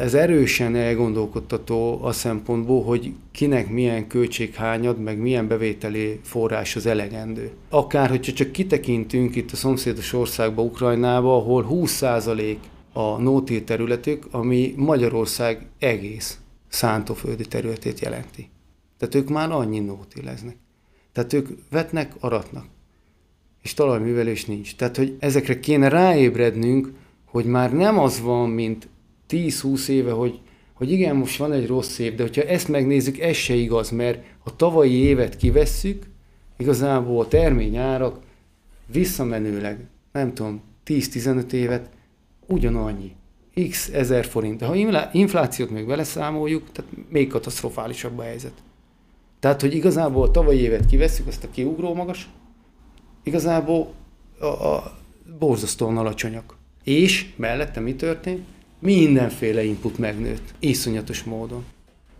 [0.00, 7.50] Ez erősen elgondolkodtató a szempontból, hogy kinek milyen költséghányad, meg milyen bevételi forrás az elegendő.
[7.68, 12.56] Akár, hogyha csak kitekintünk itt a szomszédos országba, Ukrajnába, ahol 20%
[12.92, 16.38] a nótil területük, ami Magyarország egész
[16.68, 18.48] szántóföldi területét jelenti.
[18.98, 20.56] Tehát ők már annyi nótileznek.
[21.12, 22.64] Tehát ők vetnek, aratnak.
[23.62, 24.76] És talajművelés nincs.
[24.76, 26.92] Tehát, hogy ezekre kéne ráébrednünk,
[27.24, 28.88] hogy már nem az van, mint
[29.32, 30.40] 10-20 éve, hogy,
[30.72, 34.24] hogy igen, most van egy rossz év, de hogyha ezt megnézzük, ez se igaz, mert
[34.44, 36.06] a tavalyi évet kivesszük,
[36.56, 38.18] igazából a terményárak
[38.86, 41.90] visszamenőleg nem tudom, 10-15 évet,
[42.46, 43.12] ugyanannyi.
[43.68, 44.58] X ezer forint.
[44.58, 48.52] De ha inflációt még beleszámoljuk, tehát még katasztrofálisabb a helyzet.
[49.40, 52.28] Tehát, hogy igazából a tavalyi évet kiveszünk, azt a kiugró magas,
[53.22, 53.92] igazából
[54.38, 54.98] a, a
[55.38, 56.56] borzasztóan alacsonyak.
[56.84, 58.44] És mellette mi történt?
[58.82, 61.64] Mindenféle input megnőtt, iszonyatos módon.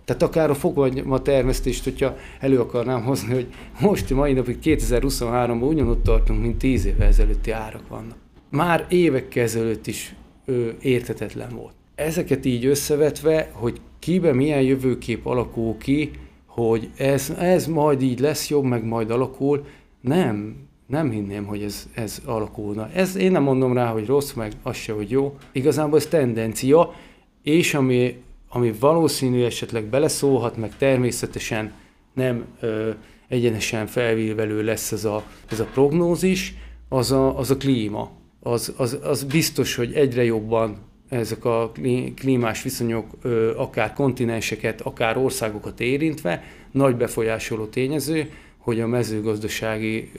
[0.05, 3.47] Tehát akár a fogvagyma termesztést, hogyha elő akarnám hozni, hogy
[3.80, 8.16] most mai napig 2023-ban ugyanott tartunk, mint 10 évvel ezelőtti árak vannak.
[8.51, 10.14] Már évek ezelőtt is
[10.44, 11.74] ö, értetetlen volt.
[11.94, 16.10] Ezeket így összevetve, hogy kibe milyen jövőkép alakul ki,
[16.47, 19.66] hogy ez, ez majd így lesz jobb, meg majd alakul,
[20.01, 20.56] nem,
[20.93, 22.90] nem hinném, hogy ez, ez alakulna.
[22.94, 25.36] Ez, én nem mondom rá, hogy rossz, meg az se, hogy jó.
[25.52, 26.94] Igazából ez tendencia,
[27.43, 31.73] és ami, ami valószínű esetleg beleszólhat, meg természetesen
[32.14, 32.90] nem ö,
[33.28, 36.55] egyenesen felvívelő lesz ez a, ez a prognózis,
[36.89, 38.10] az a, az a klíma.
[38.40, 40.77] Az, az, az biztos, hogy egyre jobban
[41.09, 41.73] ezek a
[42.14, 48.31] klímás viszonyok ö, akár kontinenseket, akár országokat érintve nagy befolyásoló tényező,
[48.62, 50.12] hogy a mezőgazdasági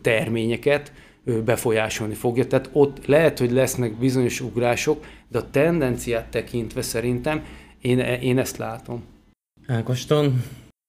[0.00, 0.92] terményeket
[1.44, 2.46] befolyásolni fogja.
[2.46, 7.44] Tehát ott lehet, hogy lesznek bizonyos ugrások, de a tendenciát tekintve szerintem
[7.80, 9.02] én, én ezt látom.
[9.66, 10.42] Ágoston,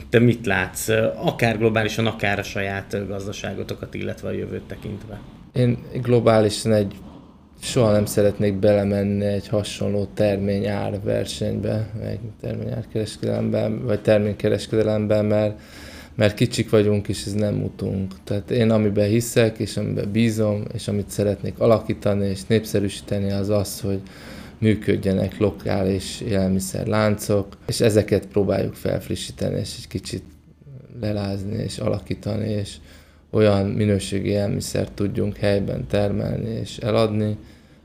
[0.09, 5.19] te mit látsz, akár globálisan, akár a saját gazdaságotokat, illetve a jövőt tekintve?
[5.53, 6.95] Én globálisan egy
[7.61, 15.59] soha nem szeretnék belemenni egy hasonló terményár versenybe, meg terményárkereskedelemben, vagy terménykereskedelemben, mert
[16.21, 18.13] mert kicsik vagyunk, és ez nem utunk.
[18.23, 23.79] Tehát én amiben hiszek, és amiben bízom, és amit szeretnék alakítani és népszerűsíteni, az az,
[23.79, 24.01] hogy
[24.57, 30.23] működjenek lokális élelmiszerláncok, és ezeket próbáljuk felfrissíteni, és egy kicsit
[30.99, 32.75] lelázni, és alakítani, és
[33.29, 37.37] olyan minőségi élelmiszert tudjunk helyben termelni és eladni,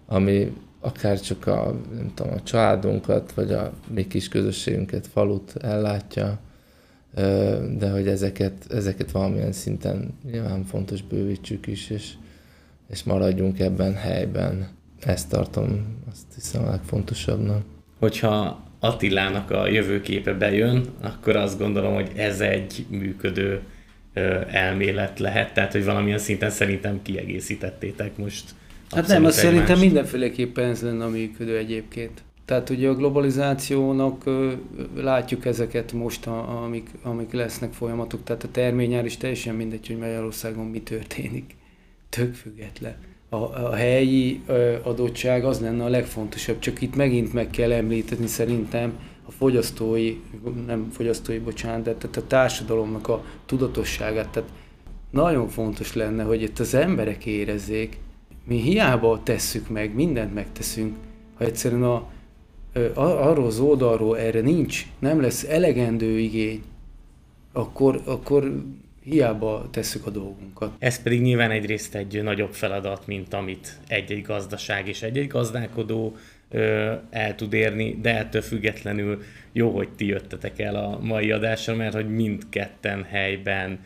[0.07, 6.39] ami akár csak a, nem tudom, a családunkat, vagy a mi kis közösségünket, falut ellátja,
[7.79, 12.13] de hogy ezeket, ezeket valamilyen szinten nyilván fontos bővítsük is, és,
[12.91, 14.69] és maradjunk ebben helyben.
[15.01, 17.65] Ezt tartom, azt hiszem a legfontosabbnak.
[17.99, 23.61] Hogyha Attilának a jövőképe bejön, akkor azt gondolom, hogy ez egy működő
[24.51, 28.55] elmélet lehet, tehát hogy valamilyen szinten szerintem kiegészítettétek most.
[28.91, 32.23] Hát nem, azt szerintem mindenféleképpen ez lenne a működő egyébként.
[32.47, 34.25] Tehát ugye a globalizációnak
[34.95, 40.67] látjuk ezeket most, amik, amik lesznek folyamatok, tehát a terményár is teljesen mindegy, hogy Magyarországon
[40.67, 41.55] mi történik.
[42.09, 42.95] Tök független.
[43.29, 44.43] A, a helyi
[44.83, 50.17] adottság az lenne a legfontosabb, csak itt megint meg kell említeni szerintem a fogyasztói,
[50.67, 54.29] nem fogyasztói, bocsánat, de tehát a társadalomnak a tudatosságát.
[54.29, 54.49] Tehát
[55.11, 57.99] nagyon fontos lenne, hogy itt az emberek érezzék,
[58.45, 60.97] mi hiába tesszük meg, mindent megteszünk,
[61.35, 62.15] ha egyszerűen a,
[62.95, 66.63] arról az oldalról erre nincs, nem lesz elegendő igény,
[67.53, 68.65] akkor, akkor
[69.03, 70.73] hiába tesszük a dolgunkat.
[70.79, 76.17] Ez pedig nyilván egyrészt egy nagyobb feladat, mint amit egy-egy gazdaság és egy-egy gazdálkodó
[77.11, 79.23] el tud érni, de ettől függetlenül
[79.53, 83.81] jó, hogy ti jöttetek el a mai adásra, mert hogy mindketten helyben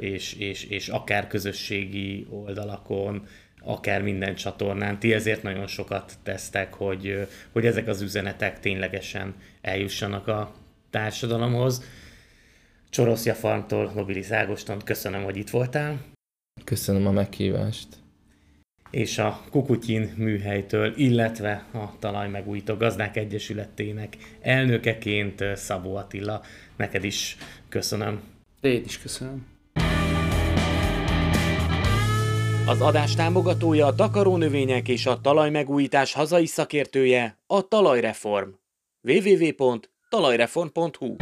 [0.00, 3.26] és, és, és akár közösségi oldalakon
[3.64, 4.98] akár minden csatornán.
[4.98, 10.54] Ti ezért nagyon sokat tesztek, hogy, hogy ezek az üzenetek ténylegesen eljussanak a
[10.90, 11.82] társadalomhoz.
[12.90, 16.00] Csoroszja Farmtól, Nobilis Ágoston, köszönöm, hogy itt voltál.
[16.64, 17.88] Köszönöm a meghívást.
[18.90, 26.42] És a Kukutyin műhelytől, illetve a Talaj Megújító Gazdák Egyesületének elnökeként Szabó Attila,
[26.76, 27.36] neked is
[27.68, 28.22] köszönöm.
[28.60, 29.53] Én is köszönöm.
[32.66, 38.48] Az adás támogatója a takarónövények és a talajmegújítás hazai szakértője a Talajreform.
[39.02, 41.16] www.talajreform.hu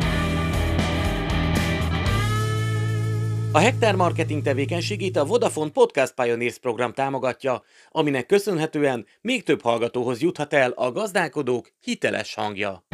[3.52, 10.20] A Hektár marketing tevékenységét a Vodafone Podcast Pioneers program támogatja, aminek köszönhetően még több hallgatóhoz
[10.20, 12.85] juthat el a gazdálkodók hiteles hangja.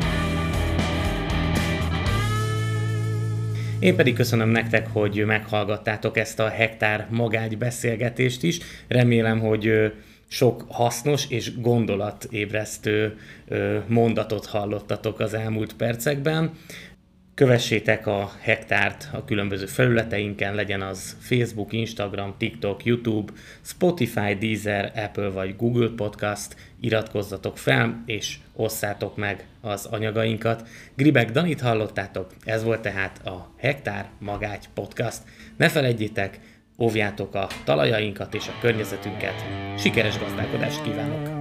[3.81, 8.59] Én pedig köszönöm nektek, hogy meghallgattátok ezt a hektár magágy beszélgetést is.
[8.89, 9.93] Remélem, hogy
[10.29, 13.17] sok hasznos és gondolatébresztő
[13.87, 16.51] mondatot hallottatok az elmúlt percekben.
[17.35, 23.33] Kövessétek a hektárt a különböző felületeinken, legyen az Facebook, Instagram, TikTok, YouTube,
[23.63, 30.69] Spotify, Deezer, Apple vagy Google Podcast, iratkozzatok fel, és osszátok meg az anyagainkat.
[30.95, 35.23] Gribek Danit hallottátok, ez volt tehát a Hektár Magágy Podcast.
[35.57, 36.41] Ne felejtjétek,
[36.79, 39.45] óvjátok a talajainkat és a környezetünket.
[39.77, 41.38] Sikeres gazdálkodást kívánok!